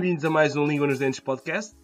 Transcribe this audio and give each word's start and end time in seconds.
Bem-vindos 0.00 0.24
a 0.24 0.30
mais 0.30 0.54
um 0.54 0.64
Língua 0.64 0.86
nos 0.86 1.00
Dentes 1.00 1.18
podcast. 1.18 1.76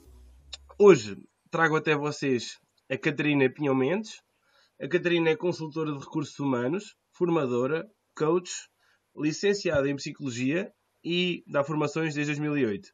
Hoje 0.78 1.16
trago 1.50 1.74
até 1.74 1.96
vocês 1.96 2.60
a 2.88 2.96
Catarina 2.96 3.50
Pinhão 3.50 3.74
Mendes. 3.74 4.22
A 4.80 4.86
Catarina 4.86 5.30
é 5.30 5.36
consultora 5.36 5.90
de 5.90 5.98
recursos 5.98 6.38
humanos, 6.38 6.94
formadora, 7.10 7.84
coach, 8.16 8.52
licenciada 9.16 9.90
em 9.90 9.96
psicologia 9.96 10.70
e 11.02 11.42
dá 11.48 11.64
formações 11.64 12.14
desde 12.14 12.34
2008. 12.34 12.88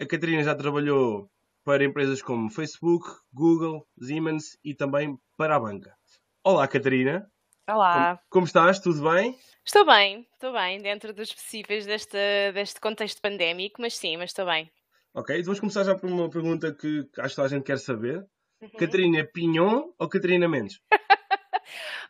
A 0.00 0.06
Catarina 0.06 0.42
já 0.42 0.54
trabalhou 0.54 1.30
para 1.62 1.84
empresas 1.84 2.22
como 2.22 2.48
Facebook, 2.48 3.06
Google, 3.30 3.86
Siemens 4.00 4.56
e 4.64 4.74
também 4.74 5.18
para 5.36 5.56
a 5.56 5.60
banca. 5.60 5.94
Olá, 6.42 6.66
Catarina. 6.66 7.30
Olá. 7.68 8.10
Como, 8.10 8.20
como 8.30 8.46
estás? 8.46 8.78
Tudo 8.78 9.10
bem? 9.10 9.36
Estou 9.64 9.84
bem, 9.84 10.24
estou 10.34 10.52
bem, 10.52 10.80
dentro 10.80 11.12
dos 11.12 11.32
possíveis 11.32 11.84
deste, 11.84 12.16
deste 12.52 12.80
contexto 12.80 13.20
pandémico, 13.20 13.82
mas 13.82 13.96
sim, 13.96 14.16
mas 14.16 14.30
estou 14.30 14.46
bem. 14.46 14.70
Ok, 15.12 15.42
vamos 15.42 15.58
começar 15.58 15.82
já 15.82 15.96
por 15.96 16.08
uma 16.08 16.30
pergunta 16.30 16.72
que 16.72 17.08
acho 17.18 17.34
que 17.34 17.40
a 17.40 17.48
gente 17.48 17.64
quer 17.64 17.78
saber. 17.78 18.24
Uhum. 18.62 18.70
Catarina 18.78 19.24
Pinhon 19.24 19.90
ou 19.98 20.08
Catarina 20.08 20.48
Mendes? 20.48 20.80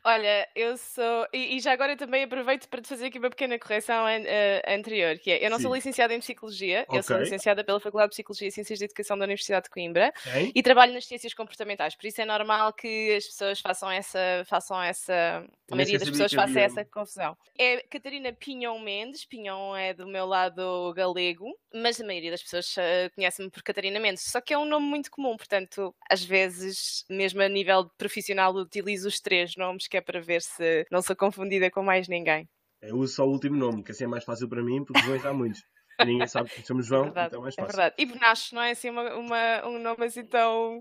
Olha, 0.08 0.48
eu 0.54 0.76
sou. 0.76 1.26
E, 1.32 1.56
e, 1.56 1.60
já 1.60 1.72
agora 1.72 1.96
também 1.96 2.22
aproveito 2.22 2.68
para 2.68 2.80
te 2.80 2.86
fazer 2.86 3.06
aqui 3.06 3.18
uma 3.18 3.28
pequena 3.28 3.58
correção 3.58 4.06
an, 4.06 4.20
uh, 4.20 4.74
anterior, 4.78 5.18
que 5.18 5.32
é 5.32 5.44
eu 5.44 5.50
não 5.50 5.56
Sim. 5.56 5.64
sou 5.64 5.74
licenciada 5.74 6.14
em 6.14 6.20
Psicologia, 6.20 6.84
okay. 6.86 7.00
eu 7.00 7.02
sou 7.02 7.18
licenciada 7.18 7.64
pela 7.64 7.80
Faculdade 7.80 8.10
de 8.10 8.14
Psicologia 8.14 8.46
e 8.46 8.52
Ciências 8.52 8.78
de 8.78 8.84
Educação 8.84 9.18
da 9.18 9.24
Universidade 9.24 9.64
de 9.64 9.70
Coimbra 9.70 10.14
okay. 10.24 10.52
e 10.54 10.62
trabalho 10.62 10.94
nas 10.94 11.06
ciências 11.06 11.34
comportamentais, 11.34 11.96
por 11.96 12.06
isso 12.06 12.20
é 12.20 12.24
normal 12.24 12.72
que 12.72 13.16
as 13.16 13.26
pessoas 13.26 13.58
façam 13.58 13.90
essa. 13.90 14.44
Façam 14.46 14.80
essa 14.80 15.44
a 15.68 15.74
maioria 15.74 15.98
das 15.98 16.08
pessoas 16.08 16.32
faça 16.32 16.60
essa 16.60 16.84
confusão. 16.84 17.36
É 17.58 17.82
Catarina 17.90 18.32
Pinhão 18.32 18.78
Mendes, 18.78 19.24
Pinhão 19.24 19.76
é 19.76 19.92
do 19.92 20.06
meu 20.06 20.24
lado 20.24 20.94
galego, 20.94 21.46
mas 21.74 22.00
a 22.00 22.06
maioria 22.06 22.30
das 22.30 22.42
pessoas 22.42 22.76
uh, 22.76 23.12
conhece-me 23.12 23.50
por 23.50 23.64
Catarina 23.64 23.98
Mendes, 23.98 24.22
só 24.22 24.40
que 24.40 24.54
é 24.54 24.58
um 24.58 24.64
nome 24.64 24.86
muito 24.86 25.10
comum, 25.10 25.36
portanto, 25.36 25.92
às 26.08 26.22
vezes, 26.24 27.04
mesmo 27.10 27.42
a 27.42 27.48
nível 27.48 27.90
profissional, 27.98 28.54
utilizo 28.54 29.08
os 29.08 29.20
três 29.20 29.56
nomes, 29.56 29.88
que 29.88 29.95
é 29.96 30.00
para 30.00 30.20
ver 30.20 30.42
se 30.42 30.86
não 30.90 31.02
sou 31.02 31.16
confundida 31.16 31.70
com 31.70 31.82
mais 31.82 32.08
ninguém. 32.08 32.48
Eu 32.82 32.96
uso 32.96 33.14
só 33.14 33.24
o 33.26 33.30
último 33.30 33.56
nome, 33.56 33.82
que 33.82 33.92
assim 33.92 34.04
é 34.04 34.06
mais 34.06 34.24
fácil 34.24 34.48
para 34.48 34.62
mim, 34.62 34.84
porque 34.84 35.02
João 35.02 35.20
há 35.24 35.32
muitos. 35.32 35.62
Ninguém 36.04 36.26
sabe 36.26 36.50
que 36.50 36.66
somos 36.66 36.86
João, 36.86 37.02
é 37.02 37.04
verdade, 37.04 37.28
então 37.28 37.40
é 37.40 37.42
mais 37.42 37.54
fácil. 37.54 37.70
É 37.70 37.72
verdade. 37.72 37.94
E 37.98 38.06
Benacho 38.06 38.54
não 38.54 38.62
é 38.62 38.70
assim 38.72 38.90
uma, 38.90 39.14
uma, 39.14 39.66
um 39.66 39.78
nome 39.78 40.04
assim 40.04 40.24
tão. 40.26 40.80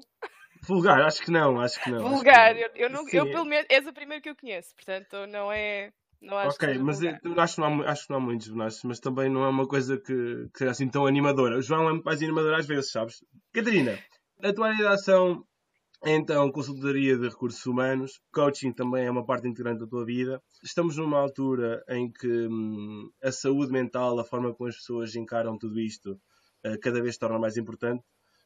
Vulgar, 0.67 1.01
acho 1.01 1.23
que 1.23 1.31
não, 1.31 1.59
acho 1.59 1.81
que 1.81 1.89
não. 1.89 2.09
Vulgar, 2.09 2.53
que 2.53 2.61
não. 2.61 2.67
Eu, 2.67 2.71
eu, 2.75 2.89
não, 2.89 3.09
eu 3.09 3.25
pelo 3.25 3.45
menos 3.45 3.65
és 3.69 3.87
o 3.87 3.93
primeiro 3.93 4.21
que 4.21 4.29
eu 4.29 4.35
conheço, 4.35 4.75
portanto 4.75 5.25
não 5.27 5.51
é. 5.51 5.91
Não 6.21 6.37
acho 6.37 6.55
ok, 6.55 6.77
mas 6.79 7.01
eu, 7.01 7.11
acho, 7.37 7.55
que 7.55 7.61
não 7.61 7.81
há, 7.83 7.91
acho 7.91 8.07
que 8.07 8.09
não 8.09 8.17
há 8.17 8.21
muitos 8.21 8.47
Benachos, 8.47 8.83
mas 8.83 8.99
também 8.99 9.29
não 9.29 9.43
é 9.43 9.49
uma 9.49 9.67
coisa 9.67 9.97
que, 9.97 10.47
que 10.55 10.63
é 10.63 10.69
assim 10.69 10.89
tão 10.89 11.05
animadora. 11.05 11.57
O 11.57 11.61
João 11.61 11.87
é 11.87 11.91
muito 11.91 12.03
mais 12.03 12.21
animador 12.21 12.55
às 12.55 12.65
vezes, 12.65 12.91
sabes? 12.91 13.17
Catarina, 13.53 13.99
a 14.41 14.53
tua 14.53 14.73
redação 14.73 15.45
então, 16.05 16.51
consultoria 16.51 17.17
de 17.17 17.27
recursos 17.27 17.65
humanos, 17.65 18.21
coaching 18.31 18.71
também 18.71 19.05
é 19.05 19.11
uma 19.11 19.25
parte 19.25 19.47
integrante 19.47 19.79
da 19.79 19.87
tua 19.87 20.05
vida. 20.05 20.39
Estamos 20.63 20.97
numa 20.97 21.17
altura 21.19 21.83
em 21.89 22.11
que 22.11 22.47
hum, 22.47 23.09
a 23.23 23.31
saúde 23.31 23.71
mental, 23.71 24.19
a 24.19 24.23
forma 24.23 24.53
como 24.53 24.69
as 24.69 24.75
pessoas 24.75 25.15
encaram 25.15 25.57
tudo 25.57 25.79
isto, 25.79 26.11
uh, 26.63 26.79
cada 26.79 27.01
vez 27.01 27.15
se 27.15 27.19
torna 27.19 27.39
mais 27.39 27.57
importante. 27.57 28.03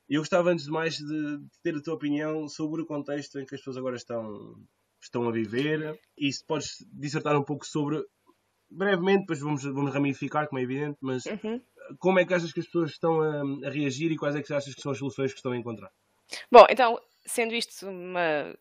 E 0.08 0.16
eu 0.16 0.22
gostava, 0.22 0.52
antes 0.52 0.66
de 0.66 0.72
mais, 0.72 0.96
de, 0.96 1.38
de, 1.38 1.60
ter 1.62 1.76
a 1.76 1.82
tua 1.82 1.96
opinião 1.96 2.48
sobre 2.48 2.82
o 2.82 2.86
contexto 2.86 3.38
em 3.38 3.46
que 3.46 3.56
as 3.56 3.60
pessoas 3.62 3.76
agora 3.76 3.98
estão, 3.98 4.56
estão 5.02 5.28
a 5.28 5.32
viver 5.32 6.00
e 6.18 6.32
se 6.32 6.44
podes 6.46 6.78
dissertar 6.94 7.38
um 7.38 7.44
pouco 7.44 7.66
sobre, 7.66 8.02
brevemente, 8.72 9.22
depois 9.22 9.42
vamos, 9.42 9.64
vamos 9.64 9.94
ramificar, 9.94 10.48
como 10.48 10.60
é 10.60 10.64
evidente, 10.64 10.98
mas 11.02 11.26
uhum. 11.26 11.62
como 12.00 12.20
é 12.20 12.26
que 12.26 12.34
achas 12.34 12.54
que 12.54 12.62
as 12.62 12.66
pessoas 12.66 12.92
estão 12.92 13.22
a, 13.22 13.42
a 13.68 13.70
reagir 13.70 14.12
e 14.12 14.18
quais 14.18 14.36
é 14.36 14.42
que 14.42 14.54
achas 14.54 14.74
que 14.74 14.82
são 14.82 14.94
as 14.94 14.98
soluções 14.98 15.32
que 15.32 15.40
estão 15.40 15.52
a 15.52 15.58
encontrar? 15.58 15.92
Bom, 16.52 16.66
então, 16.70 17.00
sendo 17.26 17.54
isto 17.54 17.88
uma 17.88 18.56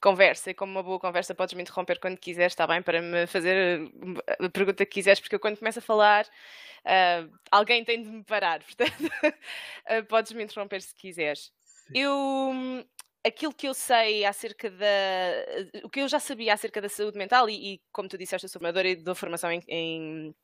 conversa, 0.00 0.50
e 0.50 0.54
como 0.54 0.72
uma 0.72 0.82
boa 0.82 0.98
conversa 0.98 1.34
podes 1.34 1.54
me 1.54 1.62
interromper 1.62 1.98
quando 2.00 2.18
quiseres, 2.18 2.52
está 2.52 2.66
bem? 2.66 2.82
Para 2.82 3.02
me 3.02 3.26
fazer 3.26 3.82
a 4.26 4.48
pergunta 4.48 4.86
que 4.86 4.92
quiseres, 4.92 5.20
porque 5.20 5.34
eu 5.34 5.40
quando 5.40 5.58
começo 5.58 5.78
a 5.78 5.82
falar, 5.82 6.24
uh, 6.24 7.38
alguém 7.50 7.84
tem 7.84 8.02
de 8.02 8.08
me 8.08 8.24
parar, 8.24 8.62
portanto, 8.64 9.04
uh, 9.04 10.04
podes 10.08 10.32
me 10.32 10.42
interromper 10.42 10.80
se 10.80 10.94
quiseres. 10.94 11.52
Eu, 11.94 12.52
aquilo 13.24 13.52
que 13.52 13.68
eu 13.68 13.74
sei 13.74 14.24
acerca 14.24 14.70
da. 14.70 14.86
O 15.84 15.90
que 15.90 16.00
eu 16.00 16.08
já 16.08 16.20
sabia 16.20 16.54
acerca 16.54 16.80
da 16.80 16.88
saúde 16.88 17.18
mental, 17.18 17.48
e, 17.48 17.74
e 17.74 17.80
como 17.92 18.08
tu 18.08 18.16
disseste, 18.16 18.46
eu 18.46 18.48
sou 18.48 18.62
e 18.84 18.96
dou 18.96 19.14
formação 19.14 19.50
em, 19.50 19.62
em 19.68 20.34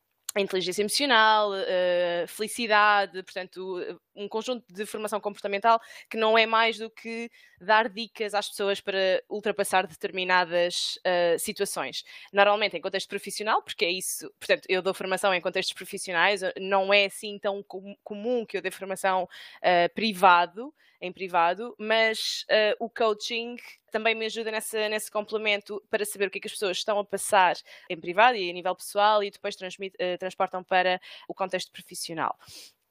inteligência 0.41 0.83
emocional, 0.83 1.51
uh, 1.53 2.27
felicidade, 2.29 3.23
portanto, 3.23 4.01
um 4.15 4.29
conjunto 4.29 4.65
de 4.73 4.87
formação 4.87 5.21
comportamental 5.21 5.81
que 6.09 6.17
não 6.17 6.37
é 6.37 6.47
mais 6.47 6.79
do 6.79 6.91
que 6.91 7.31
dar 7.61 7.89
dicas 7.89 8.35
às 8.35 8.49
pessoas 8.49 8.81
para 8.81 9.23
ultrapassar 9.29 9.87
determinadas 9.87 10.99
uh, 10.99 11.39
situações. 11.39 12.05
Normalmente 12.33 12.77
em 12.77 12.81
contexto 12.81 13.09
profissional, 13.09 13.63
porque 13.63 13.85
é 13.85 13.91
isso, 13.91 14.31
portanto, 14.39 14.67
eu 14.69 14.83
dou 14.83 14.95
formação 14.95 15.35
em 15.35 15.41
contextos 15.41 15.75
profissionais, 15.75 16.41
não 16.59 16.93
é 16.93 17.07
assim 17.07 17.39
tão 17.39 17.63
com 17.63 17.97
comum 18.03 18.45
que 18.45 18.57
eu 18.57 18.63
dê 18.63 18.71
formação 18.71 19.25
uh, 19.25 19.95
privado, 19.95 20.73
em 21.01 21.13
privado, 21.13 21.75
mas 21.79 22.45
uh, 22.51 22.85
o 22.85 22.89
coaching 22.89 23.57
também 23.91 24.15
me 24.15 24.27
ajuda 24.27 24.51
nessa, 24.51 24.89
nesse 24.89 25.11
complemento 25.11 25.83
para 25.91 26.05
saber 26.05 26.29
o 26.29 26.31
que, 26.31 26.39
é 26.39 26.41
que 26.41 26.49
as 26.49 26.53
pessoas 26.53 26.77
estão 26.79 26.99
a 26.99 27.05
passar 27.05 27.57
em 27.89 27.97
privado 27.99 28.37
e 28.37 28.51
a 28.51 28.53
nível 28.53 28.75
pessoal 28.75 29.23
e 29.23 29.31
depois 29.31 29.55
uh, 29.57 30.19
transportam 30.19 30.63
para 30.63 31.01
o 31.29 31.35
contexto 31.35 31.71
profissional. 31.73 32.37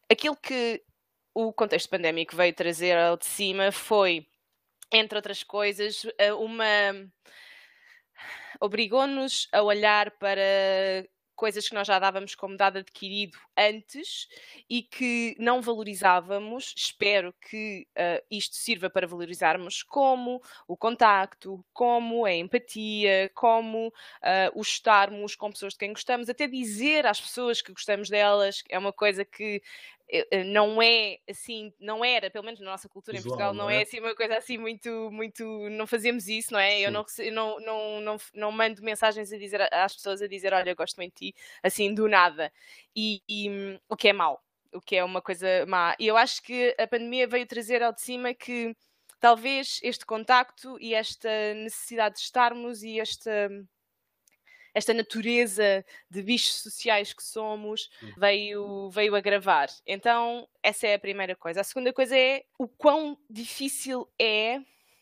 Aquilo 0.09 0.35
que 0.35 0.83
o 1.33 1.51
contexto 1.51 1.89
pandémico 1.89 2.35
veio 2.35 2.53
trazer 2.53 2.97
ao 2.97 3.17
de 3.17 3.25
cima 3.25 3.71
foi, 3.71 4.25
entre 4.91 5.17
outras 5.17 5.44
coisas, 5.44 6.05
eh, 6.17 6.33
uma 6.33 6.65
obrigou-nos 8.61 9.49
a 9.51 9.61
olhar 9.61 10.11
para 10.11 11.05
coisas 11.35 11.68
que 11.68 11.75
nós 11.75 11.88
já 11.88 12.00
dávamos 12.00 12.34
como 12.35 12.57
dado 12.57 12.79
adquirido 12.79 13.38
antes 13.57 14.28
e 14.69 14.81
que 14.81 15.35
não 15.38 15.62
valorizávamos. 15.62 16.73
Espero 16.75 17.34
que 17.34 17.88
uh, 17.97 18.25
isto 18.31 18.56
sirva 18.56 18.90
para 18.90 19.07
valorizarmos 19.07 19.84
como 19.84 20.41
o 20.68 20.75
contacto, 20.75 21.63
como 21.74 22.25
a 22.25 22.34
empatia, 22.34 23.29
como 23.34 23.88
uh, 23.88 23.91
o 24.53 24.62
estarmos 24.62 25.35
com 25.35 25.51
pessoas 25.51 25.74
de 25.74 25.79
quem 25.79 25.94
gostamos, 25.94 26.29
até 26.29 26.47
dizer 26.47 27.06
às 27.06 27.19
pessoas 27.19 27.62
que 27.62 27.72
gostamos 27.72 28.09
delas, 28.09 28.63
é 28.69 28.79
uma 28.79 28.94
coisa 28.94 29.24
que 29.24 29.62
não 30.45 30.81
é 30.81 31.17
assim, 31.29 31.73
não 31.79 32.05
era, 32.05 32.29
pelo 32.29 32.45
menos 32.45 32.59
na 32.59 32.71
nossa 32.71 32.88
cultura 32.88 33.17
Visual, 33.17 33.35
em 33.35 33.38
Portugal, 33.38 33.53
não, 33.53 33.66
não 33.66 33.69
é? 33.69 33.79
é? 33.79 33.81
assim 33.83 33.99
uma 33.99 34.16
coisa 34.16 34.38
assim 34.38 34.57
muito, 34.57 35.09
muito, 35.11 35.43
não 35.69 35.88
fazemos 35.88 36.27
isso, 36.27 36.53
não 36.53 36.59
é? 36.59 36.71
Sim. 36.71 36.81
Eu 36.81 36.91
não, 36.91 37.05
não, 37.31 37.59
não, 37.59 38.01
não, 38.01 38.17
não 38.33 38.51
mando 38.51 38.83
mensagens 38.83 39.31
a 39.31 39.38
dizer 39.38 39.61
às 39.73 39.95
pessoas 39.95 40.21
a 40.21 40.27
dizer, 40.27 40.53
olha, 40.53 40.69
eu 40.69 40.75
gosto 40.75 40.97
muito 40.97 41.13
de 41.13 41.31
ti, 41.31 41.35
assim, 41.63 41.94
do 41.94 42.07
nada. 42.07 42.51
E, 42.95 43.21
e 43.27 43.49
hum, 43.49 43.79
o 43.89 43.95
que 43.95 44.09
é 44.09 44.13
mau, 44.13 44.41
o 44.71 44.79
que 44.79 44.95
é 44.95 45.03
uma 45.03 45.21
coisa 45.21 45.47
má. 45.67 45.95
E 45.99 46.07
eu 46.07 46.17
acho 46.17 46.41
que 46.44 46.75
a 46.77 46.88
pandemia 46.88 47.27
veio 47.27 47.47
trazer 47.47 47.81
ao 47.81 47.94
de 47.94 48.01
cima 48.01 48.33
que 48.33 48.75
talvez 49.19 49.79
este 49.81 50.05
contacto 50.05 50.77
e 50.79 50.94
esta 50.94 51.29
necessidade 51.55 52.15
de 52.15 52.21
estarmos 52.21 52.83
e 52.83 52.99
esta 52.99 53.49
esta 54.75 54.94
natureza 54.94 55.86
de 56.12 56.22
bichos 56.22 56.62
sociais 56.62 57.13
que 57.13 57.24
somos 57.24 57.90
veio, 58.18 58.90
veio 58.90 59.16
agravar. 59.16 59.69
Então, 59.88 60.46
essa 60.62 60.86
é 60.86 60.96
a 60.96 61.00
primeira 61.00 61.34
coisa. 61.34 61.62
A 61.62 61.63
segunda 61.63 61.94
coisa 61.94 62.16
é 62.18 62.44
o 62.60 62.68
quão 62.68 63.18
difícil 63.30 64.06
é 64.19 64.60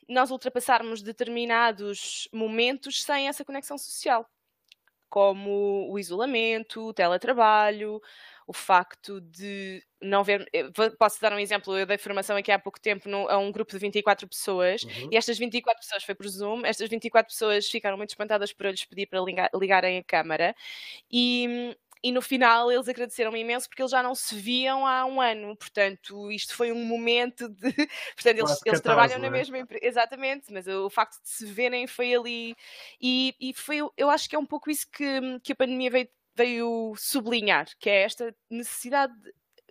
nós 0.08 0.30
ultrapassarmos 0.30 1.02
determinados 1.02 2.28
momentos 2.32 3.04
sem 3.04 3.28
essa 3.28 3.44
conexão 3.44 3.78
social, 3.78 4.30
como 5.10 5.92
o 5.92 5.98
isolamento, 5.98 6.90
o 6.90 6.94
teletrabalho, 6.94 8.00
o 8.48 8.54
facto 8.54 9.22
de 9.22 9.84
não 10.02 10.24
ver. 10.24 10.50
Posso 10.98 11.22
dar 11.22 11.34
um 11.34 11.40
exemplo? 11.40 11.78
Eu 11.78 11.86
dei 11.86 11.98
formação 11.98 12.36
aqui 12.36 12.52
há 12.52 12.60
pouco 12.60 12.80
tempo 12.80 13.08
no, 13.08 13.30
a 13.30 13.38
um 13.38 13.52
grupo 13.52 13.72
de 13.72 13.78
24 13.78 14.28
pessoas 14.28 14.84
uhum. 14.84 15.10
e 15.12 15.18
estas 15.18 15.38
24 15.38 15.82
pessoas 15.82 16.04
foi 16.04 16.16
por 16.16 16.28
Zoom. 16.28 16.66
Estas 16.66 16.90
24 16.90 17.32
pessoas 17.32 17.68
ficaram 17.68 17.98
muito 17.98 18.10
espantadas 18.10 18.52
por 18.52 18.66
eu 18.66 18.72
lhes 18.72 18.86
pedir 18.86 19.08
para 19.08 19.22
ligar, 19.22 19.50
ligarem 19.54 19.98
a 19.98 20.04
câmara 20.04 20.56
e. 21.12 21.76
E 22.06 22.12
no 22.12 22.22
final 22.22 22.70
eles 22.70 22.90
agradeceram-me 22.90 23.40
imenso 23.40 23.70
porque 23.70 23.82
eles 23.82 23.92
já 23.94 24.04
não 24.04 24.14
se 24.14 24.36
viam 24.36 24.86
há 24.86 25.06
um 25.06 25.22
ano. 25.22 25.56
Portanto, 25.56 26.30
isto 26.34 26.54
foi 26.54 26.70
um 26.70 26.84
momento 26.84 27.48
de. 27.48 27.72
Portanto, 28.14 28.40
eles, 28.40 28.60
eles 28.66 28.82
trabalham 28.82 29.18
na 29.20 29.28
é? 29.28 29.30
mesma 29.30 29.58
empresa. 29.58 29.86
Exatamente, 29.86 30.52
mas 30.52 30.68
o 30.68 30.90
facto 30.90 31.22
de 31.22 31.30
se 31.30 31.46
verem 31.46 31.88
foi 31.88 32.14
ali. 32.14 32.58
E, 33.00 33.34
e 33.40 33.54
foi, 33.54 33.78
eu 33.96 34.10
acho 34.10 34.30
que 34.30 34.36
é 34.36 34.40
um 34.40 34.46
pouco 34.46 34.70
isso 34.70 34.86
que, 34.92 35.40
que 35.42 35.54
a 35.54 35.56
pandemia 35.56 35.90
veio 35.90 36.10
veio 36.36 36.94
sublinhar, 36.98 37.66
que 37.80 37.90
é 37.90 38.04
esta 38.04 38.36
necessidade 38.50 39.14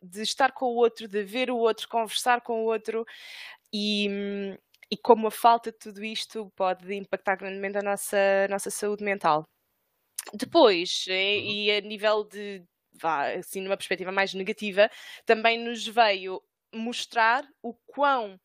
de 0.02 0.22
estar 0.22 0.52
com 0.52 0.66
o 0.66 0.76
outro, 0.76 1.06
de 1.08 1.22
ver 1.22 1.50
o 1.50 1.56
outro, 1.56 1.88
conversar 1.88 2.40
com 2.40 2.62
o 2.62 2.66
outro 2.66 3.04
e, 3.72 4.08
e 4.90 4.96
como 4.96 5.28
a 5.28 5.30
falta 5.30 5.70
de 5.70 5.78
tudo 5.78 6.04
isto 6.04 6.50
pode 6.56 6.92
impactar 6.94 7.36
grandemente 7.36 7.78
a 7.78 7.82
nossa, 7.82 8.18
a 8.44 8.48
nossa 8.48 8.70
saúde 8.70 9.04
mental. 9.04 9.44
Depois, 10.34 11.04
e, 11.08 11.12
uhum. 11.12 11.50
e 11.50 11.70
a 11.72 11.80
nível 11.80 12.24
de 12.24 12.64
vá, 13.00 13.32
assim, 13.32 13.60
numa 13.60 13.76
perspectiva 13.76 14.12
mais 14.12 14.34
negativa, 14.34 14.90
também 15.24 15.58
nos 15.58 15.86
veio 15.86 16.42
mostrar 16.74 17.44
o 17.62 17.74
quão 17.86 18.38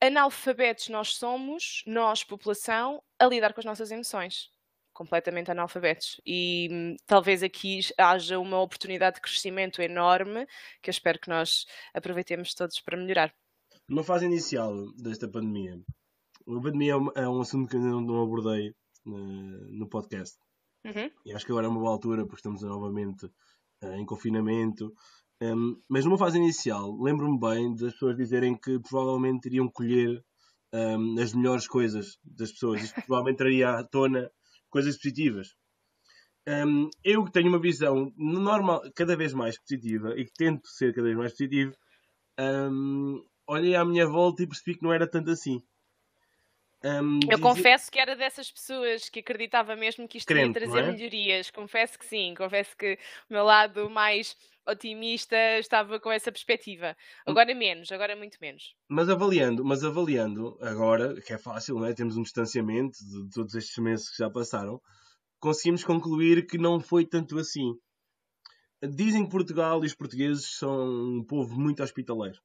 analfabetos 0.00 0.88
nós 0.88 1.14
somos, 1.14 1.82
nós, 1.86 2.22
população, 2.22 3.02
a 3.18 3.26
lidar 3.26 3.52
com 3.52 3.60
as 3.60 3.64
nossas 3.64 3.90
emoções. 3.90 4.50
Completamente 4.98 5.50
analfabetos. 5.50 6.20
E 6.26 6.68
hum, 6.70 6.96
talvez 7.06 7.44
aqui 7.44 7.78
haja 7.96 8.38
uma 8.38 8.60
oportunidade 8.60 9.16
de 9.16 9.22
crescimento 9.22 9.80
enorme 9.80 10.44
que 10.82 10.90
eu 10.90 10.92
espero 10.92 11.20
que 11.20 11.28
nós 11.28 11.66
aproveitemos 11.94 12.52
todos 12.52 12.80
para 12.80 12.96
melhorar. 12.96 13.32
Numa 13.88 14.02
fase 14.02 14.26
inicial 14.26 14.92
desta 14.96 15.28
pandemia, 15.28 15.80
a 16.48 16.60
pandemia 16.60 16.92
é 16.92 16.96
um, 16.96 17.08
é 17.14 17.28
um 17.28 17.40
assunto 17.40 17.68
que 17.70 17.76
ainda 17.76 17.88
não 17.88 18.22
abordei 18.22 18.70
uh, 19.06 19.78
no 19.78 19.88
podcast. 19.88 20.36
Uhum. 20.84 21.08
E 21.24 21.32
acho 21.32 21.46
que 21.46 21.52
agora 21.52 21.66
é 21.66 21.70
uma 21.70 21.80
boa 21.80 21.92
altura 21.92 22.24
porque 22.24 22.40
estamos 22.40 22.62
novamente 22.62 23.26
uh, 23.26 23.94
em 23.94 24.04
confinamento 24.04 24.92
um, 25.40 25.80
mas 25.88 26.04
numa 26.04 26.18
fase 26.18 26.36
inicial, 26.36 26.96
lembro-me 27.00 27.38
bem 27.38 27.74
das 27.74 27.92
pessoas 27.92 28.16
dizerem 28.16 28.56
que 28.56 28.78
provavelmente 28.80 29.46
iriam 29.46 29.68
colher 29.68 30.20
um, 30.74 31.20
as 31.20 31.32
melhores 31.32 31.68
coisas 31.68 32.18
das 32.24 32.50
pessoas. 32.50 32.82
Isto 32.82 33.00
provavelmente 33.06 33.38
traria 33.38 33.70
à 33.70 33.84
tona 33.84 34.30
coisas 34.70 34.96
positivas. 34.96 35.48
Um, 36.48 36.88
eu 37.04 37.24
que 37.24 37.32
tenho 37.32 37.48
uma 37.48 37.60
visão 37.60 38.12
normal, 38.16 38.80
cada 38.94 39.16
vez 39.16 39.34
mais 39.34 39.58
positiva 39.58 40.18
e 40.18 40.24
que 40.24 40.32
tento 40.32 40.66
ser 40.66 40.94
cada 40.94 41.06
vez 41.06 41.16
mais 41.16 41.32
positivo, 41.32 41.74
olhei 43.46 43.74
à 43.74 43.84
minha 43.84 44.06
volta 44.06 44.42
e 44.42 44.46
percebi 44.46 44.76
que 44.76 44.82
não 44.82 44.92
era 44.92 45.06
tanto 45.06 45.30
assim. 45.30 45.62
Um, 46.84 47.18
eu 47.28 47.40
confesso 47.40 47.90
que 47.90 47.98
era 47.98 48.14
dessas 48.14 48.52
pessoas 48.52 49.08
que 49.08 49.18
acreditava 49.18 49.74
mesmo 49.74 50.06
que 50.06 50.18
isto 50.18 50.28
Crente, 50.28 50.58
ia 50.58 50.66
trazer 50.66 50.84
é? 50.84 50.92
melhorias. 50.92 51.50
Confesso 51.50 51.98
que 51.98 52.06
sim, 52.06 52.34
confesso 52.36 52.76
que 52.76 52.98
o 53.28 53.32
meu 53.32 53.44
lado 53.44 53.90
mais 53.90 54.36
otimista 54.66 55.36
estava 55.58 55.98
com 55.98 56.12
essa 56.12 56.30
perspectiva. 56.30 56.96
Hum. 57.26 57.32
Agora 57.32 57.54
menos, 57.54 57.90
agora 57.90 58.14
muito 58.14 58.38
menos. 58.40 58.76
Mas 58.88 59.08
avaliando, 59.08 59.64
mas 59.64 59.82
avaliando 59.82 60.56
agora, 60.60 61.20
que 61.20 61.32
é 61.32 61.38
fácil, 61.38 61.76
não 61.76 61.86
é? 61.86 61.94
Temos 61.94 62.16
um 62.16 62.22
distanciamento 62.22 62.98
de 62.98 63.30
todos 63.30 63.54
estes 63.54 63.76
meses 63.78 64.10
que 64.10 64.18
já 64.18 64.30
passaram, 64.30 64.80
conseguimos 65.40 65.82
concluir 65.82 66.46
que 66.46 66.58
não 66.58 66.78
foi 66.78 67.04
tanto 67.04 67.38
assim. 67.38 67.74
Dizem 68.80 69.24
que 69.24 69.30
Portugal 69.30 69.82
e 69.82 69.86
os 69.86 69.94
portugueses 69.94 70.56
são 70.56 71.18
um 71.18 71.24
povo 71.24 71.58
muito 71.58 71.82
hospitaleiro. 71.82 72.38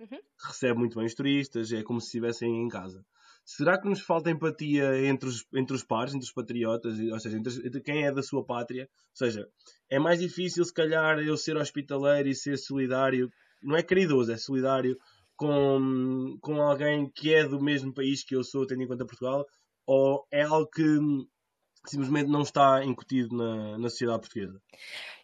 Uhum. 0.00 0.18
Recebe 0.44 0.78
muito 0.78 0.96
bem 0.96 1.06
os 1.06 1.14
turistas, 1.14 1.72
é 1.72 1.84
como 1.84 2.00
se 2.00 2.06
estivessem 2.06 2.62
em 2.62 2.68
casa. 2.68 3.04
Será 3.48 3.80
que 3.80 3.88
nos 3.88 4.02
falta 4.02 4.30
empatia 4.30 5.06
entre 5.06 5.26
os, 5.26 5.46
entre 5.54 5.74
os 5.74 5.82
pares, 5.82 6.12
entre 6.12 6.26
os 6.26 6.32
patriotas, 6.32 6.98
ou 7.00 7.18
seja, 7.18 7.38
entre, 7.38 7.66
entre, 7.66 7.80
quem 7.80 8.04
é 8.04 8.12
da 8.12 8.22
sua 8.22 8.44
pátria? 8.44 8.82
Ou 8.82 9.16
seja, 9.16 9.48
é 9.88 9.98
mais 9.98 10.20
difícil, 10.20 10.62
se 10.66 10.74
calhar, 10.74 11.18
eu 11.20 11.34
ser 11.34 11.56
hospitaleiro 11.56 12.28
e 12.28 12.34
ser 12.34 12.58
solidário, 12.58 13.32
não 13.62 13.74
é 13.74 13.82
caridoso, 13.82 14.30
é 14.30 14.36
solidário 14.36 14.98
com, 15.34 16.36
com 16.42 16.60
alguém 16.60 17.10
que 17.10 17.32
é 17.32 17.48
do 17.48 17.58
mesmo 17.58 17.94
país 17.94 18.22
que 18.22 18.36
eu 18.36 18.44
sou, 18.44 18.66
tendo 18.66 18.82
em 18.82 18.86
conta 18.86 19.06
Portugal, 19.06 19.46
ou 19.86 20.26
é 20.30 20.42
algo 20.42 20.68
que 20.68 20.98
simplesmente 21.86 22.28
não 22.28 22.42
está 22.42 22.84
incutido 22.84 23.34
na, 23.34 23.78
na 23.78 23.88
sociedade 23.88 24.20
portuguesa? 24.20 24.60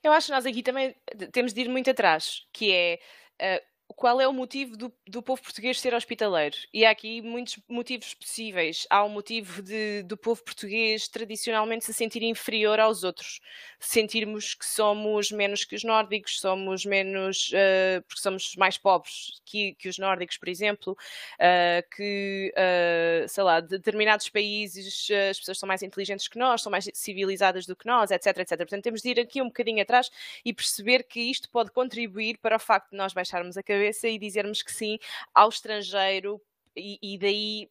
Eu 0.03 0.13
acho 0.13 0.29
que 0.29 0.33
nós 0.33 0.47
aqui 0.47 0.63
também 0.63 0.97
temos 1.31 1.53
de 1.53 1.61
ir 1.61 1.69
muito 1.69 1.91
atrás, 1.91 2.47
que 2.55 2.73
é. 2.73 2.99
Uh, 3.35 3.74
qual 3.89 4.21
é 4.21 4.27
o 4.27 4.33
motivo 4.33 4.77
do, 4.77 4.93
do 5.07 5.23
povo 5.23 5.43
português 5.43 5.81
ser 5.81 5.95
hospitaleiro? 5.95 6.57
E 6.73 6.85
há 6.85 6.91
aqui 6.91 7.21
muitos 7.21 7.59
motivos 7.69 8.15
possíveis. 8.15 8.87
Há 8.91 9.03
o 9.03 9.07
um 9.07 9.11
motivo 9.11 9.63
de, 9.63 10.03
do 10.03 10.17
povo 10.17 10.43
português 10.43 11.07
tradicionalmente 11.09 11.85
se 11.85 11.93
sentir 11.93 12.23
inferior 12.23 12.81
aos 12.81 13.05
outros, 13.05 13.41
sentirmos 13.79 14.55
que 14.55 14.67
somos 14.67 15.31
menos 15.31 15.65
que 15.65 15.77
os 15.77 15.85
nórdicos, 15.85 16.41
somos 16.41 16.85
menos 16.85 17.51
uh, 17.51 18.03
porque 18.09 18.21
somos 18.21 18.57
mais 18.57 18.79
pobres 18.79 19.41
que, 19.45 19.75
que 19.75 19.89
os 19.89 19.99
nórdicos, 19.99 20.39
por 20.39 20.49
exemplo, 20.49 20.93
uh, 20.93 21.97
que 21.97 22.53
uh, 22.57 23.29
sei 23.29 23.45
lá, 23.45 23.61
determinados 23.61 24.29
países 24.29 25.09
as 25.31 25.39
pessoas 25.39 25.59
são 25.59 25.67
mais 25.67 25.83
inteligentes 25.83 26.27
que 26.27 26.39
nós, 26.39 26.63
são 26.63 26.71
mais 26.71 26.89
civilizadas 26.95 27.67
do 27.67 27.77
que 27.77 27.87
nós, 27.87 28.11
etc, 28.11 28.39
etc. 28.39 28.59
Portanto, 28.59 28.83
temos 28.83 29.03
de 29.03 29.11
ir 29.11 29.21
aqui 29.21 29.43
um 29.43 29.47
bocadinho 29.47 29.83
atrás 29.83 30.11
e 30.45 30.53
perceber 30.53 31.05
que 31.05 31.21
isto 31.21 31.49
pode 31.51 31.71
contribuir 31.71 32.39
para 32.39 32.57
o 32.57 32.59
facto 32.59 32.91
de 32.91 32.97
nós 32.97 33.13
baixarmos 33.13 33.57
a 33.57 33.63
cabeça 33.63 33.84
cabeça 33.85 34.09
e 34.09 34.19
dizermos 34.19 34.63
que 34.63 34.73
sim 34.73 34.99
ao 35.35 35.49
estrangeiro 35.49 36.41
e, 36.77 36.99
e 37.03 37.19
daí 37.19 37.69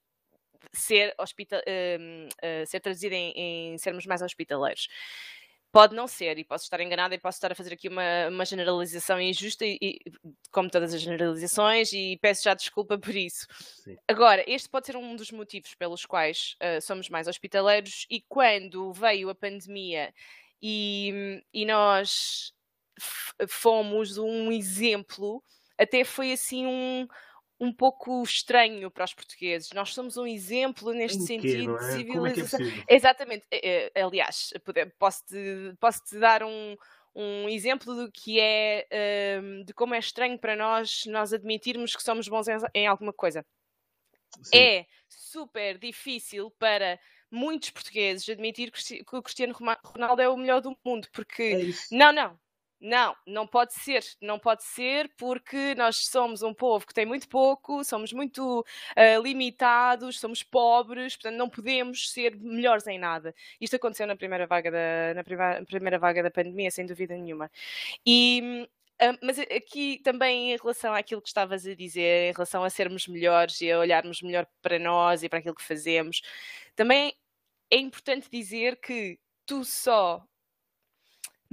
ser, 0.72 1.14
hospital, 1.18 1.60
uh, 1.60 2.28
uh, 2.28 2.66
ser 2.66 2.80
traduzido 2.80 3.14
em, 3.14 3.34
em, 3.36 3.78
sermos 3.78 4.06
mais 4.06 4.22
hospitaleiros. 4.22 4.88
Pode 5.72 5.96
não 5.96 6.08
ser, 6.08 6.38
e 6.38 6.44
posso 6.44 6.66
estar 6.66 6.80
enganada 6.82 7.16
e 7.16 7.20
posso 7.20 7.38
estar 7.38 7.52
a 7.52 7.56
fazer 7.56 7.74
aqui 7.74 7.88
uma, 7.88 8.28
uma 8.30 8.46
generalização 8.46 9.20
injusta, 9.20 9.66
e, 9.66 9.78
e, 9.82 10.00
como 10.52 10.70
todas 10.70 10.94
as 10.94 11.02
generalizações, 11.02 11.92
e 11.92 12.18
peço 12.22 12.44
já 12.44 12.54
desculpa 12.54 12.96
por 12.98 13.16
isso. 13.16 13.48
Sim. 13.84 13.98
Agora, 14.08 14.44
este 14.48 14.70
pode 14.70 14.86
ser 14.86 14.96
um 14.96 15.16
dos 15.16 15.32
motivos 15.32 15.74
pelos 15.74 16.06
quais 16.06 16.56
uh, 16.62 16.80
somos 16.80 17.10
mais 17.10 17.28
hospitaleiros, 17.28 18.06
e 18.10 18.22
quando 18.22 18.94
veio 18.94 19.30
a 19.30 19.36
pandemia 19.36 20.14
e, 20.62 21.44
e 21.52 21.66
nós 21.66 22.54
fomos 23.48 24.18
um 24.18 24.52
exemplo 24.52 25.44
até 25.78 26.04
foi 26.04 26.32
assim 26.32 26.66
um, 26.66 27.08
um 27.60 27.72
pouco 27.74 28.22
estranho 28.24 28.90
para 28.92 29.06
os 29.06 29.14
portugueses. 29.14 29.70
Nós 29.74 29.94
somos 29.94 30.18
um 30.18 30.26
exemplo 30.26 30.92
neste 30.94 31.20
quê, 31.20 31.26
sentido 31.26 31.76
é? 31.76 31.80
de 31.80 31.86
civilização. 31.94 32.60
É 32.60 32.72
que 32.72 32.80
é 32.88 32.96
Exatamente. 32.96 33.46
Eh, 33.52 33.92
eh, 33.96 34.02
aliás, 34.02 34.54
posso-te 35.00 35.74
posso 35.80 36.04
-te 36.04 36.20
dar 36.20 36.44
um, 36.44 36.76
um 37.16 37.48
exemplo 37.48 37.96
do 37.96 38.12
que 38.12 38.40
é 38.40 38.88
um, 39.42 39.64
de 39.64 39.74
como 39.74 39.94
é 39.94 40.00
estranho 40.00 40.38
para 40.38 40.56
nós 40.56 41.04
nós 41.08 41.34
admitirmos 41.34 41.96
que 41.96 42.04
somos 42.04 42.28
bons 42.28 42.48
em, 42.48 42.58
em 42.74 42.88
alguma 42.88 43.14
coisa. 43.14 43.46
Sim. 44.42 44.58
É 44.58 44.86
super 45.08 45.78
difícil 45.78 46.52
para 46.58 47.00
muitos 47.30 47.70
portugueses 47.70 48.28
admitir 48.30 48.72
que 48.72 49.16
o 49.16 49.22
Cristiano 49.22 49.56
Ronaldo 49.84 50.22
é 50.22 50.30
o 50.30 50.38
melhor 50.38 50.62
do 50.62 50.78
mundo, 50.86 51.08
porque 51.12 51.44
é 51.92 51.96
não, 51.96 52.12
não, 52.12 52.40
não, 52.84 53.16
não 53.26 53.48
pode 53.48 53.74
ser, 53.74 54.04
não 54.22 54.38
pode 54.38 54.64
ser 54.66 55.10
porque 55.18 55.74
nós 55.76 55.96
somos 56.06 56.44
um 56.44 56.54
povo 56.54 56.86
que 56.86 56.94
tem 56.94 57.06
muito 57.06 57.30
pouco, 57.30 57.82
somos 57.86 58.12
muito 58.12 58.60
uh, 58.60 59.22
limitados, 59.24 60.20
somos 60.20 60.44
pobres, 60.44 61.16
portanto 61.16 61.38
não 61.38 61.50
podemos 61.50 62.12
ser 62.12 62.36
melhores 62.36 62.86
em 62.86 63.00
nada. 63.00 63.34
Isto 63.62 63.78
aconteceu 63.78 64.06
na 64.06 64.18
primeira 64.18 64.46
vaga 64.46 64.70
da, 64.70 65.14
na 65.16 65.24
primeira, 65.66 65.98
vaga 65.98 66.22
da 66.22 66.30
pandemia, 66.30 66.70
sem 66.72 66.86
dúvida 66.86 67.16
nenhuma. 67.16 67.50
E 68.06 68.68
uh, 69.02 69.18
mas 69.22 69.40
aqui 69.40 70.02
também 70.04 70.52
em 70.52 70.58
relação 70.58 70.94
àquilo 70.94 71.22
que 71.22 71.30
estavas 71.30 71.66
a 71.66 71.74
dizer, 71.74 72.32
em 72.32 72.34
relação 72.34 72.66
a 72.66 72.70
sermos 72.70 73.08
melhores 73.08 73.62
e 73.62 73.72
a 73.72 73.80
olharmos 73.80 74.22
melhor 74.22 74.46
para 74.62 74.78
nós 74.78 75.24
e 75.24 75.30
para 75.30 75.40
aquilo 75.40 75.56
que 75.56 75.64
fazemos, 75.64 76.22
também 76.76 77.14
é 77.72 77.78
importante 77.78 78.30
dizer 78.30 78.76
que 78.82 79.18
tu 79.46 79.64
só 79.64 80.22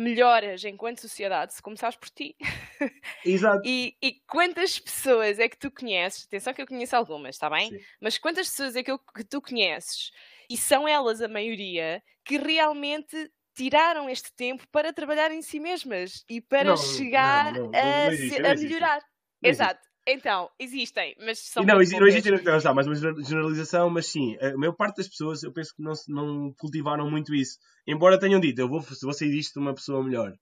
melhoras 0.00 0.64
enquanto 0.64 1.00
sociedade 1.00 1.54
se 1.54 1.62
começares 1.62 1.96
por 1.96 2.08
ti. 2.08 2.34
Exato. 3.24 3.60
e, 3.64 3.96
e, 4.02 4.14
quantas 4.26 4.78
pessoas 4.78 5.38
é 5.38 5.48
que 5.48 5.58
tu 5.58 5.70
conheces? 5.70 6.24
Atenção 6.24 6.54
que 6.54 6.62
eu 6.62 6.66
conheço 6.66 6.96
algumas, 6.96 7.36
está 7.36 7.50
bem? 7.50 7.70
Sim. 7.70 7.80
Mas 8.00 8.16
quantas 8.16 8.48
pessoas 8.48 8.74
é 8.76 8.82
que, 8.82 8.90
eu, 8.90 8.98
que 8.98 9.24
tu 9.24 9.42
conheces? 9.42 10.10
E 10.48 10.56
são 10.56 10.88
elas 10.88 11.20
a 11.20 11.28
maioria 11.28 12.02
que 12.24 12.38
realmente 12.38 13.30
tiraram 13.54 14.08
este 14.08 14.32
tempo 14.34 14.66
para 14.72 14.92
trabalhar 14.92 15.30
em 15.30 15.42
si 15.42 15.60
mesmas 15.60 16.24
e 16.28 16.40
para 16.40 16.70
não, 16.70 16.76
chegar 16.76 17.52
não, 17.52 17.70
não, 17.70 17.78
a, 17.78 18.12
existe, 18.12 18.46
a 18.46 18.54
melhorar. 18.54 19.02
Exato. 19.42 19.89
Então, 20.06 20.50
existem, 20.58 21.14
mas 21.20 21.38
são. 21.38 21.62
E 21.62 21.66
não, 21.66 21.80
existe, 21.80 22.00
não 22.00 22.06
existe 22.06 22.30
não, 22.30 22.74
mais 22.74 22.86
uma 22.86 22.94
generalização, 22.94 23.90
mas 23.90 24.06
sim, 24.06 24.36
a 24.38 24.56
maior 24.56 24.72
parte 24.72 24.96
das 24.96 25.08
pessoas 25.08 25.42
eu 25.42 25.52
penso 25.52 25.74
que 25.74 25.82
não, 25.82 25.92
não 26.08 26.54
cultivaram 26.58 27.10
muito 27.10 27.34
isso. 27.34 27.58
Embora 27.86 28.18
tenham 28.18 28.40
dito, 28.40 28.60
eu 28.60 28.68
vou, 28.68 28.80
vou 28.80 29.12
sair 29.12 29.30
disto 29.30 29.60
uma 29.60 29.74
pessoa 29.74 30.02
melhor. 30.02 30.34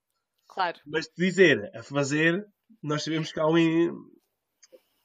Claro. 0.47 0.79
Mas 0.87 1.09
dizer 1.17 1.71
a 1.75 1.83
fazer, 1.83 2.47
nós 2.83 3.03
sabemos 3.03 3.33
que 3.33 3.41
há 3.41 3.47
um, 3.47 4.11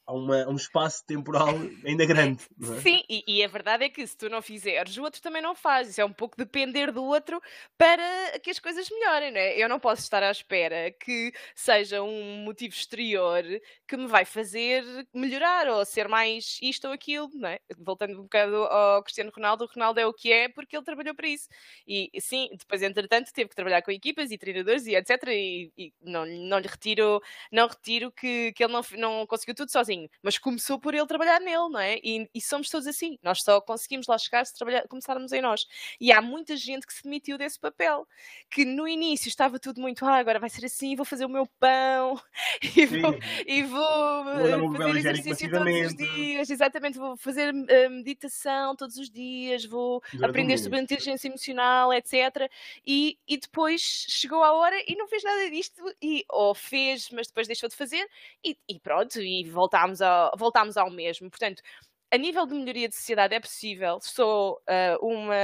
há 0.05 0.13
uma, 0.13 0.48
um 0.48 0.55
espaço 0.55 1.05
temporal 1.05 1.48
ainda 1.86 2.05
grande. 2.05 2.43
É? 2.62 2.81
Sim, 2.81 3.03
e, 3.10 3.24
e, 3.27 3.43
a 3.43 3.48
verdade 3.48 3.86
é 3.86 3.89
que 3.89 4.05
se 4.05 4.17
tu 4.17 4.29
não 4.29 4.41
fizeres, 4.41 4.98
o 4.98 5.03
outro 5.03 5.22
também 5.22 5.41
não 5.41 5.55
faz. 5.55 5.89
Isso 5.89 6.01
é 6.01 6.05
um 6.05 6.13
pouco 6.13 6.38
depender 6.38 6.91
do 6.91 7.03
outro 7.03 7.41
para 7.77 8.39
que 8.39 8.50
as 8.50 8.60
coisas 8.60 8.89
melhorem, 8.89 9.31
não 9.31 9.39
é? 9.39 9.57
Eu 9.57 9.69
não 9.69 9.79
posso 9.79 10.01
estar 10.01 10.24
à 10.24 10.31
espera 10.31 10.91
que 10.91 11.33
seja 11.55 12.01
um 12.01 12.43
motivo 12.43 12.74
exterior 12.74 13.43
que 13.88 13.98
me 13.98 14.07
vai 14.07 14.25
fazer 14.25 14.83
melhorar 15.13 15.67
ou 15.67 15.86
ser 15.86 16.07
mais 16.07 16.60
isto 16.62 16.88
ou 16.88 16.93
aquilo, 16.93 17.29
não 17.33 17.50
é? 17.50 17.60
Voltando 17.77 18.19
um 18.19 18.24
bocado 18.24 18.55
ao 18.55 19.03
Cristiano 19.03 19.31
Ronaldo, 19.33 19.65
o 19.65 19.67
Ronaldo 19.67 20.00
é 20.00 20.05
o 20.05 20.13
que 20.13 20.31
é 20.31 20.50
porque 20.50 20.75
ele 20.75 20.86
trabalhou 20.86 21.15
para 21.15 21.27
isso. 21.27 21.48
E 21.88 22.10
sim, 22.19 22.50
depois, 22.57 22.81
entretanto, 22.81 23.31
teve 23.33 23.50
que 23.50 23.55
trabalhar 23.55 23.81
com 23.81 23.91
equipas 23.91 24.31
e 24.31 24.38
treinadores 24.38 24.86
e 24.86 24.95
etc. 24.95 25.24
E, 25.27 25.72
e 25.77 25.93
não, 26.01 26.25
não 26.25 26.60
lhe 26.60 26.67
retiro, 26.67 27.22
não 27.51 27.67
retiro 27.67 28.12
que, 28.12 28.51
que 28.53 28.63
ele 28.63 28.74
não, 28.74 28.81
não 28.98 29.27
conseguiu 29.27 29.55
tudo 29.55 29.72
sozinho 29.72 29.93
mas 30.22 30.38
começou 30.38 30.80
por 30.80 30.94
ele 30.94 31.06
trabalhar 31.06 31.40
nele, 31.40 31.70
não 31.70 31.80
é? 31.80 32.00
E, 32.04 32.30
e 32.34 32.42
somos 32.42 32.70
todos 32.70 32.88
assim. 32.88 33.18
Nós 33.22 33.42
só 33.42 33.60
conseguimos 33.62 34.08
lá 34.08 34.18
chegar 34.18 34.46
se 34.46 34.54
começarmos 34.88 35.32
em 35.32 35.42
nós. 35.42 35.66
E 36.00 36.12
há 36.12 36.22
muita 36.22 36.56
gente 36.56 36.86
que 36.86 36.94
se 36.94 37.04
demitiu 37.04 37.38
desse 37.38 37.60
papel, 37.60 38.08
que 38.50 38.66
no 38.66 38.88
início 38.88 39.28
estava 39.28 39.60
tudo 39.60 39.82
muito, 39.82 40.06
ah, 40.06 40.18
agora 40.18 40.40
vai 40.40 40.50
ser 40.50 40.66
assim, 40.66 40.96
vou 40.96 41.06
fazer 41.06 41.26
o 41.26 41.30
meu 41.30 41.48
pão 41.60 42.20
e 42.76 42.86
vou, 42.86 43.20
e 43.46 43.64
vou, 43.64 44.24
vou 44.60 44.76
fazer 44.76 44.98
exercício 44.98 45.52
todos 45.52 45.86
os 45.88 45.96
dias, 45.96 46.50
exatamente, 46.50 46.98
vou 46.98 47.18
fazer 47.18 47.54
uh, 47.54 47.90
meditação 47.90 48.76
todos 48.76 48.98
os 48.98 49.10
dias, 49.10 49.66
vou 49.66 50.02
exatamente. 50.06 50.30
aprender 50.30 50.58
sobre 50.58 50.80
inteligência 50.80 51.28
emocional, 51.28 51.94
etc. 51.94 52.50
E, 52.86 53.18
e 53.28 53.38
depois 53.38 53.82
chegou 53.82 54.44
a 54.44 54.54
hora 54.54 54.76
e 54.88 54.96
não 54.96 55.08
fez 55.08 55.24
nada 55.24 55.50
disto, 55.50 55.84
e, 56.02 56.26
ou 56.30 56.54
fez, 56.54 57.10
mas 57.12 57.28
depois 57.28 57.48
deixou 57.48 57.70
de 57.70 57.76
fazer, 57.76 58.08
e, 58.44 58.58
e 58.68 58.80
pronto, 58.80 59.20
e 59.22 59.44
voltámos, 59.84 60.02
a, 60.02 60.32
voltámos 60.38 60.78
ao 60.78 60.90
mesmo. 60.90 61.30
Portanto, 61.30 61.62
a 62.12 62.18
nível 62.18 62.46
de 62.46 62.54
melhoria 62.54 62.88
de 62.88 62.96
sociedade 62.96 63.34
é 63.34 63.40
possível. 63.40 64.00
Sou 64.02 64.62
uh, 64.70 65.06
uma 65.06 65.36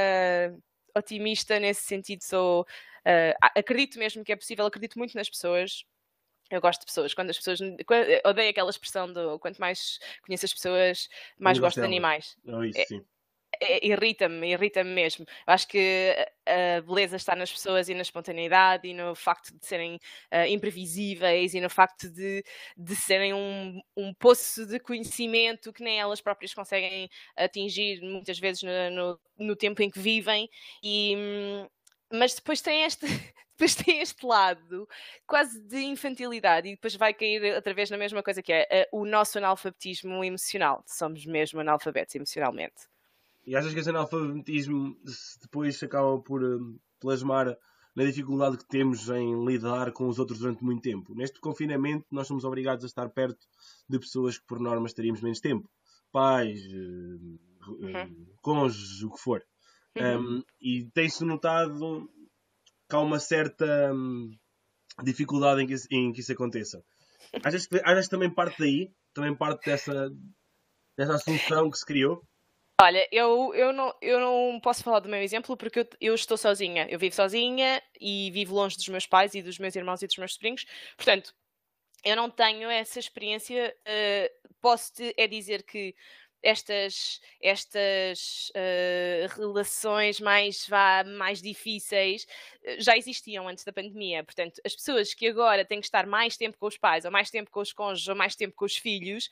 otimista 0.95 1.59
nesse 1.59 1.81
sentido, 1.81 2.23
sou. 2.23 2.61
Uh, 2.61 3.33
acredito 3.55 3.97
mesmo 3.97 4.23
que 4.23 4.31
é 4.31 4.35
possível, 4.35 4.65
acredito 4.65 4.97
muito 4.97 5.15
nas 5.15 5.29
pessoas, 5.29 5.85
eu 6.49 6.61
gosto 6.61 6.81
de 6.81 6.87
pessoas. 6.87 7.13
Quando 7.13 7.29
as 7.29 7.37
pessoas. 7.37 7.59
Odeio 8.25 8.49
aquela 8.49 8.69
expressão 8.69 9.11
do 9.11 9.39
quanto 9.39 9.59
mais 9.59 9.99
conheço 10.25 10.45
as 10.45 10.53
pessoas, 10.53 11.07
mais 11.37 11.59
gosto 11.59 11.79
de 11.79 11.85
animais. 11.85 12.37
Isso, 12.67 12.79
é, 12.79 12.85
sim. 12.85 13.05
É, 13.61 13.85
irrita-me, 13.85 14.51
irrita-me 14.51 14.91
mesmo. 14.91 15.25
Eu 15.47 15.53
acho 15.53 15.67
que 15.67 16.15
a 16.45 16.81
beleza 16.81 17.15
está 17.15 17.35
nas 17.35 17.51
pessoas 17.51 17.89
e 17.89 17.93
na 17.93 18.01
espontaneidade 18.01 18.87
e 18.87 18.93
no 18.93 19.15
facto 19.15 19.53
de 19.57 19.65
serem 19.65 19.95
uh, 20.31 20.45
imprevisíveis 20.47 21.53
e 21.53 21.61
no 21.61 21.69
facto 21.69 22.09
de, 22.09 22.43
de 22.77 22.95
serem 22.95 23.33
um, 23.33 23.81
um 23.97 24.13
poço 24.13 24.65
de 24.65 24.79
conhecimento 24.79 25.73
que 25.73 25.83
nem 25.83 25.99
elas 25.99 26.21
próprias 26.21 26.53
conseguem 26.53 27.09
atingir 27.35 28.01
muitas 28.01 28.39
vezes 28.39 28.63
no, 28.63 28.71
no, 28.91 29.19
no 29.37 29.55
tempo 29.55 29.81
em 29.81 29.89
que 29.89 29.99
vivem. 29.99 30.49
E, 30.83 31.15
mas 32.11 32.35
depois 32.35 32.61
tem 32.61 32.83
este. 32.83 33.05
depois 33.59 33.75
tem 33.75 33.99
este 33.99 34.25
lado 34.25 34.87
quase 35.27 35.59
de 35.61 35.79
infantilidade 35.81 36.69
e 36.69 36.71
depois 36.71 36.95
vai 36.95 37.13
cair 37.13 37.55
outra 37.55 37.73
vez 37.73 37.89
na 37.89 37.97
mesma 37.97 38.23
coisa 38.23 38.41
que 38.41 38.53
é 38.53 38.87
uh, 38.93 39.01
o 39.01 39.05
nosso 39.05 39.37
analfabetismo 39.37 40.23
emocional. 40.23 40.83
Somos 40.87 41.25
mesmo 41.25 41.59
analfabetos 41.59 42.15
emocionalmente. 42.15 42.88
E 43.49 43.55
achas 43.55 43.73
que 43.73 43.79
esse 43.79 43.89
analfabetismo 43.89 44.95
depois 45.41 45.81
acaba 45.81 46.21
por 46.21 46.43
um, 46.43 46.77
plasmar 46.99 47.57
na 47.95 48.03
dificuldade 48.03 48.59
que 48.59 48.67
temos 48.67 49.09
em 49.09 49.43
lidar 49.43 49.91
com 49.91 50.07
os 50.07 50.19
outros 50.19 50.37
durante 50.37 50.63
muito 50.63 50.83
tempo? 50.83 51.15
Neste 51.15 51.39
confinamento, 51.39 52.05
nós 52.11 52.27
somos 52.27 52.43
obrigados 52.43 52.83
a 52.83 52.87
estar 52.87 53.09
perto 53.09 53.39
de 53.89 53.97
pessoas 53.97 54.37
que, 54.37 54.45
por 54.45 54.59
norma, 54.59 54.85
estaríamos 54.85 55.19
menos 55.21 55.39
tempo. 55.39 55.67
Pais, 56.11 56.61
uh, 56.63 57.39
uhum. 57.69 58.27
cônjuges, 58.39 59.01
o 59.01 59.09
que 59.09 59.19
for. 59.19 59.43
Uhum. 59.97 60.37
Um, 60.37 60.43
e 60.61 60.87
tem-se 60.93 61.25
notado 61.25 62.07
que 62.87 62.95
há 62.95 62.99
uma 62.99 63.17
certa 63.17 63.91
um, 63.91 64.29
dificuldade 65.03 65.63
em 65.63 65.65
que, 65.65 65.75
em 65.89 66.13
que, 66.13 66.19
isso 66.21 66.33
aconteça. 66.33 66.83
Achas 67.43 67.65
que, 67.65 67.81
achas 67.83 68.05
que 68.05 68.11
também 68.11 68.29
parte 68.29 68.59
daí? 68.59 68.93
Também 69.11 69.35
parte 69.35 69.65
dessa, 69.65 70.07
dessa 70.95 71.15
assunção 71.15 71.71
que 71.71 71.79
se 71.79 71.85
criou? 71.87 72.23
Olha, 72.81 73.05
eu, 73.11 73.53
eu, 73.53 73.73
não, 73.73 73.93
eu 74.01 74.19
não 74.21 74.59
posso 74.61 74.83
falar 74.83 74.99
do 75.01 75.09
meu 75.09 75.21
exemplo 75.21 75.57
porque 75.57 75.81
eu, 75.81 75.87
eu, 75.99 76.15
estou 76.15 76.37
sozinha. 76.37 76.87
Eu 76.89 76.97
vivo 76.97 77.13
sozinha 77.13 77.81
e 77.99 78.31
vivo 78.31 78.55
longe 78.55 78.77
dos 78.77 78.87
meus 78.87 79.05
pais 79.05 79.35
e 79.35 79.41
dos 79.41 79.59
meus 79.59 79.75
irmãos 79.75 80.01
e 80.01 80.07
dos 80.07 80.17
meus 80.17 80.33
sobrinhos. 80.33 80.65
Portanto, 80.95 81.33
eu 82.05 82.15
não 82.15 82.29
tenho 82.29 82.69
essa 82.69 82.99
experiência. 82.99 83.75
Uh, 83.81 84.49
Posso-te 84.61 85.13
é 85.17 85.25
dizer 85.25 85.63
que 85.63 85.95
estas, 86.41 87.19
estas 87.41 88.49
uh, 88.49 89.35
relações 89.37 90.19
mais, 90.19 90.65
vá, 90.67 91.03
mais 91.03 91.41
difíceis 91.41 92.25
eh, 92.63 92.79
já 92.79 92.97
existiam 92.97 93.47
antes 93.47 93.63
da 93.63 93.73
pandemia. 93.73 94.23
Portanto, 94.23 94.61
as 94.65 94.75
pessoas 94.75 95.13
que 95.13 95.27
agora 95.27 95.65
têm 95.65 95.79
que 95.79 95.85
estar 95.85 96.05
mais 96.05 96.37
tempo 96.37 96.57
com 96.57 96.67
os 96.67 96.77
pais, 96.77 97.05
ou 97.05 97.11
mais 97.11 97.29
tempo 97.29 97.51
com 97.51 97.59
os 97.59 97.73
cônjuges, 97.73 98.07
ou 98.07 98.15
mais 98.15 98.35
tempo 98.35 98.55
com 98.55 98.65
os 98.65 98.75
filhos, 98.77 99.29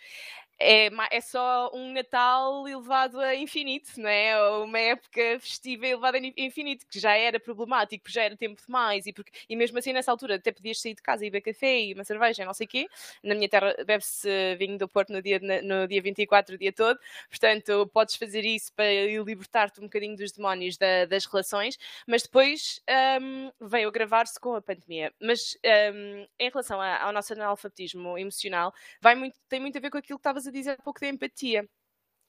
é, 0.60 0.90
é 1.12 1.22
só 1.22 1.72
um 1.74 1.94
Natal 1.94 2.68
elevado 2.68 3.20
a 3.20 3.36
infinito, 3.36 4.00
não 4.00 4.10
é? 4.10 4.40
Uma 4.60 4.80
época 4.80 5.40
festiva 5.40 5.86
elevada 5.86 6.18
a 6.18 6.22
infinito, 6.38 6.86
que 6.88 7.00
já 7.00 7.16
era 7.16 7.40
problemático, 7.40 8.04
porque 8.04 8.14
já 8.14 8.24
era 8.24 8.36
tempo 8.36 8.60
demais, 8.66 9.06
e, 9.06 9.14
porque, 9.14 9.32
e 9.48 9.56
mesmo 9.56 9.78
assim 9.78 9.94
nessa 9.94 10.12
altura 10.12 10.36
até 10.36 10.52
podias 10.52 10.82
sair 10.82 10.96
de 10.96 11.02
casa 11.02 11.26
e 11.26 11.30
beber 11.30 11.54
café 11.54 11.80
e 11.82 11.94
uma 11.94 12.04
cerveja, 12.04 12.44
não 12.46 12.54
sei 12.54 12.66
o 12.66 12.70
quê. 12.70 12.88
Na 13.24 13.36
minha 13.36 13.48
terra 13.48 13.76
bebe-se 13.86 14.56
vinho 14.58 14.78
do 14.78 14.88
Porto 14.88 15.12
no 15.14 15.22
dia, 15.22 15.40
no 15.40 15.88
dia 15.88 16.02
24, 16.02 16.56
o 16.56 16.58
dia 16.58 16.74
todo, 16.74 17.00
portanto 17.30 17.88
podes 17.94 18.16
fazer 18.16 18.44
isso 18.44 18.74
para 18.74 18.86
libertar-te 19.24 19.80
um 19.80 19.84
bocadinho 19.84 20.16
dos 20.16 20.32
demónios 20.32 20.78
da, 20.78 21.06
das 21.06 21.26
relações, 21.26 21.78
mas 22.08 22.24
depois 22.24 22.82
um, 23.22 23.52
veio 23.68 23.92
gravar-se 23.92 24.40
com 24.40 24.56
a 24.56 24.62
pandemia. 24.62 25.14
Mas 25.22 25.58
um, 25.94 26.26
em 26.40 26.50
relação 26.50 26.82
a, 26.82 27.04
ao 27.04 27.12
nosso 27.12 27.34
analfabetismo 27.34 28.18
emocional, 28.18 28.74
vai 29.00 29.16
muito, 29.16 29.38
tem 29.48 29.60
muito 29.60 29.78
a 29.78 29.82
ver 29.82 29.90
com 29.92 29.98
aquilo 29.98 30.18
que 30.18 30.22
estavas 30.22 30.47
a 30.48 30.52
dizer 30.52 30.72
há 30.72 30.78
pouco 30.78 31.00
da 31.00 31.08
empatia. 31.08 31.68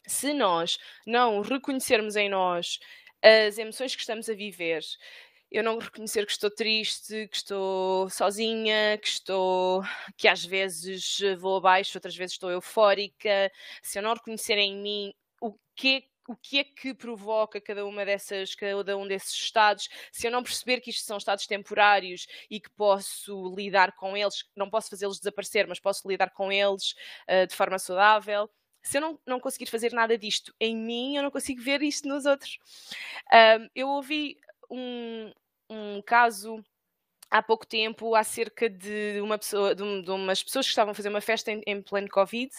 Se 0.07 0.33
nós 0.33 0.79
não 1.07 1.41
reconhecermos 1.43 2.17
em 2.17 2.29
nós 2.29 2.79
as 3.23 3.59
emoções 3.59 3.95
que 3.95 4.01
estamos 4.03 4.29
a 4.29 4.35
viver, 4.35 4.83
eu 5.51 5.65
não 5.65 5.79
reconhecer 5.79 6.27
que 6.27 6.33
estou 6.33 6.51
triste, 6.51 7.29
que 7.29 7.37
estou 7.37 8.09
sozinha, 8.11 8.99
que 8.99 9.09
estou 9.09 9.83
que 10.17 10.29
às 10.29 10.45
vezes 10.45 11.19
vou 11.39 11.57
abaixo, 11.57 11.97
outras 11.97 12.17
vezes 12.17 12.35
estou 12.35 12.51
eufórica, 12.51 13.51
se 13.83 13.99
eu 13.99 14.03
não 14.03 14.15
reconhecer 14.15 14.59
em 14.59 14.77
mim 14.77 15.15
o 15.41 15.55
que 15.75 16.08
o 16.29 16.37
que 16.37 16.59
é 16.59 16.65
que 16.65 16.93
provoca 16.93 17.59
cada 17.59 17.87
uma 17.87 18.05
dessas, 18.05 18.55
cada 18.55 18.97
um 18.99 19.09
desses 19.09 19.33
estados, 19.33 19.89
se 20.13 20.27
eu 20.27 20.31
não 20.31 20.43
perceber 20.43 20.81
que 20.81 20.91
isto 20.91 21.07
são 21.07 21.17
estados 21.17 21.47
temporários 21.47 22.27
e 22.51 22.61
que 22.61 22.71
posso 22.71 23.55
lidar 23.57 23.93
com 23.97 24.15
eles, 24.15 24.45
não 24.55 24.69
posso 24.69 24.91
fazê-los 24.91 25.19
desaparecer, 25.19 25.67
mas 25.67 25.81
posso 25.81 26.07
lidar 26.07 26.31
com 26.31 26.53
eles 26.53 26.93
uh, 27.27 27.47
de 27.49 27.57
forma 27.57 27.79
saudável. 27.79 28.49
Se 28.83 28.99
eu 28.99 29.01
não, 29.01 29.19
não 29.27 29.41
conseguir 29.41 29.67
fazer 29.67 29.93
nada 29.93 30.19
disto 30.19 30.55
em 30.61 30.77
mim, 30.77 31.17
eu 31.17 31.23
não 31.23 31.31
consigo 31.31 31.63
ver 31.63 31.83
isto 31.83 32.07
nos 32.07 32.27
outros. 32.27 32.59
Eu 33.75 33.89
ouvi 33.89 34.39
um, 34.71 35.33
um 35.69 36.01
caso 36.01 36.65
há 37.31 37.43
pouco 37.43 37.67
tempo 37.67 38.15
acerca 38.15 38.69
de 38.69 39.21
uma 39.21 39.39
pessoa, 39.39 39.75
de, 39.75 40.03
de, 40.03 40.11
umas 40.11 40.43
pessoas 40.43 40.67
que 40.67 40.71
estavam 40.71 40.93
a 40.93 40.95
fazer 40.95 41.09
uma 41.09 41.21
festa 41.21 41.51
em, 41.53 41.63
em 41.67 41.83
pleno 41.83 42.09
Covid 42.09 42.51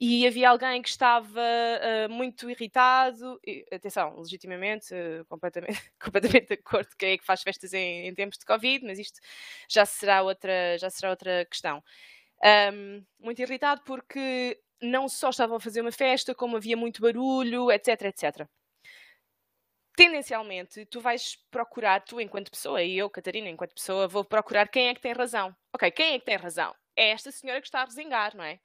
e 0.00 0.26
havia 0.26 0.48
alguém 0.48 0.80
que 0.82 0.88
estava 0.88 1.40
uh, 1.40 2.12
muito 2.12 2.48
irritado, 2.48 3.40
e, 3.46 3.64
atenção, 3.72 4.18
legitimamente, 4.18 4.94
uh, 4.94 5.24
completamente, 5.26 5.82
completamente 6.02 6.48
de 6.48 6.54
acordo 6.54 6.88
quem 6.96 7.12
é 7.12 7.18
que 7.18 7.24
faz 7.24 7.42
festas 7.42 7.72
em, 7.74 8.06
em, 8.08 8.14
tempos 8.14 8.38
de 8.38 8.44
Covid, 8.44 8.84
mas 8.86 8.98
isto 8.98 9.20
já 9.68 9.84
será 9.84 10.22
outra, 10.22 10.78
já 10.78 10.90
será 10.90 11.10
outra 11.10 11.44
questão. 11.46 11.82
Um, 12.72 13.04
muito 13.18 13.40
irritado 13.40 13.82
porque 13.84 14.60
não 14.80 15.08
só 15.08 15.30
estavam 15.30 15.56
a 15.56 15.60
fazer 15.60 15.80
uma 15.80 15.92
festa, 15.92 16.34
como 16.34 16.56
havia 16.56 16.76
muito 16.76 17.00
barulho, 17.00 17.70
etc, 17.70 18.02
etc 18.02 18.48
tendencialmente 19.96 20.84
tu 20.86 21.00
vais 21.00 21.36
procurar, 21.50 22.00
tu 22.00 22.20
enquanto 22.20 22.50
pessoa, 22.50 22.82
e 22.82 22.96
eu, 22.96 23.08
Catarina, 23.08 23.48
enquanto 23.48 23.74
pessoa, 23.74 24.08
vou 24.08 24.24
procurar 24.24 24.68
quem 24.68 24.88
é 24.88 24.94
que 24.94 25.00
tem 25.00 25.12
razão. 25.12 25.54
Ok, 25.72 25.90
quem 25.90 26.14
é 26.14 26.18
que 26.18 26.24
tem 26.24 26.36
razão? 26.36 26.74
É 26.96 27.10
esta 27.10 27.30
senhora 27.30 27.60
que 27.60 27.66
está 27.66 27.82
a 27.82 27.84
resingar, 27.84 28.36
não 28.36 28.44
é? 28.44 28.60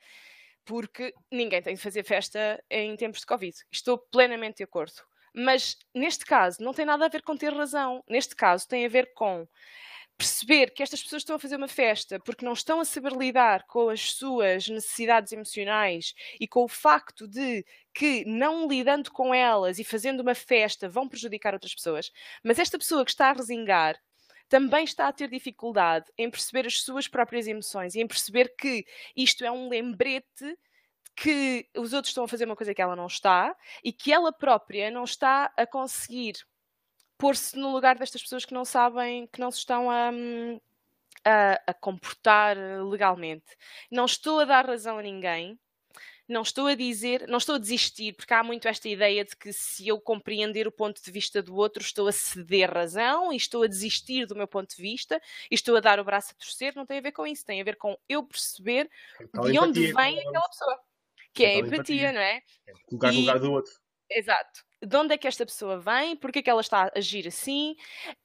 Porque 0.66 1.14
ninguém 1.32 1.62
tem 1.62 1.76
de 1.76 1.82
fazer 1.82 2.04
festa 2.04 2.64
em 2.70 2.96
tempos 2.96 3.22
de 3.22 3.26
Covid. 3.26 3.56
Estou 3.72 3.98
plenamente 3.98 4.58
de 4.58 4.64
acordo. 4.64 5.02
Mas 5.34 5.78
neste 5.94 6.26
caso 6.26 6.62
não 6.62 6.74
tem 6.74 6.86
nada 6.86 7.06
a 7.06 7.10
ver 7.10 7.22
com 7.22 7.36
ter 7.38 7.54
razão. 7.54 8.04
Neste 8.08 8.36
caso 8.36 8.68
tem 8.68 8.86
a 8.86 8.90
ver 8.90 9.14
com 9.14 9.48
perceber 10.20 10.72
que 10.72 10.84
estas 10.84 11.02
pessoas 11.02 11.22
estão 11.22 11.38
a 11.38 11.40
fazer 11.40 11.56
uma 11.56 11.70
festa 11.70 12.20
porque 12.20 12.44
não 12.44 12.52
estão 12.52 12.82
a 12.82 12.86
saber 12.86 13.14
lidar 13.14 13.66
com 13.68 13.88
as 13.88 14.12
suas 14.12 14.68
necessidades 14.68 15.32
emocionais 15.32 16.14
e 16.38 16.46
com 16.46 16.66
o 16.66 16.68
facto 16.68 17.26
de 17.26 17.66
que 17.94 18.26
não 18.26 18.68
lidando 18.68 19.12
com 19.12 19.34
elas 19.34 19.80
e 19.80 19.84
fazendo 19.86 20.20
uma 20.20 20.36
festa 20.36 20.90
vão 20.90 21.08
prejudicar 21.08 21.54
outras 21.54 21.74
pessoas, 21.74 22.12
mas 22.44 22.60
esta 22.60 22.78
pessoa 22.78 23.06
que 23.06 23.12
está 23.12 23.30
a 23.30 23.34
resingar 23.34 23.98
também 24.50 24.84
está 24.84 25.08
a 25.08 25.14
ter 25.14 25.30
dificuldade 25.30 26.08
em 26.18 26.30
perceber 26.30 26.68
as 26.68 26.82
suas 26.82 27.08
próprias 27.08 27.48
emoções 27.48 27.96
e 27.96 28.02
em 28.02 28.08
perceber 28.08 28.54
que 28.58 28.86
isto 29.16 29.46
é 29.46 29.52
um 29.52 29.70
lembrete 29.70 30.58
que 31.16 31.66
os 31.78 31.94
outros 31.94 32.10
estão 32.10 32.26
a 32.26 32.28
fazer 32.28 32.44
uma 32.44 32.58
coisa 32.58 32.74
que 32.74 32.82
ela 32.82 32.96
não 32.96 33.08
está 33.08 33.56
e 33.82 33.94
que 33.94 34.12
ela 34.12 34.34
própria 34.34 34.92
não 34.92 35.06
está 35.06 35.54
a 35.56 35.66
conseguir 35.66 36.34
pôr-se 37.20 37.58
no 37.60 37.72
lugar 37.72 37.98
destas 38.00 38.24
pessoas 38.24 38.46
que 38.46 38.54
não 38.54 38.66
sabem, 38.66 39.28
que 39.28 39.42
não 39.42 39.52
se 39.52 39.60
estão 39.60 39.92
a, 39.92 40.10
a, 41.26 41.62
a, 41.68 41.74
comportar 41.74 42.58
legalmente. 42.90 43.46
Não 43.92 44.06
estou 44.06 44.40
a 44.40 44.46
dar 44.46 44.66
razão 44.66 44.98
a 44.98 45.04
ninguém, 45.04 45.60
não 46.30 46.44
estou 46.44 46.68
a 46.68 46.76
dizer, 46.76 47.28
não 47.28 47.38
estou 47.38 47.56
a 47.56 47.60
desistir, 47.60 48.14
porque 48.14 48.34
há 48.34 48.42
muito 48.42 48.70
esta 48.70 48.88
ideia 48.88 49.26
de 49.26 49.36
que 49.36 49.52
se 49.52 49.86
eu 49.86 50.00
compreender 50.00 50.66
o 50.66 50.72
ponto 50.72 51.04
de 51.04 51.12
vista 51.12 51.44
do 51.44 51.56
outro, 51.56 51.84
estou 51.84 52.08
a 52.08 52.12
ceder 52.14 52.72
razão 52.72 53.34
e 53.34 53.36
estou 53.36 53.64
a 53.64 53.68
desistir 53.68 54.26
do 54.26 54.36
meu 54.36 54.48
ponto 54.48 54.74
de 54.74 54.82
vista 54.82 55.22
e 55.52 55.56
estou 55.56 55.76
a 55.76 55.82
dar 55.82 56.00
o 56.00 56.06
braço 56.06 56.32
a 56.32 56.36
torcer. 56.36 56.74
Não 56.74 56.86
tem 56.86 57.00
a 57.00 57.02
ver 57.02 57.12
com 57.12 57.28
isso, 57.28 57.46
tem 57.46 57.60
a 57.60 57.66
ver 57.66 57.76
com 57.76 57.98
eu 58.08 58.24
perceber 58.24 58.90
de 59.20 59.60
onde 59.60 59.92
vem 59.92 60.20
aquela 60.20 60.48
pessoa. 60.48 60.80
Que 61.34 61.44
é 61.44 61.56
a 61.56 61.58
empatia, 61.60 61.76
empatia, 61.76 62.12
não 62.14 62.22
é? 62.22 62.42
é 62.66 62.74
colocar 62.88 63.12
no 63.12 63.20
lugar 63.20 63.40
do 63.40 63.52
outro. 63.52 63.74
Exato. 64.10 64.64
De 64.82 64.96
onde 64.96 65.14
é 65.14 65.18
que 65.18 65.28
esta 65.28 65.46
pessoa 65.46 65.80
vem? 65.80 66.16
Porquê 66.16 66.40
é 66.40 66.42
que 66.42 66.50
ela 66.50 66.62
está 66.62 66.86
a 66.86 66.92
agir 66.96 67.28
assim? 67.28 67.76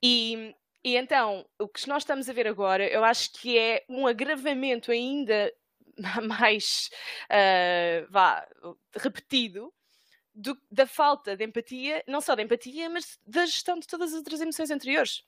E, 0.02 0.54
e 0.82 0.96
então, 0.96 1.44
o 1.58 1.68
que 1.68 1.88
nós 1.88 2.02
estamos 2.02 2.28
a 2.28 2.32
ver 2.32 2.46
agora, 2.46 2.86
eu 2.86 3.04
acho 3.04 3.32
que 3.32 3.58
é 3.58 3.84
um 3.88 4.06
agravamento 4.06 4.90
ainda 4.90 5.52
mais 6.22 6.90
uh, 7.30 8.10
vá, 8.10 8.46
repetido 8.96 9.72
do, 10.34 10.58
da 10.70 10.86
falta 10.86 11.36
de 11.36 11.44
empatia, 11.44 12.02
não 12.06 12.20
só 12.20 12.34
da 12.34 12.42
empatia, 12.42 12.88
mas 12.90 13.18
da 13.26 13.46
gestão 13.46 13.78
de 13.78 13.86
todas 13.86 14.12
as 14.12 14.18
outras 14.18 14.40
emoções 14.40 14.70
anteriores. 14.70 15.24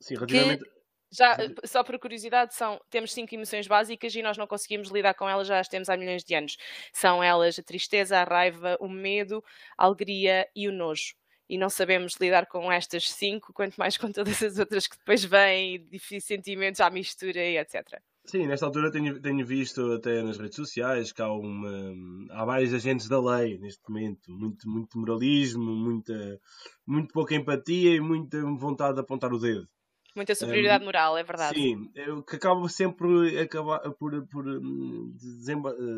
Sim, 0.00 0.14
relativamente. 0.14 0.64
Que 0.64 0.79
já, 1.12 1.36
só 1.64 1.82
por 1.82 1.98
curiosidade, 1.98 2.54
são, 2.54 2.80
temos 2.88 3.12
cinco 3.12 3.34
emoções 3.34 3.66
básicas 3.66 4.14
e 4.14 4.22
nós 4.22 4.38
não 4.38 4.46
conseguimos 4.46 4.90
lidar 4.90 5.14
com 5.14 5.28
elas, 5.28 5.48
já 5.48 5.58
as 5.58 5.68
temos 5.68 5.88
há 5.88 5.96
milhões 5.96 6.22
de 6.22 6.34
anos. 6.34 6.56
São 6.92 7.22
elas 7.22 7.58
a 7.58 7.62
tristeza, 7.62 8.18
a 8.18 8.24
raiva, 8.24 8.76
o 8.80 8.88
medo, 8.88 9.42
a 9.76 9.84
alegria 9.86 10.48
e 10.54 10.68
o 10.68 10.72
nojo. 10.72 11.14
E 11.48 11.58
não 11.58 11.68
sabemos 11.68 12.14
lidar 12.20 12.46
com 12.46 12.70
estas 12.70 13.10
cinco, 13.10 13.52
quanto 13.52 13.74
mais 13.76 13.96
com 13.98 14.12
todas 14.12 14.40
as 14.42 14.58
outras 14.58 14.86
que 14.86 14.96
depois 14.96 15.24
vêm, 15.24 15.84
difíceis 15.88 16.24
sentimentos 16.24 16.80
à 16.80 16.88
mistura 16.90 17.40
e 17.40 17.58
etc. 17.58 18.00
Sim, 18.24 18.46
nesta 18.46 18.66
altura 18.66 18.92
tenho, 18.92 19.20
tenho 19.20 19.44
visto 19.44 19.92
até 19.92 20.22
nas 20.22 20.38
redes 20.38 20.54
sociais 20.54 21.10
que 21.10 21.20
há, 21.20 21.32
uma, 21.32 21.92
há 22.30 22.44
vários 22.44 22.72
agentes 22.72 23.08
da 23.08 23.20
lei 23.20 23.58
neste 23.58 23.82
momento. 23.88 24.30
Muito, 24.30 24.68
muito 24.68 24.96
moralismo, 24.96 25.74
muita, 25.74 26.40
muito 26.86 27.12
pouca 27.12 27.34
empatia 27.34 27.96
e 27.96 28.00
muita 28.00 28.40
vontade 28.54 28.94
de 28.94 29.00
apontar 29.00 29.32
o 29.32 29.38
dedo. 29.38 29.68
Muita 30.14 30.34
superioridade 30.34 30.82
um, 30.82 30.86
moral, 30.86 31.16
é 31.16 31.22
verdade. 31.22 31.58
Sim, 31.58 31.90
eu, 31.94 32.22
que 32.22 32.36
acaba 32.36 32.68
sempre 32.68 33.38
acabar 33.38 33.80
por, 33.92 34.26
por 34.28 34.46
hum, 34.46 35.14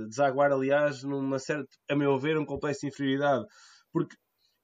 desaguar, 0.08 0.52
aliás, 0.52 1.02
numa 1.02 1.38
certa, 1.38 1.68
a 1.90 1.96
meu 1.96 2.18
ver, 2.18 2.36
um 2.38 2.44
complexo 2.44 2.82
de 2.82 2.88
inferioridade. 2.88 3.44
Porque 3.92 4.16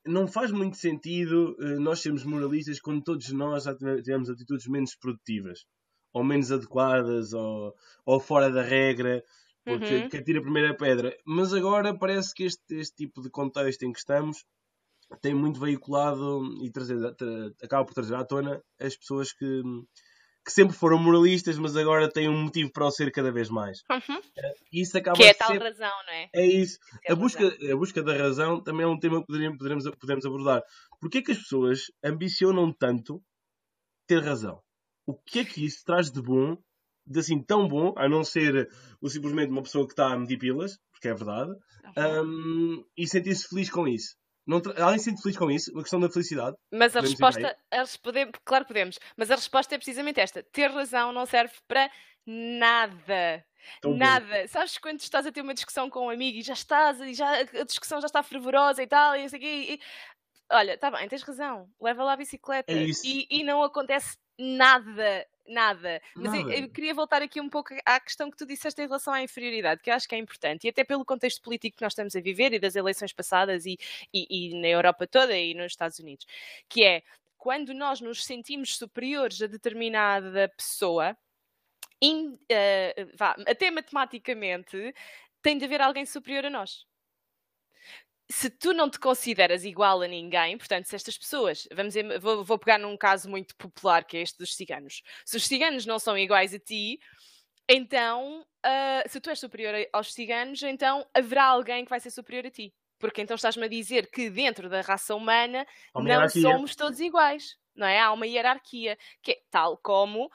não 0.06 0.26
faz 0.26 0.50
muito 0.50 0.76
sentido 0.76 1.56
uh, 1.58 1.80
nós 1.80 2.00
sermos 2.00 2.24
moralistas 2.24 2.80
quando 2.80 3.02
todos 3.02 3.30
nós 3.32 3.64
já 3.64 3.74
tivemos 3.74 4.30
atitudes 4.30 4.66
menos 4.66 4.94
produtivas, 4.96 5.64
ou 6.12 6.24
menos 6.24 6.52
adequadas, 6.52 7.32
ou, 7.32 7.74
ou 8.04 8.20
fora 8.20 8.50
da 8.50 8.62
regra, 8.62 9.22
porque 9.64 9.94
uhum. 9.94 10.08
que 10.08 10.16
atira 10.16 10.38
a 10.38 10.42
primeira 10.42 10.76
pedra. 10.76 11.16
Mas 11.26 11.52
agora 11.52 11.96
parece 11.96 12.34
que 12.34 12.44
este, 12.44 12.74
este 12.74 12.96
tipo 12.96 13.20
de 13.22 13.30
contexto 13.30 13.82
em 13.84 13.92
que 13.92 13.98
estamos 13.98 14.44
tem 15.20 15.34
muito 15.34 15.58
veiculado 15.58 16.42
e 16.62 16.70
trazer, 16.70 16.96
acaba 17.62 17.84
por 17.84 17.94
trazer 17.94 18.14
à 18.14 18.24
tona 18.24 18.62
as 18.80 18.96
pessoas 18.96 19.32
que, 19.32 19.62
que 20.44 20.52
sempre 20.52 20.76
foram 20.76 20.98
moralistas, 20.98 21.58
mas 21.58 21.76
agora 21.76 22.10
têm 22.10 22.28
um 22.28 22.44
motivo 22.44 22.70
para 22.72 22.86
o 22.86 22.90
ser 22.90 23.10
cada 23.10 23.32
vez 23.32 23.48
mais. 23.48 23.82
Uhum. 23.90 24.20
Isso 24.72 24.96
acaba 24.96 25.16
que 25.16 25.24
é 25.24 25.30
a 25.30 25.34
tal 25.34 25.48
ser... 25.48 25.62
razão, 25.62 25.92
não 26.06 26.12
é? 26.12 26.28
É 26.34 26.46
isso. 26.46 26.78
É 27.04 27.12
a, 27.12 27.16
busca, 27.16 27.46
a 27.46 27.76
busca 27.76 28.02
da 28.02 28.16
razão 28.16 28.62
também 28.62 28.84
é 28.84 28.88
um 28.88 28.98
tema 28.98 29.20
que 29.20 29.26
poderíamos, 29.26 29.58
poderemos, 29.58 29.90
podemos 29.98 30.26
abordar. 30.26 30.62
Porquê 31.00 31.18
é 31.18 31.22
que 31.22 31.32
as 31.32 31.38
pessoas 31.38 31.84
ambicionam 32.04 32.72
tanto 32.72 33.22
ter 34.06 34.22
razão? 34.22 34.60
O 35.06 35.14
que 35.14 35.40
é 35.40 35.44
que 35.44 35.64
isso 35.64 35.82
traz 35.84 36.10
de 36.10 36.20
bom, 36.20 36.56
de 37.06 37.18
assim 37.20 37.42
tão 37.42 37.66
bom, 37.66 37.94
a 37.96 38.08
não 38.08 38.22
ser 38.22 38.68
o 39.00 39.08
simplesmente 39.08 39.50
uma 39.50 39.62
pessoa 39.62 39.86
que 39.86 39.92
está 39.92 40.12
a 40.12 40.18
medir 40.18 40.38
pilas, 40.38 40.78
porque 40.92 41.08
é 41.08 41.14
verdade, 41.14 41.50
uhum. 41.96 42.22
um, 42.22 42.84
e 42.96 43.06
sentir-se 43.06 43.48
feliz 43.48 43.70
com 43.70 43.88
isso? 43.88 44.16
Não 44.48 44.62
Alguém 44.82 44.98
se 44.98 45.04
sente 45.04 45.20
feliz 45.20 45.36
com 45.36 45.50
isso? 45.50 45.78
A 45.78 45.82
questão 45.82 46.00
da 46.00 46.08
felicidade? 46.08 46.56
Mas 46.72 46.96
a 46.96 47.00
resposta, 47.02 47.54
a 47.70 47.84
podemos, 48.02 48.32
claro 48.46 48.64
que 48.64 48.68
podemos, 48.68 48.98
mas 49.14 49.30
a 49.30 49.34
resposta 49.34 49.74
é 49.74 49.78
precisamente 49.78 50.20
esta: 50.20 50.42
ter 50.42 50.70
razão 50.70 51.12
não 51.12 51.26
serve 51.26 51.52
para 51.68 51.90
nada. 52.26 53.44
Tão 53.82 53.94
nada. 53.94 54.24
Bem. 54.24 54.46
Sabes 54.46 54.78
quando 54.78 55.00
estás 55.00 55.26
a 55.26 55.32
ter 55.32 55.42
uma 55.42 55.52
discussão 55.52 55.90
com 55.90 56.06
um 56.06 56.10
amigo 56.10 56.38
e 56.38 56.42
já 56.42 56.54
estás, 56.54 56.98
e 56.98 57.12
já, 57.12 57.30
a 57.40 57.64
discussão 57.64 58.00
já 58.00 58.06
está 58.06 58.22
fervorosa 58.22 58.82
e 58.82 58.86
tal, 58.86 59.14
e, 59.14 59.26
e, 59.26 59.74
e 59.74 59.80
olha, 60.50 60.72
está 60.72 60.90
bem, 60.90 61.06
tens 61.08 61.22
razão, 61.22 61.68
leva 61.78 62.02
lá 62.02 62.14
a 62.14 62.16
bicicleta. 62.16 62.72
É 62.72 62.86
e, 63.04 63.26
e 63.30 63.44
não 63.44 63.62
acontece 63.62 64.16
nada 64.38 65.26
nada. 65.48 66.00
Mas 66.14 66.34
eu, 66.34 66.50
eu, 66.50 66.68
queria 66.68 66.94
voltar 66.94 67.22
aqui 67.22 67.40
um 67.40 67.48
pouco 67.48 67.74
à 67.84 67.98
questão 67.98 68.30
que 68.30 68.36
tu 68.36 68.46
disseste 68.46 68.80
em 68.80 68.86
relação 68.86 69.12
à 69.12 69.22
inferioridade, 69.22 69.82
que 69.82 69.90
eu 69.90 69.94
acho 69.94 70.08
que 70.08 70.14
é 70.14 70.18
importante, 70.18 70.66
e 70.66 70.70
até 70.70 70.84
pelo 70.84 71.04
contexto 71.04 71.42
político 71.42 71.76
que 71.76 71.82
nós 71.82 71.92
estamos 71.92 72.14
a 72.14 72.20
viver 72.20 72.52
e 72.52 72.58
das 72.58 72.76
eleições 72.76 73.12
passadas 73.12 73.66
e, 73.66 73.78
e, 74.12 74.26
e 74.50 74.60
na 74.60 74.68
Europa 74.68 75.06
toda 75.06 75.36
e 75.36 75.54
nos 75.54 75.72
Estados 75.72 75.98
Unidos, 75.98 76.26
que 76.68 76.84
é 76.84 77.02
quando 77.36 77.72
nós 77.72 78.00
nos 78.00 78.24
sentimos 78.24 78.76
superiores 78.76 79.40
a 79.40 79.46
determinada 79.46 80.48
pessoa, 80.56 81.16
in, 82.02 82.30
uh, 82.34 83.16
vá, 83.16 83.36
até 83.46 83.70
matematicamente, 83.70 84.94
tem 85.40 85.56
de 85.56 85.64
haver 85.64 85.80
alguém 85.80 86.04
superior 86.04 86.46
a 86.46 86.50
nós 86.50 86.87
se 88.30 88.50
tu 88.50 88.72
não 88.72 88.90
te 88.90 88.98
consideras 88.98 89.64
igual 89.64 90.02
a 90.02 90.06
ninguém, 90.06 90.58
portanto, 90.58 90.86
se 90.86 90.94
estas 90.94 91.16
pessoas, 91.16 91.66
vamos 91.72 91.94
dizer, 91.94 92.18
vou, 92.20 92.44
vou, 92.44 92.58
pegar 92.58 92.78
num 92.78 92.96
caso 92.96 93.28
muito 93.28 93.56
popular 93.56 94.04
que 94.04 94.16
é 94.16 94.20
este 94.20 94.38
dos 94.38 94.54
ciganos, 94.54 95.02
se 95.24 95.36
os 95.36 95.46
ciganos 95.46 95.86
não 95.86 95.98
são 95.98 96.16
iguais 96.16 96.52
a 96.52 96.58
ti, 96.58 97.00
então, 97.68 98.40
uh, 98.64 99.08
se 99.08 99.20
tu 99.20 99.30
és 99.30 99.38
superior 99.38 99.74
aos 99.92 100.12
ciganos, 100.12 100.62
então 100.62 101.06
haverá 101.12 101.44
alguém 101.44 101.84
que 101.84 101.90
vai 101.90 102.00
ser 102.00 102.10
superior 102.10 102.46
a 102.46 102.50
ti. 102.50 102.72
Porque 102.98 103.20
então 103.20 103.34
estás-me 103.34 103.64
a 103.64 103.68
dizer 103.68 104.10
que 104.10 104.28
dentro 104.28 104.68
da 104.68 104.80
raça 104.80 105.14
humana 105.14 105.66
não 105.94 106.28
somos 106.28 106.74
todos 106.74 107.00
iguais 107.00 107.56
não 107.78 107.86
é? 107.86 108.00
Há 108.00 108.12
uma 108.12 108.26
hierarquia, 108.26 108.98
que 109.22 109.32
é 109.32 109.38
tal 109.50 109.78
como 109.78 110.26
uh, 110.26 110.30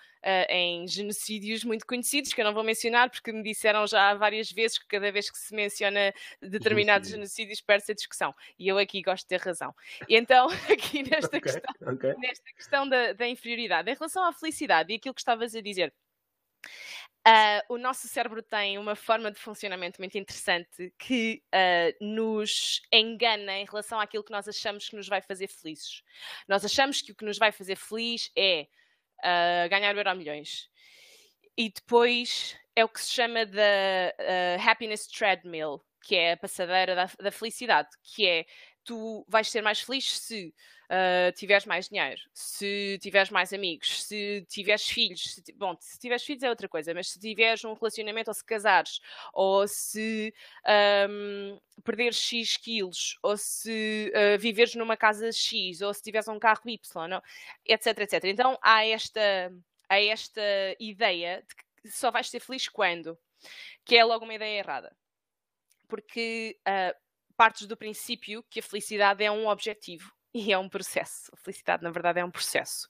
em 0.50 0.88
genocídios 0.88 1.64
muito 1.64 1.86
conhecidos, 1.86 2.34
que 2.34 2.42
eu 2.42 2.46
não 2.46 2.54
vou 2.54 2.64
mencionar 2.64 3.10
porque 3.10 3.32
me 3.32 3.44
disseram 3.44 3.86
já 3.86 4.14
várias 4.14 4.50
vezes 4.50 4.80
que 4.80 4.88
cada 4.88 5.12
vez 5.12 5.30
que 5.30 5.38
se 5.38 5.54
menciona 5.54 6.14
determinados 6.42 7.10
genocídios 7.10 7.62
perde-se 7.62 7.92
a 7.92 7.96
discussão. 7.96 8.34
E 8.58 8.68
eu 8.68 8.78
aqui 8.78 9.02
gosto 9.02 9.26
de 9.26 9.30
ter 9.30 9.42
razão. 9.42 9.76
E 10.08 10.16
então, 10.16 10.48
aqui 10.72 11.04
nesta 11.10 11.38
okay, 11.38 11.42
questão, 11.42 11.94
okay. 11.94 12.14
Nesta 12.18 12.54
questão 12.56 12.88
da, 12.88 13.14
da 13.14 13.28
inferioridade, 13.28 13.92
em 13.92 13.94
relação 13.94 14.24
à 14.24 14.32
felicidade 14.32 14.94
e 14.94 14.96
aquilo 14.96 15.14
que 15.14 15.22
estavas 15.22 15.54
a 15.54 15.62
dizer, 15.62 15.94
Uh, 17.26 17.76
o 17.76 17.78
nosso 17.78 18.06
cérebro 18.10 18.44
tem 18.44 18.78
uma 18.78 18.96
forma 18.96 19.32
de 19.32 19.40
funcionamento 19.40 20.02
muito 20.02 20.18
interessante 20.18 20.94
que 21.00 21.42
uh, 21.56 22.06
nos 22.06 22.82
engana 22.92 23.60
em 23.60 23.66
relação 23.66 23.98
àquilo 23.98 24.26
que 24.26 24.32
nós 24.32 24.46
achamos 24.46 24.90
que 24.90 24.96
nos 24.98 25.08
vai 25.08 25.22
fazer 25.22 25.48
felizes. 25.48 26.04
Nós 26.50 26.66
achamos 26.66 27.02
que 27.02 27.14
o 27.14 27.16
que 27.16 27.24
nos 27.24 27.38
vai 27.38 27.54
fazer 27.54 27.78
feliz 27.78 28.30
é 28.36 28.68
uh, 29.20 29.70
ganhar 29.70 29.96
euro 29.96 30.16
milhões. 30.18 30.70
E 31.58 31.70
depois 31.70 32.58
é 32.76 32.84
o 32.84 32.90
que 32.90 33.00
se 33.00 33.12
chama 33.12 33.46
da 33.46 33.64
happiness 34.68 35.08
treadmill, 35.08 35.82
que 36.02 36.16
é 36.16 36.34
a 36.34 36.38
passadeira 36.38 36.96
da, 36.96 37.10
da 37.22 37.32
felicidade, 37.32 37.90
que 38.04 38.28
é 38.28 38.46
tu 38.84 39.26
vais 39.28 39.50
ser 39.50 39.62
mais 39.62 39.80
feliz 39.82 40.18
se 40.20 40.54
uh, 40.90 41.32
tiveres 41.34 41.66
mais 41.66 41.90
dinheiro, 41.90 42.22
se 42.34 42.98
tiveres 43.02 43.30
mais 43.30 43.54
amigos, 43.54 44.04
se 44.04 44.46
tiveres 44.50 44.86
filhos. 44.88 45.36
Se, 45.36 45.54
bom, 45.54 45.76
se 45.80 45.98
tiveres 46.00 46.24
filhos 46.24 46.44
é 46.44 46.50
outra 46.50 46.68
coisa, 46.68 46.94
mas 46.94 47.10
se 47.10 47.20
tiveres 47.20 47.64
um 47.64 47.74
relacionamento 47.74 48.30
ou 48.30 48.34
se 48.34 48.44
casares, 48.44 49.00
ou 49.34 49.68
se 49.68 50.34
um, 51.10 51.60
perderes 51.84 52.18
X 52.18 52.58
quilos, 52.58 53.18
ou 53.24 53.38
se 53.38 54.12
uh, 54.16 54.40
viveres 54.40 54.76
numa 54.76 54.98
casa 54.98 55.32
X, 55.32 55.82
ou 55.82 55.94
se 55.94 56.02
tiveres 56.02 56.28
um 56.28 56.40
carro 56.40 56.70
Y, 56.70 57.08
não? 57.08 57.22
etc, 57.66 58.00
etc. 58.00 58.24
Então 58.26 58.58
há 58.62 58.86
esta, 58.86 59.52
há 59.90 60.00
esta 60.00 60.42
ideia 60.80 61.44
de 61.48 61.56
que 61.56 61.92
só 61.92 62.12
vais 62.12 62.30
ser 62.30 62.40
feliz 62.40 62.68
quando? 62.70 63.18
Que 63.86 63.98
é 63.98 64.06
logo 64.06 64.26
uma 64.26 64.34
ideia 64.34 64.60
errada. 64.60 64.96
Porque 65.88 66.58
uh, 66.68 67.03
partes 67.36 67.68
do 67.68 67.78
princípio 67.78 68.44
que 68.50 68.60
a 68.60 68.64
felicidade 68.64 69.24
é 69.24 69.32
um 69.32 69.48
objetivo 69.48 70.12
e 70.34 70.52
é 70.52 70.58
um 70.58 70.70
processo. 70.70 71.32
A 71.34 71.38
felicidade, 71.38 71.84
na 71.84 71.92
verdade, 71.92 72.20
é 72.20 72.26
um 72.26 72.32
processo. 72.32 72.88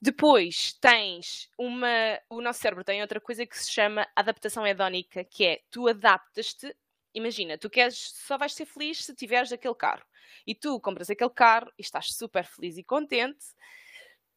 Depois 0.00 0.74
tens 0.80 1.48
uma. 1.58 2.20
O 2.28 2.40
nosso 2.40 2.60
cérebro 2.60 2.84
tem 2.84 3.00
outra 3.00 3.20
coisa 3.20 3.46
que 3.46 3.56
se 3.56 3.70
chama 3.70 4.06
adaptação 4.14 4.66
hedónica, 4.66 5.24
que 5.24 5.44
é 5.44 5.62
tu 5.70 5.88
adaptas-te. 5.88 6.76
Imagina, 7.14 7.56
tu 7.56 7.70
queres, 7.70 8.12
só 8.14 8.36
vais 8.36 8.52
ser 8.52 8.66
feliz 8.66 9.04
se 9.04 9.14
tiveres 9.14 9.52
aquele 9.52 9.74
carro. 9.74 10.04
E 10.46 10.54
tu 10.54 10.78
compras 10.80 11.08
aquele 11.08 11.30
carro 11.30 11.72
e 11.78 11.82
estás 11.82 12.12
super 12.12 12.44
feliz 12.44 12.76
e 12.76 12.84
contente, 12.84 13.46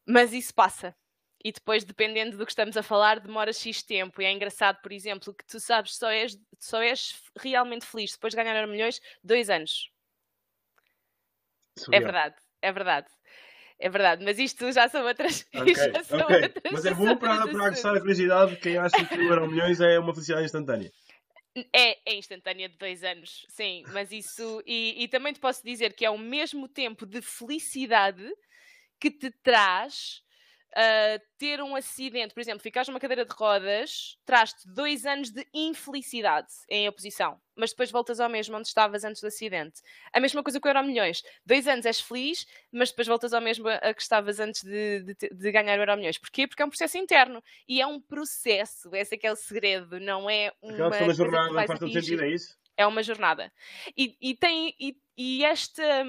mas 0.05 0.31
isso 0.31 0.53
passa 0.53 0.95
e 1.47 1.51
depois, 1.53 1.85
dependendo 1.85 2.35
do 2.35 2.45
que 2.45 2.51
estamos 2.51 2.75
a 2.75 2.83
falar, 2.83 3.21
demora 3.21 3.53
X 3.53 3.81
tempo. 3.81 4.21
E 4.21 4.25
é 4.25 4.31
engraçado, 4.33 4.81
por 4.81 4.91
exemplo, 4.91 5.33
que 5.33 5.45
tu 5.45 5.61
sabes 5.61 5.95
só 5.95 6.11
és, 6.11 6.37
só 6.59 6.81
és 6.81 7.23
realmente 7.39 7.85
feliz 7.85 8.11
depois 8.11 8.33
de 8.33 8.43
ganhar 8.43 8.67
milhões 8.67 8.99
dois 9.23 9.49
anos. 9.49 9.89
Surreal. 11.77 12.01
É 12.01 12.03
verdade, 12.03 12.35
é 12.61 12.71
verdade. 12.73 13.07
É 13.79 13.89
verdade, 13.89 14.25
mas 14.25 14.39
isto 14.39 14.69
já 14.73 14.89
são 14.89 15.05
outras. 15.05 15.47
Okay, 15.55 15.73
já 15.73 16.03
são 16.03 16.19
okay. 16.19 16.43
outras 16.43 16.73
mas 16.73 16.85
é 16.85 16.93
bom 16.93 17.15
para, 17.15 17.47
para 17.47 17.67
aguçar 17.67 17.95
a 17.95 18.01
felicidade. 18.01 18.57
Quem 18.57 18.77
acha 18.77 19.05
que 19.05 19.15
o 19.15 19.21
Euro 19.21 19.49
Milhões 19.49 19.79
é 19.79 19.97
uma 19.97 20.13
felicidade 20.13 20.43
instantânea. 20.43 20.91
É, 21.73 22.11
é 22.11 22.15
instantânea 22.15 22.67
de 22.67 22.77
dois 22.77 23.05
anos, 23.05 23.45
sim, 23.47 23.83
mas 23.93 24.11
isso. 24.11 24.61
E, 24.65 25.01
e 25.01 25.07
também 25.07 25.31
te 25.31 25.39
posso 25.39 25.63
dizer 25.63 25.93
que 25.93 26.05
é 26.05 26.09
o 26.09 26.17
mesmo 26.17 26.67
tempo 26.67 27.05
de 27.05 27.21
felicidade 27.21 28.29
que 28.99 29.09
te 29.09 29.31
traz 29.31 30.26
uh, 30.77 31.21
ter 31.37 31.61
um 31.61 31.75
acidente, 31.75 32.33
por 32.33 32.39
exemplo, 32.39 32.61
ficares 32.61 32.87
numa 32.87 32.99
cadeira 32.99 33.25
de 33.25 33.33
rodas, 33.33 34.17
traz-te 34.25 34.67
dois 34.67 35.05
anos 35.05 35.31
de 35.31 35.45
infelicidade 35.53 36.47
em 36.69 36.87
oposição, 36.87 37.41
mas 37.55 37.71
depois 37.71 37.89
voltas 37.89 38.19
ao 38.19 38.29
mesmo 38.29 38.55
onde 38.55 38.67
estavas 38.67 39.03
antes 39.03 39.21
do 39.21 39.27
acidente. 39.27 39.81
A 40.13 40.19
mesma 40.19 40.43
coisa 40.43 40.59
com 40.59 40.67
o 40.67 40.71
Euro 40.71 40.85
Milhões. 40.85 41.23
Dois 41.45 41.67
anos 41.67 41.85
és 41.85 41.99
feliz, 41.99 42.45
mas 42.71 42.89
depois 42.89 43.07
voltas 43.07 43.33
ao 43.33 43.41
mesmo 43.41 43.67
a 43.67 43.93
que 43.93 44.01
estavas 44.01 44.39
antes 44.39 44.63
de, 44.63 45.01
de, 45.01 45.29
de 45.31 45.51
ganhar 45.51 45.77
o 45.77 45.81
Euro 45.81 45.97
Milhões. 45.97 46.17
Porquê? 46.17 46.47
Porque 46.47 46.61
é 46.61 46.65
um 46.65 46.69
processo 46.69 46.97
interno 46.97 47.43
e 47.67 47.81
é 47.81 47.87
um 47.87 47.99
processo. 47.99 48.95
Esse 48.95 49.15
é 49.15 49.17
que 49.17 49.25
é 49.25 49.31
o 49.31 49.35
segredo, 49.35 49.99
não 49.99 50.29
é 50.29 50.53
uma. 50.61 50.87
Aquela 50.87 51.13
jornada, 51.13 51.53
faz 51.53 51.79
todo 51.79 51.91
sentido, 51.91 52.23
é 52.23 52.29
isso? 52.29 52.55
É 52.77 52.85
uma 52.85 53.01
jornada. 53.01 53.51
E, 53.97 54.15
e 54.21 54.35
tem. 54.35 54.75
E, 54.79 54.95
e 55.17 55.43
esta. 55.43 56.05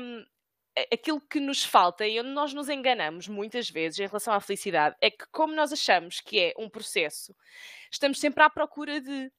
Aquilo 0.93 1.21
que 1.21 1.41
nos 1.41 1.64
falta 1.64 2.07
e 2.07 2.21
onde 2.21 2.31
nós 2.31 2.53
nos 2.53 2.69
enganamos 2.69 3.29
muitas 3.29 3.71
vezes 3.71 3.99
em 3.99 4.07
relação 4.07 4.33
à 4.33 4.41
felicidade 4.41 4.97
é 5.01 5.11
que, 5.11 5.27
como 5.31 5.55
nós 5.55 5.73
achamos 5.73 6.21
que 6.21 6.38
é 6.38 6.55
um 6.59 6.69
processo, 6.69 7.35
estamos 7.91 8.21
sempre 8.21 8.43
à 8.43 8.51
procura 8.51 9.01
de. 9.01 9.33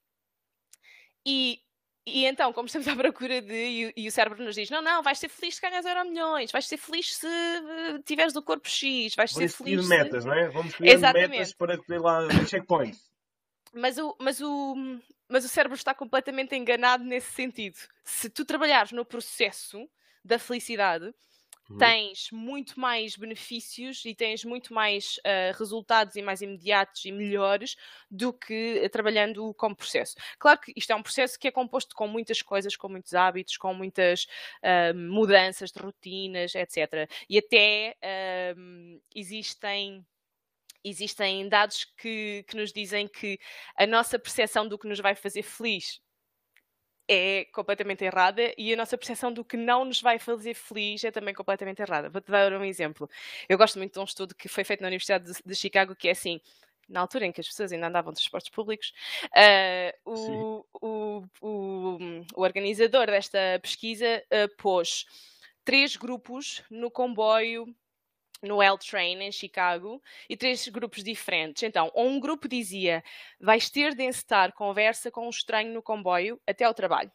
E, 1.25 1.59
e 2.05 2.25
então, 2.25 2.51
como 2.51 2.65
estamos 2.65 2.87
à 2.87 2.95
procura 2.95 3.41
de. 3.41 3.53
E, 3.53 3.93
e 3.95 4.07
o 4.07 4.11
cérebro 4.11 4.43
nos 4.43 4.55
diz: 4.55 4.69
não, 4.69 4.81
não, 4.81 5.03
vais 5.03 5.19
ser 5.19 5.29
feliz 5.29 5.55
se 5.55 5.61
ganhas 5.61 5.85
euro 5.85 6.09
milhões, 6.09 6.51
vais 6.51 6.67
ser 6.67 6.77
feliz 6.77 7.15
se 7.15 7.27
uh, 7.27 8.01
tiveres 8.03 8.35
o 8.35 8.41
corpo 8.41 8.67
X, 8.67 9.15
vais 9.15 9.31
Vamos 9.31 9.51
ser 9.51 9.57
feliz. 9.57 9.83
Se... 9.83 9.89
metas, 9.89 10.25
não 10.25 10.33
é? 10.33 10.49
Vamos 10.49 10.71
escolher 10.71 11.29
metas 11.29 11.53
para 11.53 11.77
ter 11.77 11.99
lá 11.99 12.27
checkpoints. 12.47 13.09
Mas 13.73 13.97
o, 13.97 14.15
mas, 14.19 14.41
o, 14.41 14.75
mas 15.27 15.45
o 15.45 15.47
cérebro 15.47 15.75
está 15.75 15.93
completamente 15.93 16.55
enganado 16.55 17.03
nesse 17.03 17.31
sentido. 17.31 17.77
Se 18.03 18.29
tu 18.29 18.43
trabalhares 18.43 18.91
no 18.91 19.05
processo 19.05 19.87
da 20.23 20.39
felicidade, 20.39 21.13
Uhum. 21.69 21.77
tens 21.77 22.31
muito 22.31 22.79
mais 22.79 23.15
benefícios 23.15 24.03
e 24.03 24.15
tens 24.15 24.43
muito 24.43 24.73
mais 24.73 25.17
uh, 25.19 25.55
resultados 25.55 26.15
e 26.15 26.21
mais 26.21 26.41
imediatos 26.41 27.05
e 27.05 27.11
melhores 27.11 27.75
do 28.09 28.33
que 28.33 28.81
uh, 28.83 28.89
trabalhando 28.89 29.53
como 29.53 29.75
processo. 29.75 30.15
Claro 30.39 30.59
que 30.59 30.73
isto 30.75 30.91
é 30.91 30.95
um 30.95 31.03
processo 31.03 31.37
que 31.37 31.47
é 31.47 31.51
composto 31.51 31.95
com 31.95 32.07
muitas 32.07 32.41
coisas, 32.41 32.75
com 32.75 32.89
muitos 32.89 33.13
hábitos, 33.13 33.55
com 33.55 33.71
muitas 33.71 34.25
uh, 34.63 34.95
mudanças 34.97 35.71
de 35.71 35.79
rotinas, 35.79 36.55
etc. 36.55 37.07
E 37.29 37.37
até 37.37 37.95
ehm, 38.01 38.99
existem 39.13 40.03
existem 40.83 41.47
dados 41.49 41.85
que, 41.97 42.45
que, 42.47 42.55
nos 42.55 42.71
dizem 42.71 43.07
que 43.07 43.37
a 43.75 43.85
nossa 43.85 44.17
percepção 44.17 44.65
do 44.67 44.79
que 44.79 44.87
nos 44.87 44.99
vai 44.99 45.13
fazer 45.13 45.43
feliz 45.43 46.01
é 47.09 47.45
completamente 47.51 48.05
errada 48.05 48.53
e 48.55 48.71
a 48.71 48.77
nossa 48.77 48.95
percepção 48.95 49.33
do 49.33 49.43
que 49.43 49.57
não 49.57 49.83
nos 49.83 49.99
vai 49.99 50.19
fazer 50.19 50.53
feliz 50.53 51.03
é 51.03 51.09
também 51.09 51.33
completamente 51.33 51.81
errada. 51.81 52.07
Vou-te 52.07 52.29
dar 52.29 52.53
um 52.53 52.63
exemplo. 52.63 53.09
Eu 53.49 53.57
gosto 53.57 53.79
muito 53.79 53.93
de 53.93 53.99
um 53.99 54.03
estudo 54.03 54.35
que 54.35 54.47
foi 54.47 54.63
feito 54.63 54.81
na 54.81 54.87
Universidade 54.87 55.25
de, 55.25 55.39
de 55.43 55.55
Chicago 55.55 55.95
que 55.95 56.07
é 56.07 56.11
assim 56.11 56.39
na 56.87 57.01
altura 57.01 57.25
em 57.25 57.31
que 57.31 57.39
as 57.39 57.47
pessoas 57.47 57.71
ainda 57.71 57.87
andavam 57.87 58.11
de 58.11 58.19
transportes 58.19 58.49
públicos, 58.49 58.91
uh, 59.25 60.11
o, 60.11 60.65
o, 60.81 61.23
o, 61.39 61.97
o, 62.33 62.41
organizador 62.41 63.05
desta 63.05 63.37
pesquisa 63.61 64.23
uh, 64.25 64.55
pôs 64.57 65.05
três 65.63 65.95
grupos 65.95 66.63
no 66.67 66.89
comboio 66.89 67.67
no 68.41 68.61
L 68.61 68.77
Train 68.77 69.21
em 69.21 69.31
Chicago 69.31 70.01
e 70.29 70.37
três 70.37 70.67
grupos 70.67 71.03
diferentes. 71.03 71.63
Então, 71.63 71.91
um 71.95 72.19
grupo 72.19 72.47
dizia: 72.47 73.03
vais 73.39 73.69
ter 73.69 73.95
de 73.95 74.03
encetar 74.03 74.53
conversa 74.53 75.11
com 75.11 75.27
um 75.27 75.29
estranho 75.29 75.73
no 75.73 75.81
comboio 75.81 76.39
até 76.47 76.63
ao 76.65 76.73
trabalho. 76.73 77.11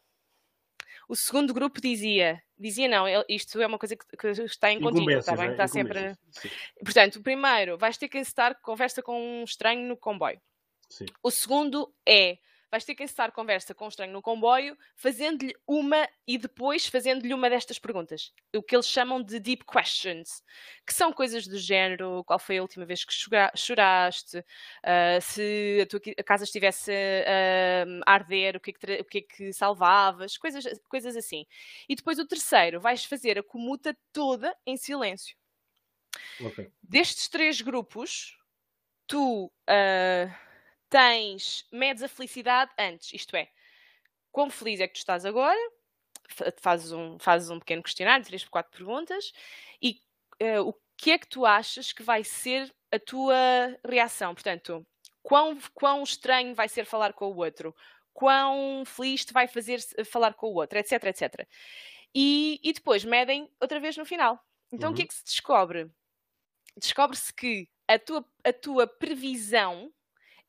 O 1.07 1.15
segundo 1.15 1.53
grupo 1.53 1.79
dizia, 1.79 2.41
dizia 2.57 2.87
não, 2.87 3.05
isto 3.29 3.61
é 3.61 3.67
uma 3.67 3.77
coisa 3.77 3.95
que, 3.95 4.17
que 4.17 4.27
está 4.27 4.71
em 4.71 4.81
contínuo, 4.81 5.19
está 5.19 5.35
bem? 5.35 5.49
É? 5.49 5.51
Está 5.51 5.67
sempre. 5.67 6.15
Sim. 6.31 6.49
Portanto, 6.83 7.17
o 7.17 7.21
primeiro, 7.21 7.77
vais 7.77 7.97
ter 7.97 8.07
que 8.07 8.17
encetar 8.17 8.59
conversa 8.61 9.03
com 9.03 9.19
um 9.19 9.43
estranho 9.43 9.87
no 9.87 9.95
comboio. 9.95 10.41
Sim. 10.89 11.05
O 11.21 11.29
segundo 11.29 11.93
é 12.07 12.39
vais 12.75 12.83
ter 12.83 12.93
que 12.93 13.03
encetar 13.03 13.31
conversa 13.31 13.73
com 13.73 13.85
um 13.85 13.87
estranho 13.87 14.11
no 14.11 14.21
comboio, 14.21 14.77
fazendo-lhe 14.95 15.55
uma 15.65 16.09
e 16.27 16.37
depois 16.37 16.85
fazendo-lhe 16.85 17.33
uma 17.33 17.49
destas 17.49 17.79
perguntas. 17.79 18.33
O 18.53 18.61
que 18.61 18.75
eles 18.75 18.85
chamam 18.85 19.23
de 19.23 19.39
deep 19.39 19.63
questions, 19.65 20.43
que 20.85 20.93
são 20.93 21.13
coisas 21.13 21.47
do 21.47 21.57
género: 21.57 22.21
qual 22.25 22.37
foi 22.37 22.57
a 22.57 22.61
última 22.61 22.85
vez 22.85 23.05
que 23.05 23.13
choraste, 23.55 24.39
uh, 24.39 25.21
se 25.21 25.79
a 25.83 25.85
tua 25.85 26.01
casa 26.25 26.43
estivesse 26.43 26.91
uh, 26.91 28.01
a 28.05 28.13
arder, 28.13 28.57
o 28.57 28.59
que, 28.59 28.71
é 28.71 28.73
que, 28.73 29.01
o 29.01 29.05
que 29.05 29.17
é 29.19 29.21
que 29.21 29.53
salvavas, 29.53 30.37
coisas, 30.37 30.65
coisas 30.89 31.15
assim. 31.15 31.45
E 31.87 31.95
depois 31.95 32.19
o 32.19 32.27
terceiro, 32.27 32.81
vais 32.81 33.05
fazer 33.05 33.39
a 33.39 33.43
comuta 33.43 33.97
toda 34.11 34.53
em 34.65 34.75
silêncio. 34.75 35.37
Okay. 36.41 36.69
Destes 36.83 37.29
três 37.29 37.61
grupos, 37.61 38.37
tu. 39.07 39.45
Uh, 39.69 40.44
tens, 40.95 41.67
medes 41.73 42.01
a 42.03 42.07
felicidade 42.07 42.71
antes, 42.79 43.11
isto 43.11 43.35
é, 43.35 43.49
quão 44.31 44.49
feliz 44.49 44.79
é 44.79 44.87
que 44.87 44.93
tu 44.93 44.99
estás 44.99 45.25
agora, 45.25 45.59
fazes 46.61 46.93
um, 46.93 47.19
fazes 47.19 47.49
um 47.49 47.59
pequeno 47.59 47.83
questionário, 47.83 48.25
três, 48.25 48.45
quatro 48.45 48.71
perguntas, 48.71 49.33
e 49.81 49.99
uh, 50.41 50.69
o 50.69 50.73
que 50.95 51.11
é 51.11 51.17
que 51.17 51.27
tu 51.27 51.45
achas 51.45 51.91
que 51.91 52.01
vai 52.01 52.23
ser 52.23 52.73
a 52.93 52.97
tua 52.97 53.35
reação? 53.85 54.33
Portanto, 54.33 54.87
quão, 55.21 55.59
quão 55.73 56.01
estranho 56.01 56.55
vai 56.55 56.69
ser 56.69 56.85
falar 56.85 57.11
com 57.11 57.25
o 57.25 57.35
outro? 57.35 57.75
Quão 58.13 58.85
feliz 58.85 59.25
te 59.25 59.33
vai 59.33 59.49
fazer 59.49 59.81
falar 60.05 60.33
com 60.33 60.47
o 60.47 60.55
outro? 60.55 60.79
Etc, 60.79 61.03
etc. 61.03 61.45
E, 62.13 62.57
e 62.63 62.71
depois 62.71 63.03
medem 63.03 63.51
outra 63.59 63.81
vez 63.81 63.97
no 63.97 64.05
final. 64.05 64.39
Então, 64.71 64.91
uhum. 64.91 64.93
o 64.93 64.95
que 64.95 65.01
é 65.01 65.03
uhum. 65.03 65.09
que 65.09 65.13
se 65.13 65.25
descobre? 65.25 65.91
Descobre-se 66.77 67.33
que 67.33 67.67
a 67.85 67.99
tua, 67.99 68.25
a 68.45 68.53
tua 68.53 68.87
previsão 68.87 69.91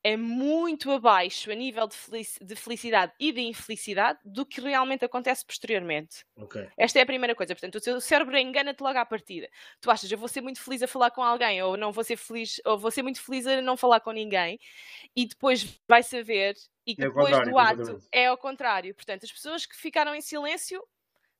é 0.07 0.15
muito 0.15 0.89
abaixo 0.89 1.51
a 1.51 1.53
nível 1.53 1.85
de 1.85 2.55
felicidade 2.55 3.11
e 3.19 3.33
de 3.33 3.41
infelicidade 3.41 4.17
do 4.23 4.45
que 4.45 4.61
realmente 4.61 5.03
acontece 5.03 5.45
posteriormente. 5.45 6.23
Okay. 6.37 6.69
Esta 6.77 6.99
é 6.99 7.01
a 7.01 7.05
primeira 7.05 7.35
coisa. 7.35 7.53
Portanto, 7.53 7.75
o 7.75 7.81
teu 7.81 7.99
cérebro 7.99 8.37
engana-te 8.37 8.81
logo 8.81 8.97
à 8.97 9.05
partida. 9.05 9.49
Tu 9.81 9.91
achas, 9.91 10.09
eu 10.09 10.17
vou 10.17 10.29
ser 10.29 10.39
muito 10.39 10.61
feliz 10.61 10.81
a 10.81 10.87
falar 10.87 11.11
com 11.11 11.21
alguém, 11.21 11.61
ou 11.61 11.75
não 11.75 11.91
vou 11.91 12.05
ser 12.05 12.15
feliz, 12.15 12.61
ou 12.63 12.77
vou 12.77 12.89
ser 12.89 13.03
muito 13.03 13.21
feliz 13.21 13.45
a 13.45 13.61
não 13.61 13.75
falar 13.75 13.99
com 13.99 14.11
ninguém, 14.13 14.57
e 15.13 15.25
depois 15.25 15.77
vai 15.85 16.01
saber, 16.01 16.55
e 16.85 16.93
é 16.93 16.95
depois 16.95 17.37
do 17.41 17.57
ato 17.57 18.01
é 18.09 18.27
ao 18.27 18.37
contrário. 18.37 18.95
Portanto, 18.95 19.25
as 19.25 19.31
pessoas 19.31 19.65
que 19.65 19.75
ficaram 19.75 20.15
em 20.15 20.21
silêncio 20.21 20.81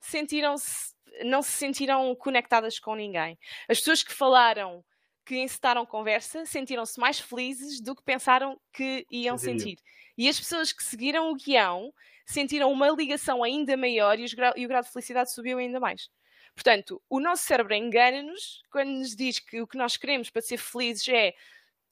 sentiram-se, 0.02 0.94
não 1.24 1.42
se 1.42 1.52
sentiram 1.52 2.14
conectadas 2.16 2.80
com 2.80 2.96
ninguém. 2.96 3.40
As 3.70 3.80
pessoas 3.80 4.04
que 4.04 4.14
falaram 4.14 4.84
que 5.28 5.38
encetaram 5.38 5.86
conversa 5.86 6.46
sentiram-se 6.46 6.98
mais 6.98 7.20
felizes 7.20 7.82
do 7.82 7.94
que 7.94 8.02
pensaram 8.02 8.58
que 8.72 9.06
iam 9.12 9.38
sentir. 9.38 9.78
E 10.18 10.30
as 10.30 10.40
pessoas 10.40 10.72
que 10.72 10.82
seguiram 10.82 11.30
o 11.30 11.36
guião 11.36 11.94
sentiram 12.26 12.72
uma 12.72 12.90
ligação 12.90 13.44
ainda 13.44 13.76
maior 13.76 14.18
e, 14.18 14.26
grau, 14.34 14.54
e 14.56 14.66
o 14.66 14.70
grau 14.70 14.82
de 14.82 14.90
felicidade 14.90 15.34
subiu 15.34 15.58
ainda 15.58 15.82
mais. 15.82 16.10
Portanto, 16.56 17.02
o 17.10 17.20
nosso 17.20 17.44
cérebro 17.44 17.74
engana-nos 17.74 18.64
quando 18.72 18.90
nos 18.90 19.14
diz 19.14 19.38
que 19.40 19.60
o 19.60 19.68
que 19.68 19.78
nós 19.78 19.98
queremos 19.98 20.30
para 20.30 20.42
ser 20.42 20.58
felizes 20.58 21.06
é 21.10 21.34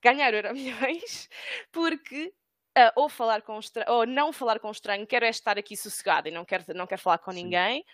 ganhar 0.02 0.32
euro 0.34 0.54
milhões, 0.54 1.28
porque 1.74 2.34
uh, 2.78 2.92
ou 2.96 3.10
falar 3.10 3.42
com 3.42 3.60
ou 3.88 4.06
não 4.06 4.32
falar 4.32 4.60
com 4.60 4.70
um 4.70 4.72
estranho, 4.72 5.06
quero 5.06 5.26
é 5.26 5.30
estar 5.30 5.58
aqui 5.58 5.76
sossegado 5.76 6.30
e 6.30 6.32
não 6.32 6.46
quero, 6.46 6.64
não 6.74 6.88
quero 6.88 7.02
falar 7.02 7.18
com 7.18 7.34
Sim. 7.34 7.44
ninguém, 7.44 7.86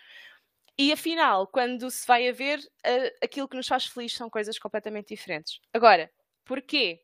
e 0.78 0.92
afinal, 0.92 1.46
quando 1.46 1.90
se 1.90 2.06
vai 2.06 2.28
a 2.28 2.32
ver, 2.32 2.60
aquilo 3.22 3.48
que 3.48 3.56
nos 3.56 3.68
faz 3.68 3.86
feliz 3.86 4.14
são 4.14 4.30
coisas 4.30 4.58
completamente 4.58 5.08
diferentes. 5.08 5.60
Agora, 5.72 6.10
porquê? 6.44 7.02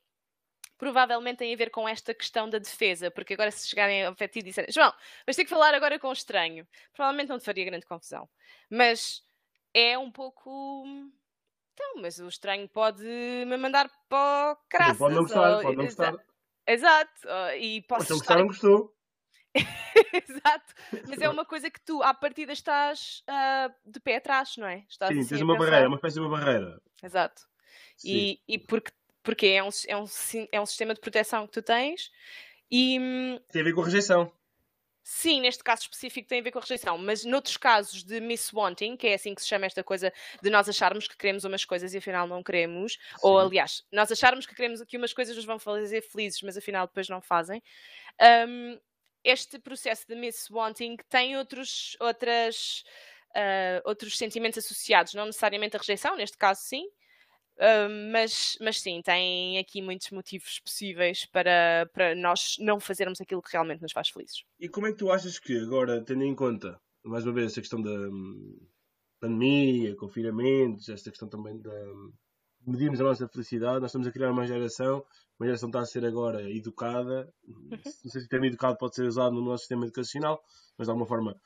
Provavelmente 0.77 1.39
tem 1.39 1.53
a 1.53 1.57
ver 1.57 1.71
com 1.71 1.89
esta 1.89 2.15
questão 2.15 2.49
da 2.49 2.59
defesa, 2.59 3.11
porque 3.11 3.35
agora 3.35 3.51
se 3.51 3.69
chegarem 3.69 4.05
ao 4.05 4.15
pé 4.15 4.31
e 4.33 4.43
disserem 4.43 4.73
João, 4.73 4.93
vais 5.27 5.37
ter 5.37 5.43
que 5.45 5.51
falar 5.51 5.75
agora 5.75 5.99
com 5.99 6.09
um 6.09 6.13
estranho, 6.13 6.67
provavelmente 6.95 7.29
não 7.29 7.39
te 7.39 7.45
faria 7.45 7.65
grande 7.65 7.85
confusão. 7.85 8.29
Mas 8.71 9.23
é 9.75 9.99
um 9.99 10.11
pouco. 10.11 10.85
Então, 11.75 12.01
mas 12.01 12.19
o 12.19 12.29
estranho 12.29 12.69
pode 12.69 13.05
me 13.05 13.57
mandar 13.57 13.91
para 14.09 14.53
o 14.53 14.57
craças. 14.69 14.99
Pode 14.99 15.15
não 15.15 15.23
gostar, 15.23 15.63
pode 15.63 15.77
não 15.77 15.85
gostar. 15.85 16.15
Exato. 16.67 17.29
E 17.59 17.83
posso 17.83 18.13
Mas 18.13 18.21
estar... 18.21 18.39
não 18.39 18.47
gostou. 18.47 18.95
Exato, 20.29 20.75
mas 21.09 21.21
é 21.21 21.29
uma 21.29 21.45
coisa 21.45 21.71
que 21.71 21.81
tu, 21.81 22.03
à 22.03 22.15
partida, 22.15 22.53
estás 22.53 23.23
uh, 23.29 23.73
de 23.85 24.01
pé 24.01 24.17
atrás, 24.17 24.57
não 24.57 24.67
é? 24.67 24.85
Estás 24.89 25.13
Sim, 25.13 25.21
assim 25.21 25.29
tens 25.29 25.43
uma 25.43 25.57
barreira, 25.57 25.89
uma 25.89 25.97
espécie 25.97 26.15
de 26.15 26.21
uma 26.21 26.31
barreira. 26.31 26.81
Exato. 27.03 27.43
E, 28.05 28.41
e 28.47 28.59
porque, 28.59 28.93
porque 29.23 29.47
é, 29.47 29.63
um, 29.63 29.69
é, 29.87 29.97
um, 29.97 30.05
é 30.53 30.61
um 30.61 30.67
sistema 30.67 30.95
de 30.95 31.01
proteção 31.01 31.47
que 31.47 31.53
tu 31.53 31.63
tens 31.63 32.11
e. 32.71 32.99
Hum, 33.01 33.41
tem 33.51 33.63
a 33.63 33.65
ver 33.65 33.73
com 33.73 33.83
a 33.83 33.85
rejeição. 33.85 34.33
Sim, 35.11 35.41
neste 35.41 35.65
caso 35.65 35.83
específico 35.83 36.29
tem 36.29 36.41
a 36.41 36.43
ver 36.43 36.51
com 36.51 36.59
a 36.59 36.61
rejeição, 36.61 36.99
mas 36.99 37.25
noutros 37.25 37.57
casos 37.57 38.05
de 38.05 38.21
miswanting, 38.21 38.95
que 38.95 39.07
é 39.07 39.15
assim 39.15 39.35
que 39.35 39.41
se 39.41 39.49
chama 39.49 39.65
esta 39.65 39.83
coisa 39.83 40.13
de 40.43 40.51
nós 40.51 40.69
acharmos 40.69 41.09
que 41.09 41.17
queremos 41.17 41.45
umas 41.45 41.65
coisas 41.65 41.95
e 41.95 41.97
afinal 41.97 42.27
não 42.27 42.43
queremos, 42.43 42.93
Sim. 42.93 42.99
ou 43.23 43.39
aliás, 43.39 43.83
nós 43.91 44.13
acharmos 44.13 44.45
que 44.45 44.55
queremos 44.55 44.85
que 44.85 44.99
umas 44.99 45.15
coisas 45.15 45.35
nos 45.35 45.47
vão 45.47 45.59
fazer 45.59 46.03
felizes, 46.03 46.43
mas 46.43 46.59
afinal 46.59 46.87
depois 46.87 47.09
não 47.09 47.23
fazem, 47.23 47.63
um, 48.47 48.79
este 49.31 49.59
processo 49.59 50.07
de 50.07 50.15
miss 50.15 50.51
wanting 50.51 50.97
tem 51.09 51.37
outros, 51.37 51.97
outras, 52.01 52.85
uh, 53.37 53.81
outros 53.85 54.17
sentimentos 54.17 54.59
associados, 54.59 55.15
não 55.15 55.27
necessariamente 55.27 55.77
a 55.77 55.79
rejeição, 55.79 56.17
neste 56.17 56.37
caso 56.37 56.61
sim, 56.63 56.85
Uh, 57.59 57.91
mas, 58.13 58.57
mas 58.61 58.81
sim, 58.81 59.03
tem 59.03 59.59
aqui 59.59 59.83
muitos 59.83 60.13
motivos 60.13 60.61
possíveis 60.61 61.27
para, 61.27 61.91
para 61.93 62.15
nós 62.15 62.55
não 62.61 62.79
fazermos 62.79 63.21
aquilo 63.21 63.43
que 63.43 63.51
realmente 63.51 63.83
nos 63.83 63.91
faz 63.91 64.11
felizes. 64.11 64.45
E 64.61 64.69
como 64.69 64.87
é 64.87 64.93
que 64.93 64.99
tu 64.99 65.11
achas 65.11 65.41
que, 65.41 65.59
agora, 65.59 66.01
tendo 66.05 66.23
em 66.23 66.37
conta, 66.37 66.81
mais 67.05 67.25
uma 67.25 67.33
vez, 67.33 67.51
essa 67.51 67.61
questão 67.61 67.83
da 67.83 67.91
hum, 67.91 68.61
pandemia, 69.19 69.97
confinamentos, 69.97 70.89
esta 70.89 71.11
questão 71.11 71.29
também 71.29 71.61
da 71.61 71.73
hum, 71.73 72.13
medirmos 72.65 73.01
a 73.01 73.05
nossa 73.05 73.27
felicidade, 73.27 73.81
nós 73.81 73.91
estamos 73.91 74.07
a 74.07 74.13
criar 74.13 74.31
uma 74.31 74.47
geração, 74.47 75.05
uma 75.39 75.47
geração 75.47 75.69
está 75.69 75.81
a 75.81 75.87
ser 75.87 76.05
agora 76.05 76.43
educada, 76.51 77.33
uhum. 77.47 77.69
não 77.71 78.11
sei 78.11 78.21
se 78.21 78.27
o 78.27 78.29
termo 78.29 78.47
educado 78.47 78.77
pode 78.77 78.95
ser 78.97 79.05
usado 79.07 79.35
no 79.35 79.45
nosso 79.45 79.61
sistema 79.61 79.85
educacional, 79.85 80.41
mas 80.77 80.87
de 80.87 80.91
alguma 80.91 81.07
forma 81.07 81.37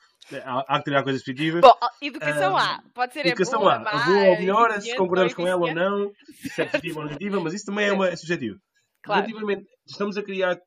há, 0.43 0.75
há 0.75 0.77
que 0.79 0.85
tirar 0.85 1.03
coisas 1.03 1.21
positivas. 1.23 1.61
Bom, 1.61 1.73
educação 2.01 2.57
há, 2.57 2.83
pode 2.93 3.13
ser 3.13 3.25
educação 3.27 3.59
boa, 3.59 3.75
há, 3.75 4.03
a 4.03 4.05
boa 4.05 4.29
ou 4.29 4.39
melhor, 4.39 4.81
se 4.81 4.95
concordamos 4.95 5.33
com 5.33 5.47
ela 5.47 5.61
ou 5.61 5.73
não, 5.73 6.11
se 6.33 6.61
é 6.61 6.65
positiva 6.65 6.99
ou 6.99 7.05
negativa, 7.05 7.39
mas 7.39 7.53
isso 7.53 7.65
também 7.65 7.87
é, 7.87 7.93
uma, 7.93 8.07
é 8.07 8.15
subjetivo. 8.15 8.59
Claro. 9.03 9.21
Relativamente, 9.21 9.67
estamos 9.85 10.17
a 10.17 10.23
criar, 10.23 10.59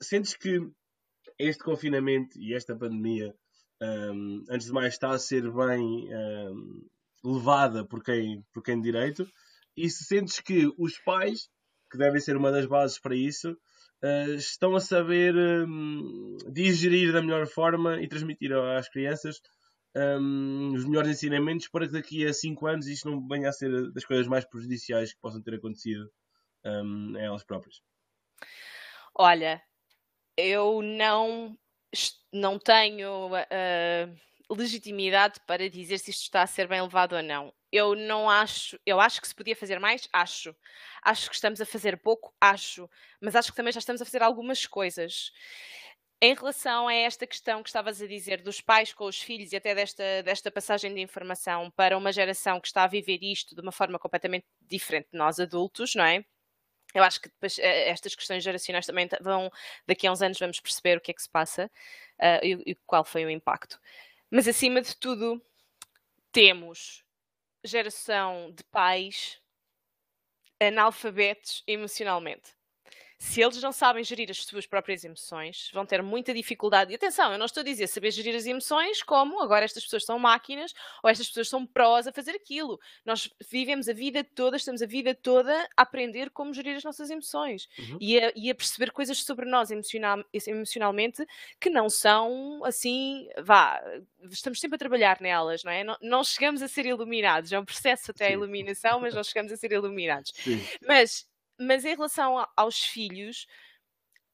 sentes 0.00 0.34
que 0.34 0.60
este 1.38 1.64
confinamento 1.64 2.38
e 2.38 2.54
esta 2.54 2.76
pandemia, 2.76 3.34
um, 3.82 4.44
antes 4.50 4.66
de 4.66 4.72
mais, 4.72 4.92
está 4.92 5.10
a 5.10 5.18
ser 5.18 5.50
bem 5.50 6.08
um, 6.14 6.86
levada 7.24 7.84
por 7.86 8.02
quem, 8.02 8.44
por 8.52 8.62
quem 8.62 8.76
de 8.76 8.82
direito, 8.82 9.26
e 9.76 9.88
se 9.88 10.04
sentes 10.04 10.40
que 10.40 10.70
os 10.78 10.98
pais, 10.98 11.48
que 11.90 11.98
devem 11.98 12.20
ser 12.20 12.36
uma 12.36 12.50
das 12.52 12.66
bases 12.66 12.98
para 12.98 13.14
isso, 13.14 13.52
uh, 13.52 14.34
estão 14.34 14.74
a 14.74 14.80
saber 14.80 15.34
um, 15.36 16.36
digerir 16.52 17.12
da 17.12 17.20
melhor 17.20 17.46
forma 17.46 18.00
e 18.00 18.08
transmitir 18.08 18.52
às 18.52 18.88
crianças 18.88 19.40
um, 19.96 20.72
os 20.74 20.84
melhores 20.84 21.10
ensinamentos 21.10 21.68
para 21.68 21.86
que 21.86 21.92
daqui 21.92 22.26
a 22.26 22.32
5 22.32 22.66
anos 22.66 22.86
isto 22.86 23.10
não 23.10 23.26
venha 23.26 23.48
a 23.48 23.52
ser 23.52 23.90
das 23.92 24.04
coisas 24.04 24.26
mais 24.26 24.44
prejudiciais 24.44 25.12
que 25.12 25.20
possam 25.20 25.42
ter 25.42 25.54
acontecido 25.54 26.08
um, 26.64 27.16
a 27.16 27.20
elas 27.20 27.44
próprias. 27.44 27.82
Olha, 29.14 29.60
eu 30.36 30.80
não, 30.82 31.58
não 32.32 32.58
tenho 32.58 33.28
uh, 33.28 34.54
legitimidade 34.54 35.40
para 35.46 35.68
dizer 35.68 35.98
se 35.98 36.10
isto 36.10 36.22
está 36.22 36.42
a 36.42 36.46
ser 36.46 36.68
bem 36.68 36.80
levado 36.80 37.16
ou 37.16 37.22
não 37.22 37.52
eu 37.72 37.94
não 37.94 38.28
acho, 38.28 38.78
eu 38.84 39.00
acho 39.00 39.20
que 39.20 39.28
se 39.28 39.34
podia 39.34 39.54
fazer 39.56 39.78
mais, 39.78 40.08
acho. 40.12 40.54
Acho 41.02 41.28
que 41.28 41.34
estamos 41.34 41.60
a 41.60 41.66
fazer 41.66 41.96
pouco, 41.98 42.34
acho. 42.40 42.88
Mas 43.20 43.36
acho 43.36 43.50
que 43.50 43.56
também 43.56 43.72
já 43.72 43.78
estamos 43.78 44.02
a 44.02 44.04
fazer 44.04 44.22
algumas 44.22 44.66
coisas. 44.66 45.32
Em 46.22 46.34
relação 46.34 46.88
a 46.88 46.94
esta 46.94 47.26
questão 47.26 47.62
que 47.62 47.68
estavas 47.70 48.02
a 48.02 48.06
dizer 48.06 48.42
dos 48.42 48.60
pais 48.60 48.92
com 48.92 49.06
os 49.06 49.20
filhos 49.20 49.52
e 49.52 49.56
até 49.56 49.74
desta, 49.74 50.22
desta 50.22 50.50
passagem 50.50 50.92
de 50.92 51.00
informação 51.00 51.70
para 51.70 51.96
uma 51.96 52.12
geração 52.12 52.60
que 52.60 52.66
está 52.66 52.84
a 52.84 52.88
viver 52.88 53.22
isto 53.22 53.54
de 53.54 53.60
uma 53.62 53.72
forma 53.72 53.98
completamente 53.98 54.46
diferente 54.60 55.08
de 55.12 55.18
nós 55.18 55.40
adultos, 55.40 55.94
não 55.94 56.04
é? 56.04 56.24
Eu 56.94 57.04
acho 57.04 57.20
que 57.20 57.28
depois 57.28 57.58
eh, 57.58 57.88
estas 57.88 58.14
questões 58.14 58.42
geracionais 58.42 58.84
também 58.84 59.08
vão, 59.20 59.50
daqui 59.86 60.06
a 60.06 60.12
uns 60.12 60.20
anos 60.22 60.38
vamos 60.38 60.60
perceber 60.60 60.98
o 60.98 61.00
que 61.00 61.12
é 61.12 61.14
que 61.14 61.22
se 61.22 61.30
passa 61.30 61.70
uh, 62.18 62.44
e, 62.44 62.72
e 62.72 62.74
qual 62.86 63.04
foi 63.04 63.24
o 63.24 63.30
impacto. 63.30 63.80
Mas 64.30 64.48
acima 64.48 64.82
de 64.82 64.96
tudo, 64.96 65.40
temos 66.32 67.04
geração 67.64 68.52
de 68.52 68.64
pais 68.64 69.40
analfabetos 70.60 71.62
emocionalmente 71.66 72.59
se 73.20 73.42
eles 73.42 73.60
não 73.62 73.70
sabem 73.70 74.02
gerir 74.02 74.30
as 74.30 74.38
suas 74.38 74.66
próprias 74.66 75.04
emoções, 75.04 75.70
vão 75.74 75.84
ter 75.84 76.02
muita 76.02 76.32
dificuldade. 76.32 76.90
E 76.90 76.94
atenção, 76.94 77.30
eu 77.30 77.38
não 77.38 77.44
estou 77.44 77.60
a 77.60 77.64
dizer 77.64 77.86
saber 77.86 78.10
gerir 78.12 78.34
as 78.34 78.46
emoções 78.46 79.02
como 79.02 79.42
agora 79.42 79.62
estas 79.62 79.84
pessoas 79.84 80.06
são 80.06 80.18
máquinas 80.18 80.72
ou 81.02 81.10
estas 81.10 81.28
pessoas 81.28 81.50
são 81.50 81.66
prós 81.66 82.06
a 82.06 82.12
fazer 82.12 82.30
aquilo. 82.30 82.80
Nós 83.04 83.28
vivemos 83.46 83.90
a 83.90 83.92
vida 83.92 84.24
toda, 84.24 84.56
estamos 84.56 84.80
a 84.80 84.86
vida 84.86 85.14
toda 85.14 85.54
a 85.76 85.82
aprender 85.82 86.30
como 86.30 86.54
gerir 86.54 86.76
as 86.76 86.82
nossas 86.82 87.10
emoções 87.10 87.68
uhum. 87.78 87.98
e, 88.00 88.18
a, 88.18 88.32
e, 88.34 88.50
a, 88.50 88.54
perceber 88.54 88.90
coisas 88.90 89.22
sobre 89.22 89.44
nós 89.44 89.70
emocional, 89.70 90.24
emocionalmente 90.32 91.26
que 91.60 91.68
não 91.68 91.90
são 91.90 92.64
assim, 92.64 93.28
vá, 93.44 93.82
estamos 94.30 94.58
sempre 94.58 94.76
a 94.76 94.78
trabalhar 94.78 95.20
nelas, 95.20 95.62
não 95.62 95.70
é? 95.70 95.84
Não, 95.84 95.96
não 96.00 96.24
chegamos 96.24 96.62
a 96.62 96.68
ser 96.68 96.86
iluminados, 96.86 97.52
é 97.52 97.60
um 97.60 97.66
processo 97.66 98.12
até 98.12 98.28
Sim. 98.28 98.30
a 98.30 98.34
iluminação, 98.34 98.98
mas 98.98 99.12
não 99.12 99.22
chegamos 99.22 99.52
a 99.52 99.58
ser 99.58 99.72
iluminados. 99.72 100.32
Sim. 100.34 100.58
Mas 100.88 101.28
mas 101.60 101.84
em 101.84 101.94
relação 101.94 102.46
aos 102.56 102.82
filhos, 102.82 103.46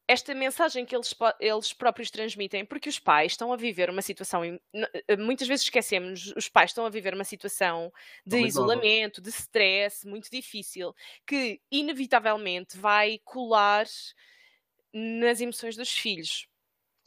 esta 0.07 0.33
mensagem 0.33 0.85
que 0.85 0.95
eles, 0.95 1.13
eles 1.39 1.73
próprios 1.73 2.09
transmitem, 2.09 2.65
porque 2.65 2.87
os 2.87 2.97
pais 2.97 3.33
estão 3.33 3.51
a 3.51 3.57
viver 3.57 3.89
uma 3.89 4.01
situação, 4.01 4.41
eh, 4.45 5.17
muitas 5.17 5.47
vezes 5.49 5.65
esquecemos, 5.65 6.33
os 6.37 6.47
pais 6.47 6.69
estão 6.69 6.85
a 6.85 6.89
viver 6.89 7.13
uma 7.13 7.25
situação 7.25 7.91
de 8.25 8.39
isolamento, 8.39 9.21
de 9.21 9.29
stress 9.29 10.07
muito 10.07 10.29
difícil, 10.31 10.95
que 11.25 11.59
inevitavelmente 11.69 12.77
vai 12.77 13.19
colar 13.25 13.85
nas 14.93 15.41
emoções 15.41 15.75
dos 15.75 15.89
filhos. 15.89 16.47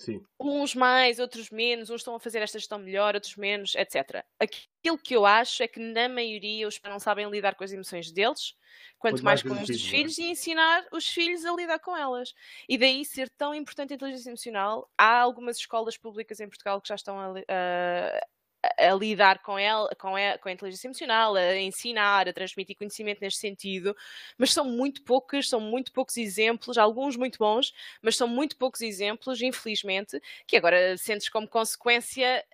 Sim. 0.01 0.25
Uns 0.41 0.75
mais, 0.75 1.19
outros 1.19 1.51
menos, 1.51 1.91
uns 1.91 2.01
estão 2.01 2.15
a 2.15 2.21
fazer 2.21 2.39
esta 2.39 2.59
gestão 2.59 2.79
melhor, 2.79 3.15
outros 3.15 3.37
menos, 3.37 3.75
etc. 3.75 4.25
Aquilo 4.39 4.97
que 4.97 5.15
eu 5.15 5.27
acho 5.27 5.63
é 5.63 5.69
que, 5.69 5.79
na 5.79 6.09
maioria, 6.09 6.67
os 6.67 6.79
pais 6.79 6.91
não 6.91 6.99
sabem 6.99 7.29
lidar 7.29 7.55
com 7.55 7.63
as 7.63 7.71
emoções 7.71 8.11
deles, 8.11 8.55
quanto 8.99 9.23
mais, 9.23 9.43
mais 9.43 9.55
com 9.55 9.61
as 9.61 9.69
dos 9.69 9.87
é? 9.87 9.91
filhos, 9.91 10.19
é? 10.19 10.23
e 10.23 10.31
ensinar 10.31 10.87
os 10.91 11.07
filhos 11.07 11.45
a 11.45 11.53
lidar 11.53 11.79
com 11.81 11.95
elas. 11.95 12.33
E 12.67 12.79
daí 12.79 13.05
ser 13.05 13.29
tão 13.37 13.55
importante 13.55 13.93
a 13.93 13.97
inteligência 13.97 14.31
emocional. 14.31 14.91
Há 14.97 15.21
algumas 15.21 15.59
escolas 15.59 15.99
públicas 15.99 16.41
em 16.41 16.49
Portugal 16.49 16.81
que 16.81 16.89
já 16.89 16.95
estão 16.95 17.21
a, 17.21 17.35
a 17.47 18.27
a 18.63 18.95
lidar 18.95 19.43
com 19.43 19.59
ela, 19.59 19.89
com 19.97 20.15
a, 20.15 20.39
com 20.39 20.49
a 20.49 20.53
inteligência 20.53 20.87
emocional, 20.87 21.35
a 21.35 21.57
ensinar, 21.57 22.29
a 22.29 22.33
transmitir 22.33 22.77
conhecimento 22.77 23.21
neste 23.21 23.41
sentido, 23.41 23.97
mas 24.37 24.53
são 24.53 24.65
muito 24.65 25.03
poucos, 25.03 25.49
são 25.49 25.61
muito 25.61 25.93
poucos 25.93 26.17
exemplos, 26.17 26.77
alguns 26.77 27.17
muito 27.17 27.39
bons, 27.39 27.73
mas 28.03 28.17
são 28.17 28.29
muito 28.29 28.57
poucos 28.57 28.81
exemplos, 28.83 29.41
infelizmente, 29.41 30.21
que 30.47 30.57
agora 30.57 30.97
sentes 30.99 31.29
como 31.29 31.49
consequência 31.49 32.45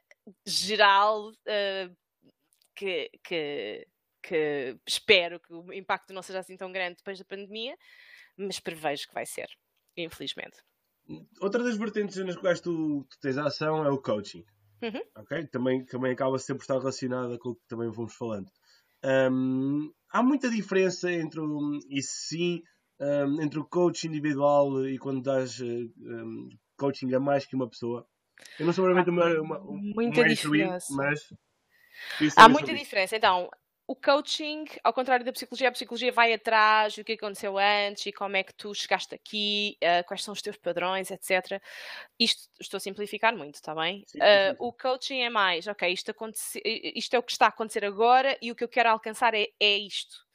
geral 0.45 1.31
uh, 1.31 1.97
que, 2.75 3.11
que, 3.25 3.89
que 4.23 4.77
espero 4.87 5.41
que 5.41 5.53
o 5.53 5.73
impacto 5.73 6.13
não 6.13 6.23
seja 6.23 6.41
assim 6.41 6.57
tão 6.57 6.71
grande 6.71 6.97
depois 6.97 7.19
da 7.19 7.25
pandemia, 7.25 7.77
mas 8.37 8.61
prevejo 8.61 9.09
que 9.09 9.15
vai 9.15 9.27
ser, 9.27 9.49
infelizmente. 9.97 10.59
Outra 11.41 11.63
das 11.63 11.77
vertentes 11.77 12.17
nas 12.17 12.37
quais 12.37 12.61
tu, 12.61 13.05
tu 13.09 13.19
tens 13.21 13.39
a 13.39 13.47
ação 13.47 13.85
é 13.85 13.91
o 13.91 13.99
coaching. 13.99 14.45
Uhum. 14.83 15.47
Também, 15.51 15.85
também 15.85 16.13
acaba 16.13 16.39
sempre 16.39 16.63
estar 16.63 16.79
relacionada 16.79 17.39
com 17.39 17.51
o 17.51 17.55
que 17.55 17.67
também 17.67 17.93
fomos 17.93 18.15
falando. 18.15 18.51
Um, 19.05 19.93
há 20.11 20.23
muita 20.23 20.51
diferença 20.51 21.11
entre 21.11 21.41
o, 21.41 21.79
e 21.89 22.03
sim 22.03 22.63
um, 23.01 23.43
entre 23.43 23.59
o 23.59 23.65
coach 23.65 24.07
individual 24.07 24.87
e 24.87 24.99
quando 24.99 25.23
dás 25.23 25.61
um, 25.61 26.49
coaching 26.77 27.13
a 27.15 27.21
mais 27.21 27.47
que 27.47 27.57
uma 27.57 27.69
pessoa. 27.69 28.07
Eu 28.59 28.67
não 28.67 28.73
sou 28.73 28.85
realmente 28.85 29.11
uma, 29.11 29.27
uma, 29.41 29.59
uma, 29.59 29.95
muita 29.95 30.25
diferença. 30.25 30.93
mas 30.95 31.33
há 32.37 32.49
muita 32.49 32.75
diferença. 32.75 33.17
Então, 33.17 33.51
o 33.89 33.95
coaching, 33.95 34.65
ao 34.83 34.93
contrário 34.93 35.25
da 35.25 35.33
psicologia, 35.33 35.69
a 35.69 35.73
psicologia 35.73 36.11
vai 36.11 36.33
atrás 36.33 36.97
do 36.97 37.05
que 37.05 37.13
aconteceu 37.13 37.57
antes 37.57 38.07
e 38.07 38.13
como 38.13 38.37
é 38.37 38.43
que 38.43 38.53
tu 38.53 38.75
chegaste 38.75 39.15
aqui, 39.15 39.79
uh, 39.81 40.05
quais 40.07 40.25
são 40.25 40.35
os 40.35 40.43
teus 40.43 40.57
padrões, 40.57 41.11
etc. 41.11 41.63
Isto 42.19 42.49
estou 42.61 42.79
a 42.79 42.81
simplificar 42.81 43.37
muito, 43.37 43.55
está 43.55 43.75
bem? 43.75 44.03
Sim, 44.07 44.19
sim. 44.19 44.25
Uh, 44.25 44.57
o 44.59 44.73
coaching 44.73 45.21
é 45.21 45.31
mais, 45.31 45.69
ok, 45.69 45.89
isto, 45.93 46.13
isto, 46.65 47.15
é 47.15 47.19
o 47.19 47.23
que 47.23 47.31
está 47.31 47.47
a 47.47 47.49
acontecer 47.49 47.85
agora 47.85 48.37
e 48.43 48.51
o 48.51 48.57
que 48.57 48.65
eu 48.65 48.69
quero 48.69 48.91
alcançar 48.91 49.35
é, 49.35 49.49
é 49.61 49.77
isto. 49.77 50.27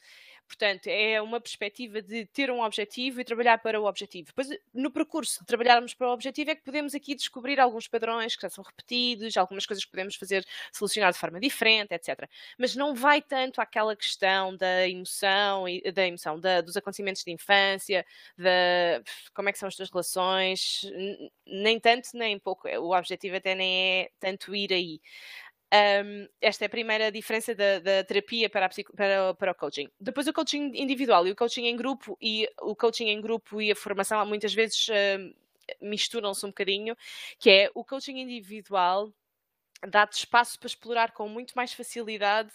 Portanto, 0.52 0.88
é 0.88 1.22
uma 1.22 1.40
perspectiva 1.40 2.02
de 2.02 2.26
ter 2.26 2.52
um 2.52 2.62
objetivo 2.62 3.22
e 3.22 3.24
trabalhar 3.24 3.58
para 3.60 3.80
o 3.80 3.86
objetivo. 3.86 4.28
Depois, 4.28 4.50
no 4.74 4.92
percurso 4.92 5.40
de 5.40 5.46
trabalharmos 5.46 5.94
para 5.94 6.10
o 6.10 6.12
objetivo, 6.12 6.52
é 6.52 6.56
que 6.56 6.62
podemos 6.62 6.94
aqui 6.94 7.16
descobrir 7.16 7.58
alguns 7.58 7.88
padrões 7.88 8.36
que 8.36 8.42
já 8.42 8.50
são 8.50 8.62
repetidos, 8.62 9.38
algumas 9.38 9.66
coisas 9.66 9.86
que 9.86 9.92
podemos 9.92 10.14
fazer, 10.16 10.46
solucionar 10.74 11.14
de 11.14 11.18
forma 11.18 11.40
diferente, 11.40 11.94
etc. 11.94 12.30
Mas 12.58 12.76
não 12.76 12.94
vai 12.94 13.22
tanto 13.22 13.62
àquela 13.62 13.96
questão 13.96 14.54
da 14.58 14.90
emoção, 14.90 15.64
da 15.94 16.06
emoção, 16.06 16.38
da, 16.38 16.60
dos 16.60 16.76
acontecimentos 16.76 17.24
de 17.24 17.32
infância, 17.32 18.06
da 18.38 18.52
como 19.34 19.48
é 19.48 19.54
que 19.54 19.58
são 19.58 19.70
as 19.70 19.76
tuas 19.78 19.90
relações, 19.90 20.82
nem 21.48 21.80
tanto 21.80 22.10
nem 22.14 22.38
pouco. 22.38 22.68
O 22.68 22.94
objetivo 22.94 23.38
até 23.38 23.56
nem 23.56 24.02
é 24.02 24.10
tanto 24.20 24.54
ir 24.54 24.74
aí. 24.74 25.00
Um, 25.73 26.27
esta 26.41 26.65
é 26.65 26.67
a 26.67 26.69
primeira 26.69 27.12
diferença 27.12 27.55
da, 27.55 27.79
da 27.79 28.03
terapia 28.03 28.49
para, 28.49 28.69
para, 28.69 29.34
para, 29.34 29.51
o 29.51 29.55
coaching. 29.55 29.89
Depois 29.99 30.27
o 30.27 30.34
coaching 30.34 30.71
individual 30.75 31.25
e 31.25 31.31
o 31.31 31.36
coaching 31.36 31.65
em 31.65 31.77
grupo 31.77 32.17
e 32.21 32.49
o 32.62 32.75
coaching 32.75 33.07
em 33.07 33.21
grupo 33.21 33.62
e 33.62 33.71
a 33.71 33.75
formação 33.75 34.25
muitas 34.25 34.53
vezes 34.53 34.88
misturam-se 35.81 36.45
um 36.45 36.49
bocadinho, 36.49 36.95
que 37.39 37.49
é 37.49 37.71
o 37.73 37.86
coaching 37.86 38.19
individual 38.19 39.13
dá-te 39.88 40.17
espaço 40.17 40.60
para 40.60 40.67
explorar 40.67 41.12
com 41.12 41.27
muito 41.27 41.53
mais 41.53 41.73
facilidade 41.73 42.51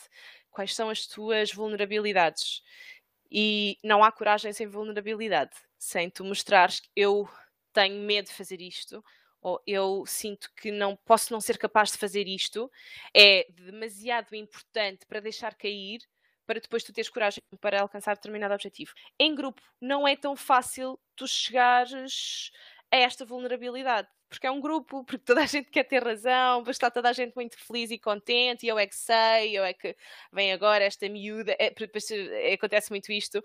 quais 0.50 0.74
são 0.74 0.88
as 0.90 1.06
tuas 1.06 1.52
vulnerabilidades. 1.52 2.62
E 3.30 3.78
não 3.82 4.04
há 4.04 4.12
coragem 4.12 4.52
sem 4.52 4.66
vulnerabilidade, 4.66 5.56
sem 5.78 6.08
tu 6.08 6.24
mostrares 6.24 6.80
que 6.80 6.88
eu 6.94 7.28
tenho 7.72 8.00
medo 8.00 8.26
de 8.26 8.32
fazer 8.32 8.60
isto, 8.60 9.04
ou 9.46 9.62
eu 9.64 10.04
sinto 10.06 10.50
que 10.56 10.72
não 10.72 10.96
posso 10.96 11.32
não 11.32 11.40
ser 11.40 11.56
capaz 11.56 11.92
de 11.92 11.98
fazer 11.98 12.26
isto, 12.26 12.68
é 13.14 13.46
demasiado 13.48 14.34
importante 14.34 15.06
para 15.06 15.20
deixar 15.20 15.54
cair 15.54 16.00
para 16.44 16.58
depois 16.58 16.82
tu 16.82 16.92
teres 16.92 17.08
coragem 17.08 17.40
para 17.60 17.80
alcançar 17.80 18.16
determinado 18.16 18.54
objetivo. 18.54 18.92
Em 19.20 19.36
grupo 19.36 19.62
não 19.80 20.06
é 20.06 20.16
tão 20.16 20.34
fácil 20.34 20.98
tu 21.14 21.28
chegares 21.28 22.50
a 22.90 22.96
esta 22.96 23.24
vulnerabilidade 23.24 24.08
porque 24.28 24.46
é 24.46 24.50
um 24.50 24.60
grupo, 24.60 25.04
porque 25.04 25.24
toda 25.24 25.42
a 25.42 25.46
gente 25.46 25.70
quer 25.70 25.84
ter 25.84 26.02
razão, 26.02 26.64
está 26.68 26.90
toda 26.90 27.08
a 27.08 27.12
gente 27.12 27.34
muito 27.34 27.56
feliz 27.58 27.90
e 27.90 27.98
contente, 27.98 28.66
e 28.66 28.68
eu 28.68 28.78
é 28.78 28.86
que 28.86 28.96
sei, 28.96 29.56
eu 29.56 29.64
é 29.64 29.72
que 29.72 29.96
vem 30.32 30.52
agora 30.52 30.84
esta 30.84 31.08
miúda, 31.08 31.56
é, 31.58 31.72
é, 31.72 32.54
acontece 32.54 32.90
muito 32.90 33.12
isto, 33.12 33.42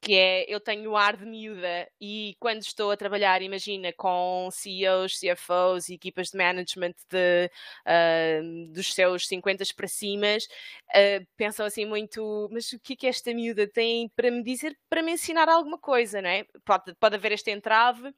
que 0.00 0.14
é, 0.14 0.44
eu 0.48 0.60
tenho 0.60 0.90
o 0.90 0.96
ar 0.96 1.16
de 1.16 1.26
miúda, 1.26 1.88
e 2.00 2.36
quando 2.38 2.62
estou 2.62 2.90
a 2.90 2.96
trabalhar, 2.96 3.42
imagina, 3.42 3.92
com 3.92 4.48
CEOs, 4.52 5.18
CFOs 5.18 5.88
e 5.88 5.94
equipas 5.94 6.28
de 6.28 6.38
management 6.38 6.94
de, 7.10 7.50
uh, 7.86 8.72
dos 8.72 8.94
seus 8.94 9.26
50 9.26 9.64
para 9.76 9.88
cima, 9.88 10.26
uh, 10.36 11.26
pensam 11.36 11.66
assim 11.66 11.84
muito, 11.84 12.48
mas 12.52 12.72
o 12.72 12.80
que 12.80 12.94
é 12.94 12.96
que 12.96 13.06
esta 13.06 13.34
miúda 13.34 13.66
tem 13.68 14.08
para 14.16 14.30
me 14.30 14.42
dizer, 14.42 14.76
para 14.88 15.02
me 15.02 15.12
ensinar 15.12 15.48
alguma 15.48 15.78
coisa, 15.78 16.22
não 16.22 16.30
é? 16.30 16.44
Pode, 16.64 16.94
pode 16.94 17.16
haver 17.16 17.32
este 17.32 17.50
entrave, 17.50 18.14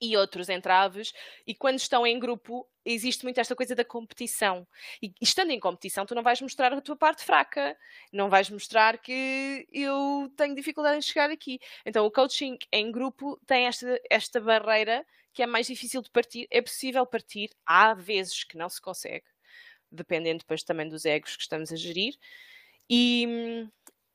e 0.00 0.16
outros 0.16 0.48
entraves, 0.48 1.12
e 1.46 1.54
quando 1.54 1.78
estão 1.78 2.06
em 2.06 2.18
grupo 2.18 2.68
existe 2.84 3.24
muito 3.24 3.38
esta 3.38 3.54
coisa 3.54 3.74
da 3.74 3.84
competição. 3.84 4.66
E 5.02 5.12
estando 5.20 5.50
em 5.50 5.60
competição, 5.60 6.06
tu 6.06 6.14
não 6.14 6.22
vais 6.22 6.40
mostrar 6.40 6.72
a 6.72 6.80
tua 6.80 6.96
parte 6.96 7.22
fraca, 7.22 7.76
não 8.12 8.30
vais 8.30 8.48
mostrar 8.48 8.98
que 8.98 9.66
eu 9.72 10.32
tenho 10.36 10.54
dificuldade 10.54 10.98
em 10.98 11.02
chegar 11.02 11.30
aqui. 11.30 11.58
Então, 11.84 12.06
o 12.06 12.10
coaching 12.10 12.56
em 12.72 12.90
grupo 12.90 13.38
tem 13.46 13.66
esta, 13.66 14.00
esta 14.10 14.40
barreira 14.40 15.04
que 15.34 15.42
é 15.42 15.46
mais 15.46 15.66
difícil 15.66 16.02
de 16.02 16.10
partir. 16.10 16.46
É 16.50 16.62
possível 16.62 17.04
partir, 17.06 17.50
há 17.66 17.94
vezes 17.94 18.42
que 18.44 18.56
não 18.56 18.68
se 18.68 18.80
consegue, 18.80 19.26
dependendo 19.90 20.38
depois 20.38 20.62
também 20.62 20.88
dos 20.88 21.04
egos 21.04 21.36
que 21.36 21.42
estamos 21.42 21.70
a 21.72 21.76
gerir. 21.76 22.14
E, 22.90 23.68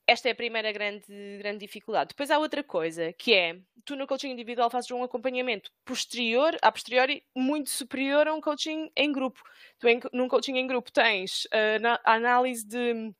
esta 0.05 0.27
é 0.27 0.31
a 0.31 0.35
primeira 0.35 0.71
grande, 0.71 1.05
grande 1.37 1.59
dificuldade. 1.59 2.09
Depois 2.09 2.29
há 2.29 2.37
outra 2.37 2.63
coisa, 2.63 3.13
que 3.13 3.33
é, 3.33 3.57
tu 3.85 3.95
no 3.95 4.05
coaching 4.05 4.31
individual 4.31 4.69
fazes 4.69 4.91
um 4.91 5.03
acompanhamento 5.03 5.71
posterior, 5.85 6.57
a 6.61 6.71
posteriori, 6.71 7.23
muito 7.35 7.69
superior 7.69 8.27
a 8.27 8.33
um 8.33 8.41
coaching 8.41 8.91
em 8.95 9.11
grupo. 9.11 9.41
Tu 9.79 9.87
em, 9.87 10.01
num 10.11 10.27
coaching 10.27 10.57
em 10.57 10.67
grupo 10.67 10.91
tens 10.91 11.45
uh, 11.45 11.99
a 12.03 12.13
análise 12.13 12.65
de, 12.67 13.13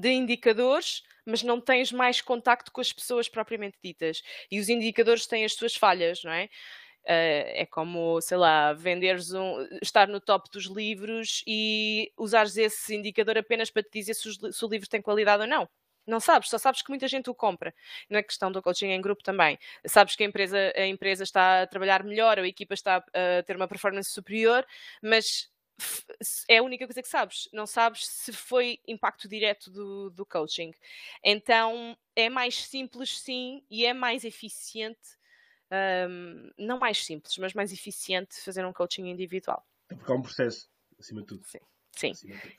de 0.00 0.10
indicadores, 0.10 1.02
mas 1.24 1.42
não 1.42 1.60
tens 1.60 1.92
mais 1.92 2.20
contacto 2.20 2.72
com 2.72 2.80
as 2.80 2.92
pessoas 2.92 3.28
propriamente 3.28 3.78
ditas. 3.82 4.22
E 4.50 4.58
os 4.58 4.68
indicadores 4.68 5.26
têm 5.26 5.44
as 5.44 5.54
suas 5.54 5.76
falhas, 5.76 6.24
não 6.24 6.32
é? 6.32 6.46
Uh, 7.04 7.46
é 7.54 7.66
como, 7.66 8.20
sei 8.20 8.36
lá, 8.36 8.72
venderes 8.72 9.32
um, 9.32 9.64
estar 9.80 10.08
no 10.08 10.20
top 10.20 10.50
dos 10.50 10.64
livros 10.64 11.44
e 11.46 12.12
usares 12.18 12.56
esse 12.56 12.96
indicador 12.96 13.38
apenas 13.38 13.70
para 13.70 13.84
te 13.84 13.90
dizer 13.92 14.14
se, 14.14 14.28
os, 14.28 14.56
se 14.56 14.64
o 14.64 14.68
livro 14.68 14.88
tem 14.88 15.00
qualidade 15.00 15.42
ou 15.42 15.48
não. 15.48 15.68
Não 16.06 16.20
sabes, 16.20 16.48
só 16.48 16.58
sabes 16.58 16.82
que 16.82 16.90
muita 16.90 17.08
gente 17.08 17.28
o 17.28 17.34
compra. 17.34 17.74
Na 18.08 18.22
questão 18.22 18.52
do 18.52 18.62
coaching 18.62 18.86
em 18.86 19.00
grupo 19.00 19.22
também. 19.22 19.58
Sabes 19.86 20.14
que 20.14 20.22
a 20.22 20.26
empresa, 20.26 20.72
a 20.76 20.86
empresa 20.86 21.24
está 21.24 21.62
a 21.62 21.66
trabalhar 21.66 22.04
melhor, 22.04 22.38
a 22.38 22.46
equipa 22.46 22.74
está 22.74 22.96
a 22.96 23.42
ter 23.42 23.56
uma 23.56 23.66
performance 23.66 24.10
superior, 24.10 24.66
mas 25.02 25.50
é 26.48 26.58
a 26.58 26.62
única 26.62 26.86
coisa 26.86 27.02
que 27.02 27.08
sabes. 27.08 27.48
Não 27.52 27.66
sabes 27.66 28.06
se 28.06 28.32
foi 28.32 28.78
impacto 28.86 29.28
direto 29.28 29.70
do, 29.70 30.10
do 30.10 30.24
coaching. 30.24 30.72
Então 31.22 31.96
é 32.14 32.28
mais 32.28 32.64
simples, 32.66 33.18
sim, 33.20 33.64
e 33.70 33.84
é 33.84 33.92
mais 33.92 34.24
eficiente. 34.24 35.16
Um, 36.08 36.50
não 36.56 36.78
mais 36.78 37.04
simples, 37.04 37.36
mas 37.38 37.52
mais 37.52 37.72
eficiente 37.72 38.40
fazer 38.40 38.64
um 38.64 38.72
coaching 38.72 39.08
individual. 39.08 39.66
É 39.90 39.94
porque 39.96 40.12
é 40.12 40.14
um 40.14 40.22
processo, 40.22 40.68
acima 40.98 41.22
de 41.22 41.26
tudo. 41.26 41.44
Sim. 41.44 41.58
Sim, 41.96 42.12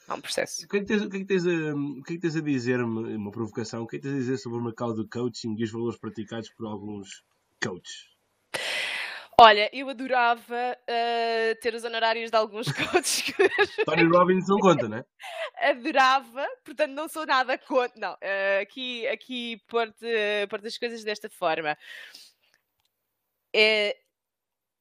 é 0.10 0.14
um 0.14 0.20
processo. 0.20 0.66
O 0.66 0.68
que 0.68 0.78
é 0.78 0.80
que 0.80 0.86
tens, 0.88 1.02
o 1.04 1.10
que 1.10 1.18
é 1.18 1.20
que 1.20 1.26
tens, 1.26 1.46
a, 1.46 1.76
o 1.76 2.04
que 2.04 2.14
é 2.14 2.16
que 2.16 2.22
tens 2.22 2.36
a 2.36 2.42
dizer, 2.42 2.82
uma 2.82 3.32
provocação, 3.32 3.84
o 3.84 3.88
que 3.88 3.98
é 3.98 4.00
que 4.00 4.04
tens 4.08 4.16
a 4.16 4.18
dizer 4.18 4.38
sobre 4.40 4.58
o 4.58 4.64
mercado 4.64 4.96
do 4.96 5.08
coaching 5.08 5.56
e 5.56 5.64
os 5.64 5.72
valores 5.72 6.00
praticados 6.00 6.50
por 6.50 6.66
alguns 6.66 7.24
coaches? 7.64 8.10
Olha, 9.40 9.70
eu 9.72 9.88
adorava 9.88 10.76
uh, 10.76 11.62
ter 11.62 11.76
os 11.76 11.84
honorários 11.84 12.32
de 12.32 12.36
alguns 12.36 12.66
coaches. 12.74 13.32
Tony 13.86 14.04
Robbins 14.06 14.48
não 14.48 14.58
conta, 14.58 14.90
não 14.90 14.98
é? 14.98 15.06
Adorava, 15.70 16.48
portanto 16.66 16.92
não 16.94 17.08
sou 17.08 17.24
nada 17.24 17.56
contra. 17.60 18.00
Não, 18.00 18.14
uh, 18.14 18.62
aqui, 18.64 19.06
aqui 19.08 19.62
pôr-te 19.68 20.48
pôr 20.50 20.66
as 20.66 20.78
coisas 20.80 21.04
desta 21.04 21.30
forma. 21.30 21.78
Uh, 23.56 24.07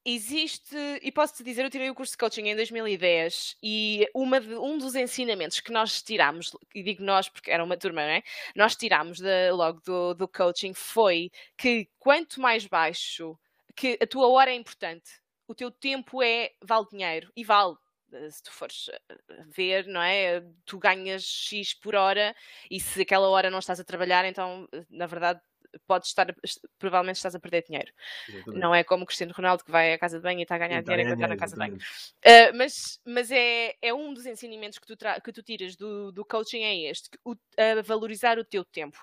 existe, 0.09 0.75
e 1.01 1.11
posso-te 1.11 1.43
dizer, 1.43 1.65
eu 1.65 1.69
tirei 1.69 1.89
o 1.89 1.95
curso 1.95 2.13
de 2.13 2.17
coaching 2.17 2.47
em 2.47 2.55
2010 2.55 3.57
e 3.61 4.07
uma 4.15 4.39
de, 4.39 4.55
um 4.55 4.77
dos 4.77 4.95
ensinamentos 4.95 5.59
que 5.59 5.69
nós 5.69 6.01
tirámos, 6.01 6.55
e 6.73 6.81
digo 6.81 7.03
nós 7.03 7.27
porque 7.27 7.51
era 7.51 7.61
uma 7.61 7.75
turma, 7.75 8.01
não 8.01 8.11
é? 8.11 8.23
Nós 8.55 8.73
tirámos 8.73 9.19
de, 9.19 9.51
logo 9.51 9.81
do, 9.81 10.13
do 10.13 10.27
coaching 10.27 10.73
foi 10.73 11.29
que 11.57 11.89
quanto 11.99 12.39
mais 12.39 12.65
baixo, 12.65 13.37
que 13.75 13.99
a 14.01 14.07
tua 14.07 14.29
hora 14.29 14.49
é 14.49 14.55
importante, 14.55 15.11
o 15.45 15.53
teu 15.53 15.69
tempo 15.69 16.23
é 16.23 16.51
vale 16.63 16.87
dinheiro 16.89 17.29
e 17.35 17.43
vale 17.43 17.75
eh, 18.13 18.29
se 18.31 18.41
tu 18.43 18.51
fores 18.51 18.89
eh, 18.89 19.15
ver, 19.47 19.87
não 19.87 20.01
é? 20.01 20.41
Tu 20.65 20.77
ganhas 20.79 21.23
X 21.23 21.73
por 21.73 21.95
hora 21.95 22.35
e 22.71 22.79
se 22.79 23.01
aquela 23.01 23.27
hora 23.29 23.49
não 23.49 23.59
estás 23.59 23.79
a 23.79 23.83
trabalhar, 23.83 24.25
então, 24.25 24.67
eh, 24.71 24.85
na 24.89 25.05
verdade, 25.05 25.41
podes 25.79 26.09
estar, 26.09 26.33
provavelmente 26.79 27.17
estás 27.17 27.35
a 27.35 27.39
perder 27.39 27.63
dinheiro. 27.63 27.91
Exatamente. 28.27 28.59
Não 28.59 28.73
é 28.73 28.83
como 28.83 29.03
o 29.03 29.05
Cristiano 29.05 29.33
Ronaldo 29.35 29.63
que 29.63 29.71
vai 29.71 29.93
à 29.93 29.99
casa 29.99 30.17
de 30.17 30.23
banho 30.23 30.39
e 30.39 30.43
está 30.43 30.55
a 30.55 30.59
ganhar 30.59 30.81
dinheiro 30.81 31.03
enquanto 31.03 31.17
está 31.17 31.27
na 31.27 31.37
casa 31.37 31.55
exatamente. 31.55 31.83
de 31.83 32.23
banho. 32.23 32.51
Uh, 32.53 32.57
mas 32.57 32.99
mas 33.05 33.31
é, 33.31 33.75
é 33.81 33.93
um 33.93 34.13
dos 34.13 34.25
ensinamentos 34.25 34.79
que 34.79 34.87
tu, 34.87 34.97
que 35.23 35.31
tu 35.31 35.43
tiras 35.43 35.75
do, 35.75 36.11
do 36.11 36.25
coaching 36.25 36.63
é 36.63 36.89
este, 36.89 37.09
o, 37.25 37.35
a 37.57 37.81
valorizar 37.81 38.37
o 38.37 38.45
teu 38.45 38.63
tempo. 38.63 38.97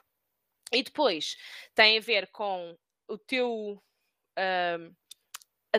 E 0.73 0.83
depois 0.83 1.37
tem 1.75 1.99
a 1.99 2.01
ver 2.01 2.29
com 2.31 2.77
o 3.09 3.19
teu. 3.19 3.83
Uh, 4.39 4.95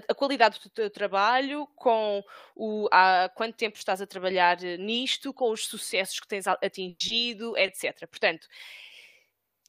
a, 0.09 0.13
qualidade 0.13 0.59
do 0.59 0.69
teu 0.69 0.89
trabalho, 0.89 1.67
com 1.75 2.23
o, 2.55 2.87
há 2.91 3.29
quanto 3.33 3.55
tempo 3.55 3.77
estás 3.77 4.01
a 4.01 4.07
trabalhar 4.07 4.59
nisto, 4.77 5.33
com 5.33 5.51
os 5.51 5.67
sucessos 5.67 6.19
que 6.19 6.27
tens 6.27 6.47
atingido, 6.47 7.57
etc. 7.57 8.05
Portanto, 8.07 8.47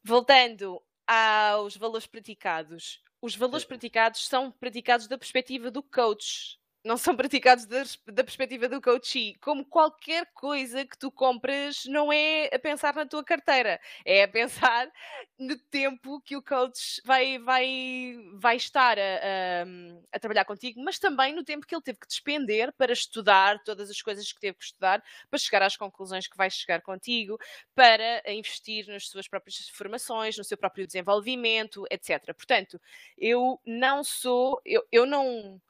voltando 0.02 0.82
aos 1.06 1.76
valores 1.76 2.06
praticados. 2.06 3.00
Os 3.20 3.34
valores 3.34 3.64
praticados 3.64 4.26
são 4.26 4.50
praticados 4.50 5.06
da 5.06 5.16
perspectiva 5.16 5.70
do 5.70 5.82
coach, 5.82 6.58
não 6.86 6.96
são 6.96 7.16
praticados 7.16 7.66
da, 7.66 7.82
da 8.06 8.22
perspectiva 8.22 8.68
do 8.68 8.80
coachee. 8.80 9.34
Como 9.40 9.64
qualquer 9.64 10.26
coisa 10.32 10.86
que 10.86 10.96
tu 10.96 11.10
compras, 11.10 11.84
não 11.86 12.12
é 12.12 12.48
a 12.54 12.58
pensar 12.58 12.94
na 12.94 13.04
tua 13.04 13.24
carteira, 13.24 13.80
é 14.04 14.22
a 14.22 14.28
pensar 14.28 14.88
no 15.36 15.58
tempo 15.58 16.20
que 16.20 16.36
o 16.36 16.42
coach 16.42 17.02
vai, 17.04 17.38
vai, 17.38 18.16
vai 18.34 18.56
estar 18.56 18.96
a, 18.98 19.02
a, 19.02 20.16
a, 20.16 20.18
trabalhar 20.20 20.44
contigo, 20.44 20.80
mas 20.80 20.98
também 20.98 21.34
no 21.34 21.42
tempo 21.42 21.66
que 21.66 21.74
ele 21.74 21.82
teve 21.82 21.98
que 21.98 22.06
despender 22.06 22.72
para 22.72 22.92
estudar 22.92 23.62
todas 23.64 23.90
as 23.90 24.00
coisas 24.00 24.32
que 24.32 24.40
teve 24.40 24.56
que 24.56 24.64
estudar, 24.64 25.02
para 25.28 25.38
chegar 25.38 25.62
às 25.62 25.76
conclusões 25.76 26.28
que 26.28 26.36
vai 26.36 26.48
chegar 26.48 26.82
contigo, 26.82 27.36
para 27.74 28.22
investir 28.32 28.86
nas 28.86 29.08
suas 29.08 29.26
próprias 29.26 29.68
formações, 29.70 30.38
no 30.38 30.44
seu 30.44 30.56
próprio 30.56 30.86
desenvolvimento, 30.86 31.84
etc. 31.90 32.32
Portanto, 32.32 32.80
eu 33.18 33.60
não 33.66 34.04
sou, 34.04 34.60
eu, 34.64 34.86
eu 34.92 35.04
não 35.04 35.60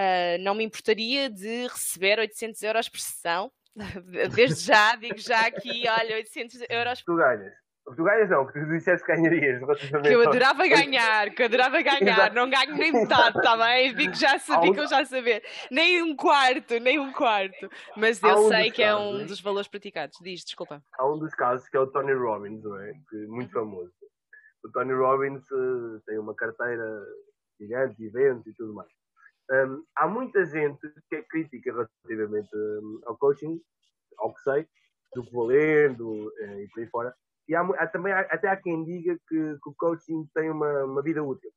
Uh, 0.00 0.42
não 0.42 0.54
me 0.54 0.64
importaria 0.64 1.28
de 1.28 1.66
receber 1.66 2.18
800 2.18 2.62
euros 2.62 2.88
por 2.88 2.98
sessão. 2.98 3.52
Desde 4.34 4.64
já, 4.64 4.96
digo 4.96 5.18
já 5.18 5.46
aqui, 5.46 5.84
olha, 5.86 6.16
800 6.16 6.62
euros. 6.70 7.02
Tu 7.02 7.14
ganhas. 7.14 7.52
Tu 7.84 8.02
ganhas 8.02 8.30
não, 8.30 8.44
porque 8.44 8.60
tu 8.60 8.66
disseste 8.70 9.04
que 9.04 9.14
ganharias. 9.14 9.60
Que 10.02 10.14
eu 10.14 10.22
adorava 10.22 10.66
ganhar, 10.66 11.30
que 11.30 11.42
eu 11.42 11.46
adorava 11.46 11.82
ganhar. 11.82 12.32
não 12.32 12.48
ganho 12.48 12.76
nem 12.76 12.92
metade, 12.92 13.36
está 13.36 13.56
bem? 13.58 13.94
Digo 13.94 14.14
já, 14.14 14.38
sabia 14.38 14.72
que 14.72 14.80
eu 14.80 14.88
já 14.88 15.04
saber. 15.04 15.42
Nem 15.70 16.02
um 16.02 16.16
quarto, 16.16 16.78
nem 16.78 16.98
um 16.98 17.12
quarto. 17.12 17.68
Mas 17.96 18.22
eu 18.22 18.46
um 18.46 18.48
sei 18.48 18.70
que 18.70 18.82
é 18.82 18.86
casos, 18.86 19.02
é 19.02 19.08
um 19.08 19.26
dos 19.26 19.40
valores 19.40 19.68
praticados. 19.68 20.16
Diz, 20.22 20.44
desculpa. 20.44 20.82
Há 20.98 21.06
um 21.06 21.18
dos 21.18 21.34
casos 21.34 21.68
que 21.68 21.76
é 21.76 21.80
o 21.80 21.86
Tony 21.86 22.14
Robbins, 22.14 22.62
não 22.62 22.80
é? 22.80 22.92
Que, 23.08 23.16
muito 23.26 23.58
uhum. 23.58 23.64
famoso. 23.64 23.92
O 24.64 24.70
Tony 24.70 24.94
Robbins 24.94 25.42
uh, 25.50 26.00
tem 26.06 26.18
uma 26.18 26.34
carteira 26.34 27.02
gigante, 27.58 28.02
eventos 28.02 28.46
e 28.46 28.54
tudo 28.54 28.72
mais. 28.72 28.99
Um, 29.50 29.84
há 29.96 30.06
muita 30.06 30.44
gente 30.44 30.80
que 31.08 31.16
é 31.16 31.22
crítica 31.22 31.72
relativamente 31.72 32.56
um, 32.56 33.00
ao 33.04 33.16
coaching, 33.18 33.60
ao 34.18 34.32
que 34.32 34.40
sei, 34.42 34.68
do 35.12 35.24
que 35.24 35.32
vou 35.32 35.46
lendo 35.46 36.28
uh, 36.28 36.60
e 36.60 36.68
por 36.68 36.80
aí 36.80 36.86
fora. 36.88 37.14
E 37.48 37.54
há, 37.56 37.62
há 37.62 37.86
também, 37.88 38.12
há, 38.12 38.20
até 38.20 38.48
há 38.48 38.56
quem 38.56 38.84
diga 38.84 39.16
que, 39.28 39.36
que, 39.60 39.68
o 39.68 39.74
coaching 39.76 40.24
tem 40.34 40.50
uma, 40.50 40.84
uma 40.84 41.02
vida 41.02 41.22
útil. 41.22 41.50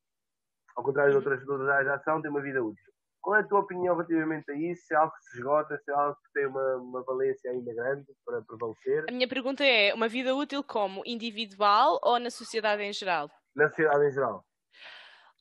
Ao 0.76 0.82
contrário 0.82 1.12
de 1.12 1.16
outras, 1.18 1.44
de 1.44 1.48
outras 1.48 1.68
áreas 1.68 1.86
de 1.86 1.92
ação, 1.92 2.20
tem 2.20 2.32
uma 2.32 2.42
vida 2.42 2.64
útil. 2.64 2.92
Qual 3.22 3.36
é 3.36 3.40
a 3.40 3.46
tua 3.46 3.60
opinião 3.60 3.94
relativamente 3.94 4.50
a 4.50 4.54
isso? 4.54 4.86
Se 4.86 4.94
é 4.94 4.96
algo 4.96 5.14
que 5.14 5.22
se 5.22 5.38
esgota, 5.38 5.78
se 5.78 5.90
é 5.90 5.94
algo 5.94 6.16
que 6.16 6.32
tem 6.32 6.46
uma, 6.46 6.76
uma 6.76 7.02
valência 7.04 7.48
ainda 7.50 7.72
grande 7.72 8.06
para 8.26 8.42
prevalecer? 8.42 9.04
A 9.08 9.12
minha 9.12 9.28
pergunta 9.28 9.64
é: 9.64 9.94
uma 9.94 10.08
vida 10.08 10.34
útil 10.34 10.64
como 10.64 11.00
individual 11.06 12.00
ou 12.02 12.18
na 12.18 12.28
sociedade 12.28 12.82
em 12.82 12.92
geral? 12.92 13.30
Na 13.54 13.68
sociedade 13.68 14.08
em 14.08 14.10
geral. 14.10 14.44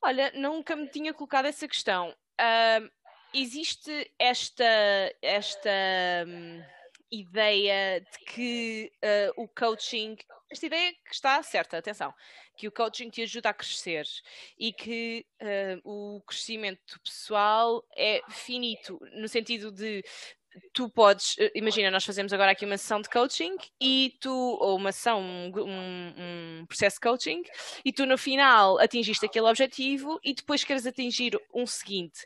Olha, 0.03 0.31
nunca 0.35 0.75
me 0.75 0.87
tinha 0.87 1.13
colocado 1.13 1.45
essa 1.45 1.67
questão 1.67 2.13
uh, 2.39 2.89
existe 3.33 4.11
esta, 4.17 4.63
esta 5.21 5.69
um, 6.27 6.63
ideia 7.11 8.01
de 8.01 8.25
que 8.25 8.91
uh, 9.03 9.43
o 9.43 9.47
coaching 9.47 10.17
esta 10.53 10.67
ideia 10.67 10.93
que 10.93 11.13
está 11.13 11.41
certa, 11.41 11.77
atenção, 11.77 12.13
que 12.55 12.67
o 12.67 12.71
coaching 12.71 13.09
te 13.09 13.23
ajuda 13.23 13.49
a 13.49 13.53
crescer 13.53 14.05
e 14.57 14.71
que 14.71 15.25
uh, 15.41 15.81
o 15.83 16.21
crescimento 16.21 16.99
pessoal 17.01 17.83
é 17.97 18.21
finito, 18.29 18.99
no 19.13 19.27
sentido 19.27 19.71
de 19.71 20.03
tu 20.73 20.89
podes, 20.89 21.35
eh, 21.39 21.51
imagina, 21.55 21.91
nós 21.91 22.05
fazemos 22.05 22.33
agora 22.33 22.51
aqui 22.51 22.65
uma 22.65 22.77
sessão 22.77 23.01
de 23.01 23.09
coaching 23.09 23.55
e 23.81 24.15
tu, 24.19 24.31
ou 24.31 24.77
uma 24.77 24.91
sessão, 24.91 25.21
um, 25.21 26.61
um, 26.61 26.65
processo 26.65 26.97
de 26.97 27.01
coaching, 27.01 27.43
e 27.83 27.91
tu 27.91 28.05
no 28.05 28.17
final 28.17 28.79
atingiste 28.79 29.25
aquele 29.25 29.47
objetivo 29.47 30.19
e 30.23 30.33
depois 30.33 30.63
queres 30.63 30.85
atingir 30.85 31.39
um 31.53 31.65
seguinte. 31.65 32.25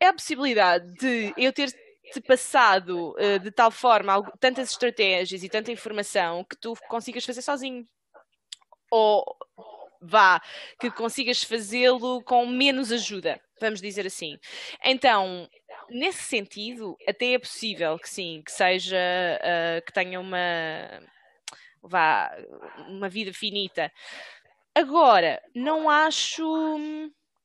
É 0.00 0.06
a 0.06 0.12
possibilidade 0.12 0.92
de 0.94 1.32
eu 1.36 1.52
ter 1.52 1.70
te 2.12 2.20
passado 2.20 3.14
uh, 3.18 3.38
de 3.38 3.50
tal 3.50 3.70
forma 3.70 4.20
tantas 4.40 4.70
estratégias 4.70 5.42
e 5.42 5.48
tanta 5.48 5.70
informação 5.70 6.44
que 6.44 6.56
tu 6.56 6.74
consigas 6.88 7.24
fazer 7.24 7.42
sozinho. 7.42 7.86
Ou 8.90 9.24
vá, 10.00 10.40
que 10.80 10.90
consigas 10.90 11.42
fazê-lo 11.42 12.22
com 12.24 12.46
menos 12.46 12.90
ajuda, 12.90 13.40
vamos 13.60 13.80
dizer 13.80 14.06
assim. 14.06 14.38
Então, 14.84 15.48
nesse 15.90 16.22
sentido, 16.22 16.96
até 17.06 17.34
é 17.34 17.38
possível 17.38 17.98
que 17.98 18.08
sim, 18.08 18.42
que 18.44 18.52
seja, 18.52 18.96
uh, 18.96 19.84
que 19.84 19.92
tenha 19.92 20.20
uma, 20.20 20.38
vá, 21.82 22.30
uma 22.88 23.08
vida 23.08 23.32
finita. 23.32 23.92
Agora, 24.74 25.42
não 25.54 25.90
acho 25.90 26.42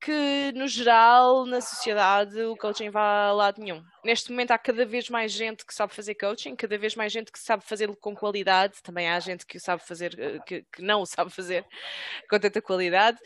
que, 0.05 0.51
no 0.53 0.67
geral, 0.67 1.47
na 1.47 1.59
sociedade, 1.59 2.39
o 2.43 2.55
coaching 2.55 2.91
vá 2.91 3.25
a 3.25 3.31
lado 3.33 3.59
nenhum. 3.59 3.83
Neste 4.03 4.29
momento 4.29 4.51
há 4.51 4.57
cada 4.59 4.85
vez 4.85 5.09
mais 5.09 5.31
gente 5.31 5.65
que 5.65 5.73
sabe 5.73 5.95
fazer 5.95 6.13
coaching, 6.13 6.55
cada 6.55 6.77
vez 6.77 6.95
mais 6.95 7.11
gente 7.11 7.31
que 7.31 7.39
sabe 7.39 7.63
fazê-lo 7.65 7.97
com 7.99 8.15
qualidade, 8.15 8.83
também 8.83 9.09
há 9.09 9.19
gente 9.19 9.47
que 9.47 9.57
o 9.57 9.59
sabe 9.59 9.81
fazer, 9.81 10.15
eh, 10.19 10.37
que, 10.45 10.63
que 10.71 10.83
não 10.83 11.01
o 11.01 11.07
sabe 11.07 11.31
fazer 11.31 11.65
com 12.29 12.39
tanta 12.39 12.61
qualidade, 12.61 13.17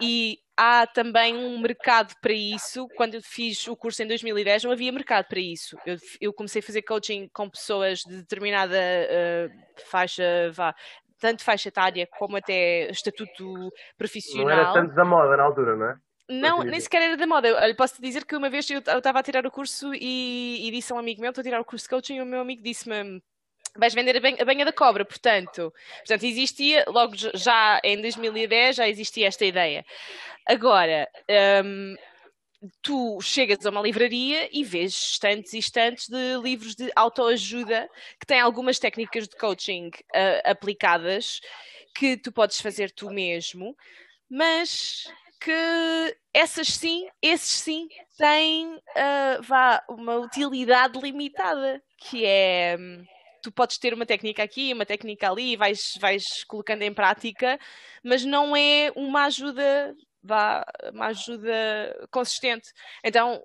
e 0.00 0.38
há 0.56 0.86
também 0.86 1.36
um 1.36 1.58
mercado 1.58 2.14
para 2.22 2.32
isso. 2.32 2.86
Quando 2.96 3.14
eu 3.14 3.20
fiz 3.20 3.66
o 3.66 3.76
curso 3.76 4.00
em 4.04 4.06
2010, 4.06 4.62
não 4.62 4.70
havia 4.70 4.92
mercado 4.92 5.26
para 5.26 5.40
isso. 5.40 5.76
Eu, 5.84 5.96
eu 6.20 6.32
comecei 6.32 6.60
a 6.60 6.64
fazer 6.64 6.82
coaching 6.82 7.28
com 7.32 7.50
pessoas 7.50 7.98
de 7.98 8.16
determinada 8.18 8.78
uh, 8.78 9.82
faixa, 9.90 10.52
vá, 10.52 10.72
tanto 11.18 11.42
faixa 11.42 11.68
etária 11.68 12.06
como 12.16 12.36
até 12.36 12.88
estatuto 12.90 13.72
profissional. 13.96 14.46
Não 14.46 14.52
era 14.52 14.72
tanto 14.72 14.94
da 14.94 15.04
moda 15.04 15.36
na 15.36 15.42
altura, 15.42 15.74
não 15.74 15.90
é? 15.90 16.07
Não, 16.28 16.62
nem 16.62 16.78
sequer 16.78 17.02
era 17.02 17.16
da 17.16 17.26
moda. 17.26 17.48
Eu, 17.48 17.74
posso 17.74 18.00
dizer 18.00 18.24
que 18.24 18.36
uma 18.36 18.50
vez 18.50 18.68
eu 18.68 18.80
estava 18.80 19.18
a 19.18 19.22
tirar 19.22 19.46
o 19.46 19.50
curso 19.50 19.94
e, 19.94 20.68
e 20.68 20.70
disse 20.70 20.92
a 20.92 20.96
um 20.96 20.98
amigo 20.98 21.20
meu: 21.20 21.30
estou 21.30 21.40
a 21.40 21.44
tirar 21.44 21.60
o 21.60 21.64
curso 21.64 21.84
de 21.84 21.90
coaching 21.90 22.16
e 22.16 22.22
o 22.22 22.26
meu 22.26 22.40
amigo 22.40 22.62
disse-me 22.62 23.22
vais 23.76 23.94
vender 23.94 24.16
a, 24.16 24.20
banha, 24.20 24.36
a 24.40 24.44
banha 24.44 24.64
da 24.64 24.72
cobra, 24.72 25.04
portanto, 25.04 25.72
portanto 25.98 26.24
existia, 26.24 26.84
logo 26.88 27.14
já 27.34 27.80
em 27.84 28.00
2010 28.00 28.76
já 28.76 28.88
existia 28.88 29.28
esta 29.28 29.44
ideia. 29.44 29.84
Agora, 30.46 31.08
um, 31.64 31.94
tu 32.82 33.20
chegas 33.20 33.64
a 33.64 33.70
uma 33.70 33.80
livraria 33.80 34.48
e 34.52 34.64
vês 34.64 34.92
estantes 35.12 35.52
e 35.52 35.58
estantes 35.58 36.08
de 36.08 36.36
livros 36.42 36.74
de 36.74 36.90
autoajuda 36.96 37.88
que 38.18 38.26
têm 38.26 38.40
algumas 38.40 38.78
técnicas 38.78 39.28
de 39.28 39.36
coaching 39.36 39.88
uh, 39.88 40.50
aplicadas 40.50 41.40
que 41.94 42.16
tu 42.16 42.32
podes 42.32 42.60
fazer 42.60 42.90
tu 42.90 43.10
mesmo, 43.10 43.76
mas 44.28 45.04
que 45.40 46.16
essas 46.32 46.68
sim, 46.68 47.08
esses 47.22 47.60
sim, 47.60 47.88
têm 48.16 48.74
uh, 48.76 49.42
vá, 49.42 49.82
uma 49.88 50.16
utilidade 50.16 50.98
limitada, 51.00 51.82
que 51.96 52.24
é 52.24 52.76
tu 53.42 53.52
podes 53.52 53.78
ter 53.78 53.94
uma 53.94 54.06
técnica 54.06 54.42
aqui, 54.42 54.72
uma 54.72 54.84
técnica 54.86 55.30
ali, 55.30 55.56
vais, 55.56 55.94
vais 56.00 56.44
colocando 56.46 56.82
em 56.82 56.92
prática, 56.92 57.58
mas 58.02 58.24
não 58.24 58.54
é 58.56 58.92
uma 58.96 59.24
ajuda, 59.24 59.96
vá, 60.22 60.64
uma 60.92 61.06
ajuda 61.06 62.08
consistente. 62.10 62.70
Então, 63.02 63.42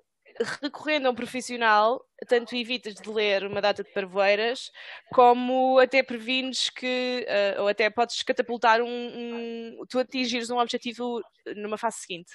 recorrendo 0.62 1.06
a 1.06 1.10
um 1.10 1.14
profissional, 1.14 2.04
tanto 2.26 2.54
evitas 2.56 2.94
de 2.94 3.08
ler 3.08 3.44
uma 3.44 3.60
data 3.60 3.82
de 3.82 3.92
parvoeiras, 3.92 4.70
como 5.12 5.78
até 5.78 6.02
prevines 6.02 6.70
que, 6.70 7.26
uh, 7.56 7.62
ou 7.62 7.68
até 7.68 7.88
podes 7.90 8.22
catapultar 8.22 8.80
um, 8.80 8.86
um, 8.86 9.84
tu 9.88 9.98
atingires 9.98 10.50
um 10.50 10.58
objetivo 10.58 11.22
numa 11.56 11.78
fase 11.78 11.98
seguinte. 11.98 12.32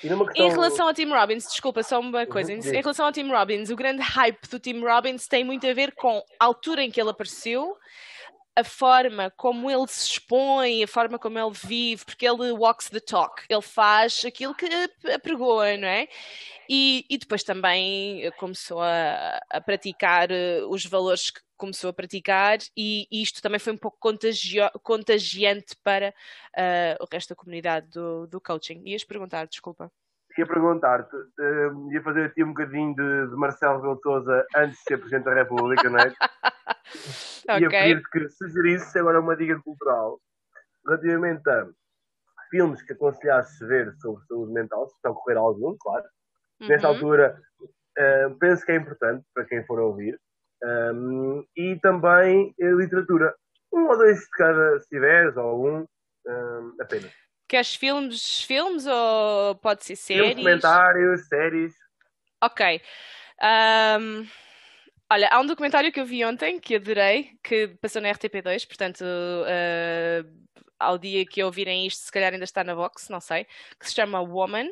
Questão... 0.00 0.28
Em 0.36 0.48
relação 0.48 0.86
ao 0.86 0.94
Tim 0.94 1.08
Robbins, 1.08 1.44
desculpa, 1.48 1.82
só 1.82 1.98
uma 1.98 2.24
coisa. 2.24 2.52
Uhum, 2.52 2.60
em 2.60 2.80
relação 2.80 3.06
ao 3.06 3.12
Tim 3.12 3.28
Robbins, 3.28 3.68
o 3.68 3.74
grande 3.74 4.00
hype 4.00 4.48
do 4.48 4.60
Tim 4.60 4.80
Robbins 4.80 5.26
tem 5.26 5.42
muito 5.42 5.66
a 5.66 5.74
ver 5.74 5.92
com 5.96 6.22
a 6.38 6.44
altura 6.44 6.84
em 6.84 6.90
que 6.90 7.00
ele 7.00 7.10
apareceu, 7.10 7.76
a 8.56 8.64
forma 8.64 9.30
como 9.30 9.70
ele 9.70 9.86
se 9.86 10.10
expõe, 10.10 10.82
a 10.82 10.88
forma 10.88 11.18
como 11.18 11.38
ele 11.38 11.52
vive, 11.52 12.04
porque 12.04 12.26
ele 12.26 12.52
walks 12.52 12.90
the 12.90 13.00
talk, 13.00 13.42
ele 13.48 13.62
faz 13.62 14.24
aquilo 14.26 14.54
que 14.54 14.66
apregoa, 15.12 15.76
não 15.76 15.88
é? 15.88 16.08
E, 16.68 17.04
e 17.08 17.18
depois 17.18 17.42
também 17.42 18.30
começou 18.32 18.82
a, 18.82 19.40
a, 19.50 19.60
praticar 19.60 20.30
eh, 20.30 20.62
os 20.68 20.84
valores 20.86 21.30
que 21.30 21.40
começou 21.56 21.90
a 21.90 21.92
praticar, 21.92 22.58
e, 22.76 23.06
isto 23.10 23.40
também 23.40 23.58
foi 23.58 23.72
um 23.72 23.78
pouco 23.78 23.96
contagio, 24.00 24.68
contagiante 24.82 25.76
para 25.82 26.14
uh, 26.58 27.02
o 27.02 27.06
resto 27.10 27.30
da 27.30 27.36
comunidade 27.36 27.88
do, 27.88 28.26
do 28.26 28.40
coaching. 28.40 28.82
Ias 28.84 29.04
perguntar, 29.04 29.46
desculpa 29.46 29.90
ia 30.38 30.46
perguntar-te, 30.46 31.14
uh, 31.14 31.92
ia 31.92 32.02
fazer 32.02 32.26
aqui 32.26 32.42
um 32.42 32.48
bocadinho 32.48 32.94
de, 32.94 33.28
de 33.28 33.36
Marcelo 33.36 33.76
Rebelo 33.76 34.44
antes 34.56 34.78
de 34.78 34.84
ser 34.84 34.96
Presidente 34.98 35.24
da 35.24 35.34
República, 35.34 35.88
não 35.90 35.98
é? 35.98 36.12
okay. 37.44 37.60
Ia 37.60 37.70
pedir-te 37.70 38.10
que 38.10 38.28
sugerisse 38.28 38.98
agora 38.98 39.20
uma 39.20 39.36
dica 39.36 39.60
cultural 39.62 40.20
relativamente 40.84 41.48
a 41.48 41.66
filmes 42.50 42.82
que 42.82 42.92
aconselhasses 42.92 43.58
ver 43.60 43.94
sobre 44.00 44.24
saúde 44.26 44.52
mental, 44.52 44.86
se 44.86 44.94
estão 44.96 45.12
a 45.12 45.14
correr 45.14 45.36
algum, 45.36 45.76
claro. 45.78 46.04
Uhum. 46.60 46.68
Nesta 46.68 46.86
altura, 46.86 47.40
uh, 47.62 48.38
penso 48.38 48.64
que 48.64 48.72
é 48.72 48.76
importante 48.76 49.24
para 49.34 49.44
quem 49.46 49.64
for 49.64 49.80
ouvir. 49.80 50.20
Um, 50.62 51.38
ehm, 51.38 51.44
e 51.56 51.80
também 51.80 52.54
uh, 52.60 52.76
literatura. 52.76 53.34
Um 53.72 53.88
ou 53.88 53.96
dois 53.96 54.20
de 54.20 54.28
cada, 54.32 54.78
se 54.80 54.88
tiveres, 54.88 55.36
ou 55.36 55.42
algum, 55.42 55.78
um, 55.78 55.86
ehm, 56.26 56.72
apenas. 56.80 57.12
Queres 57.48 57.74
filmes, 57.74 58.42
filmes 58.44 58.86
ou 58.86 59.54
pode 59.56 59.84
ser 59.84 59.96
séries? 59.96 60.34
Filmes, 60.34 60.44
comentários, 60.44 61.28
séries. 61.28 61.74
Ok. 62.42 62.80
Um, 63.40 64.26
olha, 65.12 65.28
há 65.30 65.40
um 65.40 65.46
documentário 65.46 65.92
que 65.92 66.00
eu 66.00 66.06
vi 66.06 66.24
ontem 66.24 66.58
que 66.58 66.76
adorei, 66.76 67.38
que 67.42 67.68
passou 67.80 68.00
na 68.00 68.10
RTP2, 68.10 68.66
portanto, 68.66 69.02
uh, 69.02 70.62
ao 70.78 70.96
dia 70.96 71.24
que 71.26 71.44
ouvirem 71.44 71.86
isto, 71.86 72.00
se 72.00 72.12
calhar 72.12 72.32
ainda 72.32 72.44
está 72.44 72.64
na 72.64 72.74
box, 72.74 73.08
não 73.10 73.20
sei, 73.20 73.46
que 73.78 73.86
se 73.88 73.94
chama 73.94 74.20
Woman. 74.20 74.70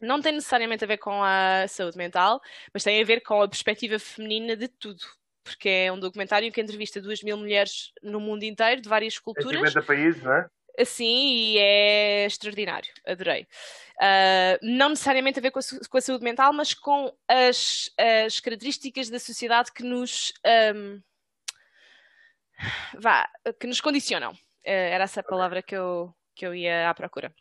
Não 0.00 0.20
tem 0.20 0.32
necessariamente 0.32 0.84
a 0.84 0.86
ver 0.86 0.98
com 0.98 1.22
a 1.22 1.66
saúde 1.66 1.96
mental, 1.96 2.40
mas 2.72 2.84
tem 2.84 3.00
a 3.00 3.04
ver 3.04 3.20
com 3.22 3.40
a 3.40 3.48
perspectiva 3.48 3.98
feminina 3.98 4.56
de 4.56 4.68
tudo 4.68 5.00
porque 5.44 5.68
é 5.68 5.92
um 5.92 6.00
documentário 6.00 6.50
que 6.50 6.60
entrevista 6.60 7.02
duas 7.02 7.22
mil 7.22 7.36
mulheres 7.36 7.92
no 8.02 8.18
mundo 8.18 8.44
inteiro, 8.44 8.80
de 8.80 8.88
várias 8.88 9.18
culturas. 9.18 9.60
Em 9.60 9.66
50 9.66 9.82
países, 9.82 10.22
não 10.22 10.32
é? 10.32 10.46
Assim 10.78 11.54
e 11.54 11.58
é 11.58 12.26
extraordinário, 12.26 12.92
adorei. 13.06 13.46
Uh, 13.96 14.58
não 14.60 14.90
necessariamente 14.90 15.38
a 15.38 15.42
ver 15.42 15.50
com 15.50 15.60
a, 15.60 15.62
com 15.88 15.98
a, 15.98 16.00
saúde 16.00 16.24
mental, 16.24 16.52
mas 16.52 16.74
com 16.74 17.14
as, 17.28 17.90
as 17.96 18.40
características 18.40 19.08
da 19.08 19.20
sociedade 19.20 19.72
que 19.72 19.84
nos 19.84 20.32
um, 20.74 21.00
vá, 22.98 23.28
que 23.58 23.66
nos 23.66 23.80
condicionam. 23.80 24.32
Uh, 24.32 24.36
era 24.64 25.04
essa 25.04 25.20
a 25.20 25.24
palavra 25.24 25.62
que 25.62 25.76
eu, 25.76 26.12
que 26.34 26.46
eu 26.46 26.54
ia 26.54 26.90
à 26.90 26.94
procura. 26.94 27.32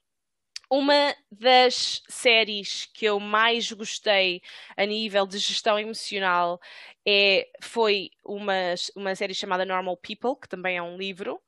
Uma 0.70 1.16
das 1.32 2.02
séries 2.08 2.90
que 2.94 3.06
eu 3.06 3.20
mais 3.20 3.72
gostei 3.72 4.42
a 4.76 4.86
nível 4.86 5.28
de 5.28 5.38
gestão 5.38 5.78
emocional 5.78 6.60
é, 7.06 7.48
foi 7.62 8.10
uma, 8.24 8.74
uma 8.96 9.14
série 9.14 9.36
chamada 9.36 9.66
Normal 9.66 9.98
People, 9.98 10.36
que 10.42 10.50
também 10.50 10.78
é 10.78 10.82
um 10.82 10.98
livro, 10.98 11.40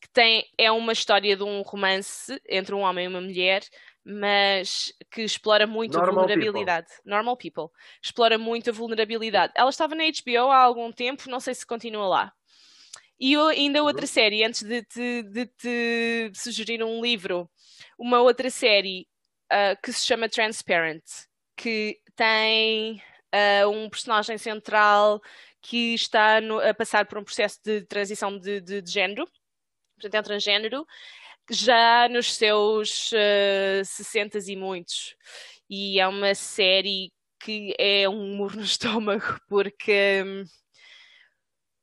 que 0.00 0.08
tem, 0.12 0.48
é 0.56 0.70
uma 0.70 0.92
história 0.92 1.36
de 1.36 1.42
um 1.42 1.62
romance 1.62 2.40
entre 2.48 2.74
um 2.74 2.80
homem 2.80 3.04
e 3.04 3.08
uma 3.08 3.20
mulher, 3.20 3.62
mas 4.04 4.92
que 5.10 5.22
explora 5.22 5.66
muito 5.66 5.98
Normal 5.98 6.24
a 6.24 6.26
vulnerabilidade. 6.26 6.86
People. 6.88 7.10
Normal 7.10 7.36
People. 7.36 7.68
Explora 8.02 8.38
muito 8.38 8.70
a 8.70 8.72
vulnerabilidade. 8.72 9.52
Ela 9.54 9.68
estava 9.70 9.94
na 9.94 10.04
HBO 10.04 10.50
há 10.50 10.58
algum 10.58 10.90
tempo, 10.90 11.28
não 11.28 11.40
sei 11.40 11.54
se 11.54 11.66
continua 11.66 12.08
lá. 12.08 12.32
E 13.18 13.36
ainda 13.36 13.82
outra 13.82 14.02
uhum. 14.02 14.06
série, 14.06 14.42
antes 14.42 14.62
de 14.62 14.82
te, 14.82 15.22
de 15.24 15.46
te 15.46 16.32
sugerir 16.34 16.82
um 16.82 17.02
livro, 17.02 17.50
uma 17.98 18.22
outra 18.22 18.48
série 18.48 19.06
uh, 19.52 19.78
que 19.82 19.92
se 19.92 20.06
chama 20.06 20.30
Transparent, 20.30 21.04
que 21.54 22.00
tem 22.16 23.02
uh, 23.34 23.68
um 23.68 23.90
personagem 23.90 24.38
central 24.38 25.20
que 25.60 25.92
está 25.92 26.40
no, 26.40 26.58
a 26.58 26.72
passar 26.72 27.04
por 27.04 27.18
um 27.18 27.24
processo 27.24 27.60
de 27.62 27.82
transição 27.82 28.38
de, 28.38 28.62
de, 28.62 28.80
de 28.80 28.90
género 28.90 29.28
portanto 30.00 30.14
é 30.14 30.20
um 30.20 30.24
transgênero, 30.24 30.86
já 31.50 32.08
nos 32.08 32.34
seus 32.34 33.12
uh, 33.12 33.16
eh, 33.16 33.82
60 33.84 34.38
e 34.46 34.56
muitos. 34.56 35.16
E 35.68 36.00
é 36.00 36.06
uma 36.06 36.34
série 36.34 37.12
que 37.40 37.74
é 37.78 38.08
um 38.08 38.36
muro 38.36 38.56
no 38.56 38.62
estômago, 38.64 39.38
porque. 39.48 40.22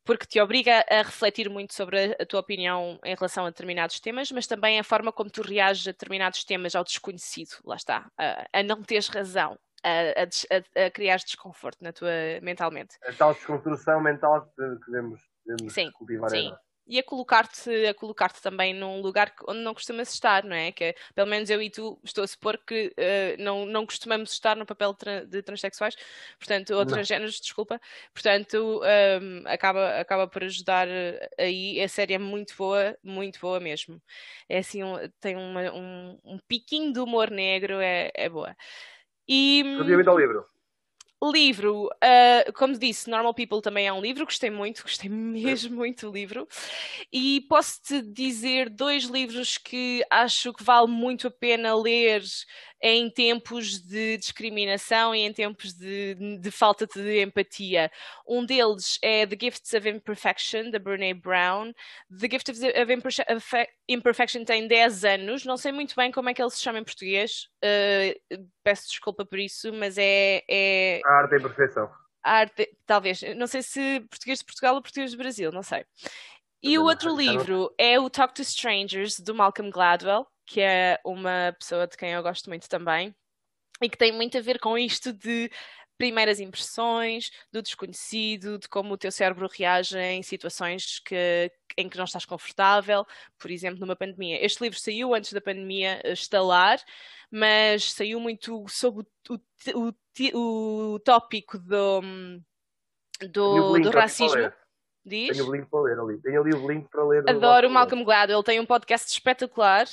porque 0.05 0.25
te 0.25 0.39
obriga 0.39 0.85
a 0.89 1.01
refletir 1.01 1.49
muito 1.49 1.73
sobre 1.73 2.13
a, 2.13 2.23
a, 2.23 2.25
tua 2.25 2.39
opinião 2.39 2.99
em 3.03 3.15
relação 3.15 3.45
a 3.45 3.49
determinados 3.49 3.99
temas, 3.99 4.31
mas 4.31 4.47
também 4.47 4.79
a 4.79 4.83
forma 4.83 5.11
como 5.11 5.29
tu 5.29 5.41
reages 5.41 5.87
a 5.87 5.91
determinados 5.91 6.43
temas 6.43 6.75
ao 6.75 6.83
desconhecido, 6.83 7.57
lá 7.65 7.75
está, 7.75 8.09
a, 8.17 8.47
a 8.53 8.63
não 8.63 8.81
teres 8.83 9.07
razão, 9.09 9.57
a, 9.83 10.23
a, 10.23 10.85
a, 10.85 10.91
criar 10.91 11.17
desconforto 11.17 11.77
na 11.81 11.91
tua 11.91 12.11
mentalmente. 12.41 12.95
A 13.05 13.13
tal 13.13 13.33
desconstrução 13.33 14.01
mental 14.01 14.45
que 14.45 14.61
devemos, 14.85 15.21
devemos 15.45 15.73
sim, 15.73 15.91
cultivar. 15.91 16.29
Sim, 16.29 16.53
e 16.87 16.97
a 16.99 17.03
colocar-te 17.03 17.69
a 17.87 17.93
colocar-te 17.93 18.41
também 18.41 18.73
num 18.73 19.01
lugar 19.01 19.33
onde 19.47 19.59
não 19.59 19.73
costumas 19.73 20.11
estar, 20.13 20.43
não 20.43 20.55
é? 20.55 20.71
Que 20.71 20.83
é, 20.85 20.95
pelo 21.13 21.27
menos 21.27 21.49
eu 21.49 21.61
e 21.61 21.69
tu 21.69 21.99
estou 22.03 22.23
a 22.23 22.27
supor 22.27 22.57
que 22.65 22.87
uh, 22.87 23.41
não, 23.41 23.65
não 23.65 23.85
costumamos 23.85 24.31
estar 24.31 24.55
no 24.55 24.65
papel 24.65 24.93
de, 24.93 25.25
de 25.25 25.41
transexuais, 25.41 25.95
portanto, 26.39 26.73
ou 26.73 26.85
transgêneros, 26.85 27.39
desculpa, 27.39 27.79
portanto, 28.13 28.81
um, 28.81 28.85
ehm, 28.85 29.43
acaba, 29.47 29.99
acaba 29.99 30.27
por 30.27 30.43
ajudar 30.43 30.87
eh, 30.87 31.29
aí. 31.37 31.81
A 31.81 31.87
série 31.87 32.13
é 32.13 32.19
muito 32.19 32.55
boa, 32.57 32.97
muito 33.03 33.39
boa 33.39 33.59
mesmo. 33.59 34.01
É 34.49 34.59
assim, 34.59 34.83
um, 34.83 34.95
tem 35.19 35.35
uma, 35.35 35.71
um, 35.73 36.19
um 36.23 36.39
piquinho 36.47 36.93
de 36.93 36.99
humor 36.99 37.29
negro, 37.29 37.79
é, 37.79 38.11
é 38.13 38.29
boa. 38.29 38.55
E. 39.27 39.63
Relativamente 39.63 40.09
ao 40.09 40.17
livro. 40.17 40.56
Livro, 41.23 41.87
uh, 41.87 42.53
como 42.53 42.77
disse, 42.77 43.09
Normal 43.09 43.33
People 43.33 43.59
também 43.59 43.87
é 43.87 43.93
um 43.93 43.99
livro, 43.99 44.23
gostei 44.23 44.51
muito, 44.51 44.83
gostei 44.85 45.09
mesmo 45.09 45.75
muito 45.75 46.07
do 46.07 46.13
livro. 46.13 46.47
E 47.11 47.41
posso-te 47.49 48.01
dizer 48.01 48.69
dois 48.69 49.05
livros 49.05 49.57
que 49.57 50.03
acho 50.11 50.53
que 50.53 50.63
vale 50.63 50.87
muito 50.87 51.27
a 51.27 51.31
pena 51.31 51.75
ler 51.75 52.21
em 52.81 53.09
tempos 53.09 53.81
de 53.81 54.17
discriminação 54.17 55.13
e 55.15 55.19
em 55.19 55.33
tempos 55.33 55.73
de, 55.73 56.15
de 56.39 56.51
falta 56.51 56.85
de 56.85 57.21
empatia. 57.21 57.91
Um 58.27 58.45
deles 58.45 58.99
é 59.01 59.25
The 59.25 59.37
Gifts 59.39 59.73
of 59.73 59.89
Imperfection, 59.89 60.69
da 60.69 60.79
Brene 60.79 61.13
Brown. 61.13 61.73
The 62.09 62.27
Gift 62.29 62.51
of 62.51 63.73
Imperfection 63.87 64.43
tem 64.43 64.67
10 64.67 65.05
anos, 65.05 65.45
não 65.45 65.57
sei 65.57 65.71
muito 65.71 65.95
bem 65.95 66.11
como 66.11 66.29
é 66.29 66.33
que 66.33 66.41
ele 66.41 66.51
se 66.51 66.61
chama 66.61 66.79
em 66.79 66.83
português, 66.83 67.47
uh, 67.63 68.39
peço 68.63 68.87
desculpa 68.87 69.25
por 69.25 69.39
isso, 69.39 69.73
mas 69.73 69.97
é. 69.97 70.43
é... 70.49 71.01
A 71.05 71.13
arte 71.19 71.31
da 71.31 71.37
imperfeição. 71.37 71.89
A 72.23 72.31
arte, 72.31 72.69
talvez, 72.85 73.21
não 73.35 73.47
sei 73.47 73.61
se 73.61 74.01
português 74.09 74.39
de 74.39 74.45
Portugal 74.45 74.75
ou 74.75 74.81
português 74.81 75.11
do 75.11 75.17
Brasil, 75.17 75.51
não 75.51 75.63
sei. 75.63 75.85
E 76.61 76.77
o 76.77 76.83
outro 76.83 77.15
livro 77.15 77.73
é 77.77 77.99
o 77.99 78.09
Talk 78.09 78.33
to 78.33 78.41
Strangers, 78.41 79.19
do 79.19 79.33
Malcolm 79.33 79.69
Gladwell 79.69 80.27
que 80.47 80.61
é 80.61 80.99
uma 81.05 81.53
pessoa 81.59 81.85
de 81.85 81.97
quem 81.97 82.11
eu 82.11 82.23
gosto 82.23 82.49
muito 82.49 82.67
também 82.69 83.13
e 83.81 83.89
que 83.89 83.97
tem 83.97 84.11
muito 84.11 84.37
a 84.37 84.41
ver 84.41 84.59
com 84.59 84.77
isto 84.77 85.13
de 85.13 85.51
primeiras 85.97 86.39
impressões, 86.39 87.31
do 87.51 87.61
desconhecido, 87.61 88.57
de 88.59 88.69
como 88.69 88.93
o 88.93 88.97
teu 88.97 89.11
cérebro 89.11 89.49
reage 89.51 89.97
em 89.97 90.21
situações 90.21 90.99
que, 90.99 91.51
em 91.75 91.89
que 91.89 91.97
não 91.97 92.05
estás 92.05 92.23
confortável, 92.23 93.05
por 93.37 93.51
exemplo, 93.51 93.79
numa 93.79 93.95
pandemia. 93.95 94.43
Este 94.43 94.61
livro 94.61 94.79
saiu 94.79 95.13
antes 95.13 95.33
da 95.33 95.41
pandemia 95.41 95.99
estalar, 96.05 96.79
mas 97.31 97.91
saiu 97.91 98.19
muito 98.19 98.63
sobre 98.69 99.05
o, 99.29 99.39
o, 99.73 99.93
o, 100.33 100.93
o 100.93 100.99
tópico 100.99 101.57
do, 101.57 102.01
do, 103.31 103.79
do 103.79 103.89
racismo. 103.89 104.51
Diz? 105.03 105.37
Tenho 105.37 105.49
o 105.49 105.55
link 105.55 105.69
para 105.69 105.81
ler 105.81 105.99
ali. 105.99 106.21
Tenho 106.21 106.41
ali 106.41 106.53
o 106.53 106.67
link 106.67 106.89
para 106.89 107.03
ler. 107.05 107.29
Adoro 107.29 107.69
o 107.69 107.71
Malcolm 107.71 108.03
Gladwell. 108.03 108.39
Ele 108.39 108.45
tem 108.45 108.59
um 108.59 108.65
podcast 108.65 109.09
espetacular 109.09 109.87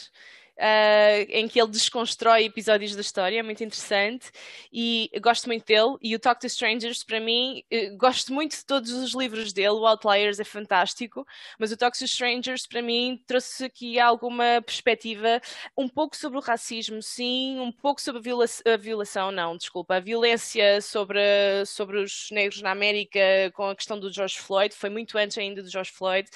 uh, 0.58 1.26
em 1.28 1.48
que 1.48 1.60
ele 1.60 1.70
desconstrói 1.70 2.44
episódios 2.44 2.94
da 2.94 3.00
história, 3.00 3.38
é 3.38 3.42
muito 3.42 3.62
interessante 3.62 4.30
e 4.72 5.10
gosto 5.20 5.46
muito 5.46 5.64
dele. 5.64 5.96
E 6.02 6.14
o 6.14 6.18
Talk 6.18 6.40
to 6.40 6.46
Strangers, 6.46 7.04
para 7.04 7.20
mim, 7.20 7.62
uh, 7.72 7.96
gosto 7.96 8.32
muito 8.32 8.56
de 8.56 8.64
todos 8.64 8.90
os 8.90 9.14
livros 9.14 9.52
dele. 9.52 9.70
O 9.70 9.86
Outliers 9.86 10.40
é 10.40 10.44
fantástico, 10.44 11.26
mas 11.58 11.72
o 11.72 11.76
Talk 11.76 11.96
to 11.98 12.04
Strangers, 12.04 12.66
para 12.66 12.82
mim, 12.82 13.22
trouxe 13.26 13.64
aqui 13.64 13.98
alguma 13.98 14.62
perspectiva 14.64 15.40
um 15.76 15.88
pouco 15.88 16.16
sobre 16.16 16.38
o 16.38 16.42
racismo, 16.42 17.02
sim, 17.02 17.58
um 17.58 17.72
pouco 17.72 18.00
sobre 18.00 18.20
a, 18.20 18.22
viola 18.22 18.44
a 18.66 18.76
violação, 18.76 19.30
não, 19.30 19.56
desculpa, 19.56 19.96
a 19.96 20.00
violência 20.00 20.80
sobre, 20.80 21.20
sobre 21.66 21.98
os 21.98 22.28
negros 22.30 22.62
na 22.62 22.70
América 22.70 23.20
com 23.54 23.68
a 23.68 23.76
questão 23.76 23.98
do 23.98 24.12
George 24.12 24.38
Floyd, 24.38 24.74
foi 24.74 24.90
muito 24.90 25.16
antes 25.16 25.38
ainda 25.38 25.62
do 25.62 25.70
George 25.70 25.92
Floyd, 25.92 26.28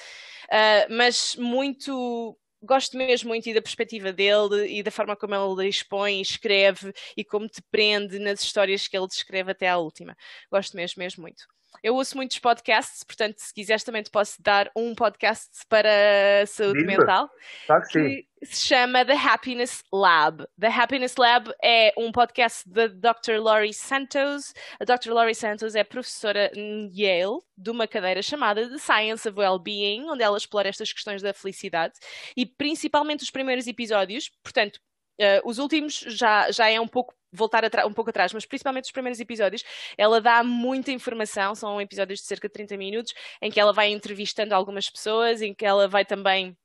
uh, 0.45 0.93
mas 0.93 1.35
muito 1.35 2.37
gosto 2.61 2.97
mesmo 2.97 3.29
muito 3.29 3.53
da 3.53 3.61
perspectiva 3.61 4.11
dele 4.11 4.67
e 4.79 4.83
da 4.83 4.91
forma 4.91 5.15
como 5.15 5.35
ele 5.35 5.69
expõe, 5.69 6.21
escreve 6.21 6.93
e 7.15 7.23
como 7.23 7.47
te 7.47 7.61
prende 7.71 8.19
nas 8.19 8.43
histórias 8.43 8.87
que 8.87 8.97
ele 8.97 9.07
descreve 9.07 9.51
até 9.51 9.67
à 9.67 9.77
última. 9.77 10.15
Gosto 10.51 10.75
mesmo, 10.75 10.99
mesmo 10.99 11.21
muito. 11.21 11.45
Eu 11.83 11.95
ouço 11.95 12.17
muitos 12.17 12.39
podcasts, 12.39 13.03
portanto, 13.03 13.37
se 13.37 13.53
quiseres 13.53 13.83
também 13.83 14.03
te 14.03 14.09
posso 14.09 14.41
dar 14.41 14.69
um 14.75 14.93
podcast 14.93 15.49
para 15.69 16.45
saúde 16.47 16.79
Viva. 16.79 16.97
mental. 16.97 17.29
Claro 17.65 17.83
que, 17.87 17.91
sim. 17.91 18.27
Se 18.43 18.67
chama 18.67 19.05
The 19.05 19.13
Happiness 19.13 19.83
Lab. 19.91 20.45
The 20.59 20.67
Happiness 20.67 21.15
Lab 21.17 21.51
é 21.63 21.93
um 21.97 22.11
podcast 22.11 22.67
da 22.69 22.87
Dr. 22.87 23.39
Laurie 23.39 23.73
Santos. 23.73 24.53
A 24.79 24.85
Dr. 24.85 25.11
Laurie 25.11 25.35
Santos 25.35 25.75
é 25.75 25.83
professora 25.83 26.51
em 26.55 26.89
Yale 26.93 27.39
de 27.57 27.69
uma 27.69 27.87
cadeira 27.87 28.21
chamada 28.21 28.69
The 28.69 28.77
Science 28.77 29.27
of 29.27 29.39
Wellbeing, 29.39 30.09
onde 30.09 30.23
ela 30.23 30.37
explora 30.37 30.69
estas 30.69 30.93
questões 30.93 31.21
da 31.21 31.33
felicidade 31.33 31.93
e 32.35 32.45
principalmente 32.45 33.23
os 33.23 33.31
primeiros 33.31 33.67
episódios, 33.67 34.29
portanto, 34.43 34.79
Uh, 35.19 35.43
os 35.43 35.59
últimos 35.59 35.99
já, 36.07 36.49
já 36.49 36.69
é 36.69 36.79
um 36.79 36.87
pouco 36.87 37.13
voltar 37.29 37.61
um 37.85 37.91
pouco 37.91 38.09
atrás, 38.09 38.31
mas 38.31 38.45
principalmente 38.45 38.85
os 38.85 38.91
primeiros 38.91 39.19
episódios, 39.19 39.65
ela 39.97 40.21
dá 40.21 40.41
muita 40.45 40.91
informação, 40.91 41.53
são 41.53 41.81
episódios 41.81 42.21
de 42.21 42.25
cerca 42.25 42.47
de 42.47 42.53
30 42.53 42.77
minutos, 42.77 43.13
em 43.41 43.51
que 43.51 43.59
ela 43.59 43.73
vai 43.73 43.89
entrevistando 43.89 44.55
algumas 44.55 44.89
pessoas, 44.89 45.41
em 45.41 45.53
que 45.53 45.65
ela 45.65 45.89
vai 45.89 46.05
também 46.05 46.57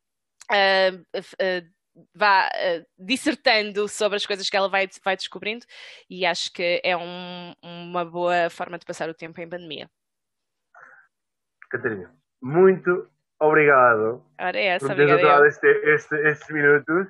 vá 2.14 2.48
uh, 2.48 2.86
dissertando 2.98 3.88
sobre 3.88 4.16
as 4.16 4.26
coisas 4.26 4.48
que 4.48 4.56
ela 4.56 4.68
vai, 4.68 4.88
vai 5.04 5.16
descobrindo 5.16 5.64
e 6.10 6.26
acho 6.26 6.52
que 6.52 6.80
é 6.82 6.96
um, 6.96 7.54
uma 7.62 8.04
boa 8.04 8.50
forma 8.50 8.78
de 8.78 8.84
passar 8.84 9.08
o 9.08 9.14
tempo 9.14 9.40
em 9.40 9.48
pandemia. 9.48 9.88
Catarina, 11.70 12.12
muito 12.42 13.08
obrigado 13.40 14.24
Ora 14.40 14.58
é 14.58 14.66
essa, 14.66 14.86
por 14.86 14.96
teres 14.96 15.12
obrigada 15.12 15.46
este, 15.48 15.66
este, 15.66 16.14
estes 16.16 16.50
minutos 16.50 17.08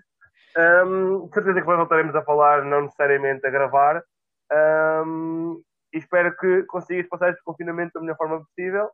um, 0.56 1.28
certeza 1.32 1.60
que 1.60 1.66
voltaremos 1.66 2.14
a 2.14 2.22
falar, 2.22 2.64
não 2.64 2.82
necessariamente 2.82 3.46
a 3.46 3.50
gravar. 3.50 4.02
Um, 4.52 5.62
e 5.92 5.98
espero 5.98 6.36
que 6.36 6.64
consigas 6.64 7.08
passar 7.08 7.30
este 7.30 7.42
confinamento 7.42 7.94
da 7.94 8.00
melhor 8.00 8.16
forma 8.16 8.44
possível 8.44 8.90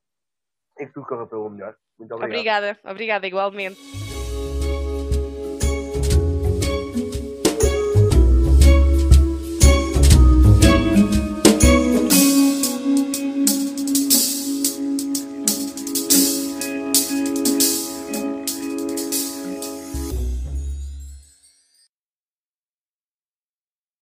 e 0.79 0.87
que 0.87 0.93
tudo 0.93 1.07
corra 1.07 1.27
pelo 1.27 1.51
melhor. 1.51 1.75
Muito 1.99 2.15
obrigado. 2.15 2.31
Obrigada, 2.31 2.91
obrigada, 2.91 3.27
igualmente. 3.27 3.81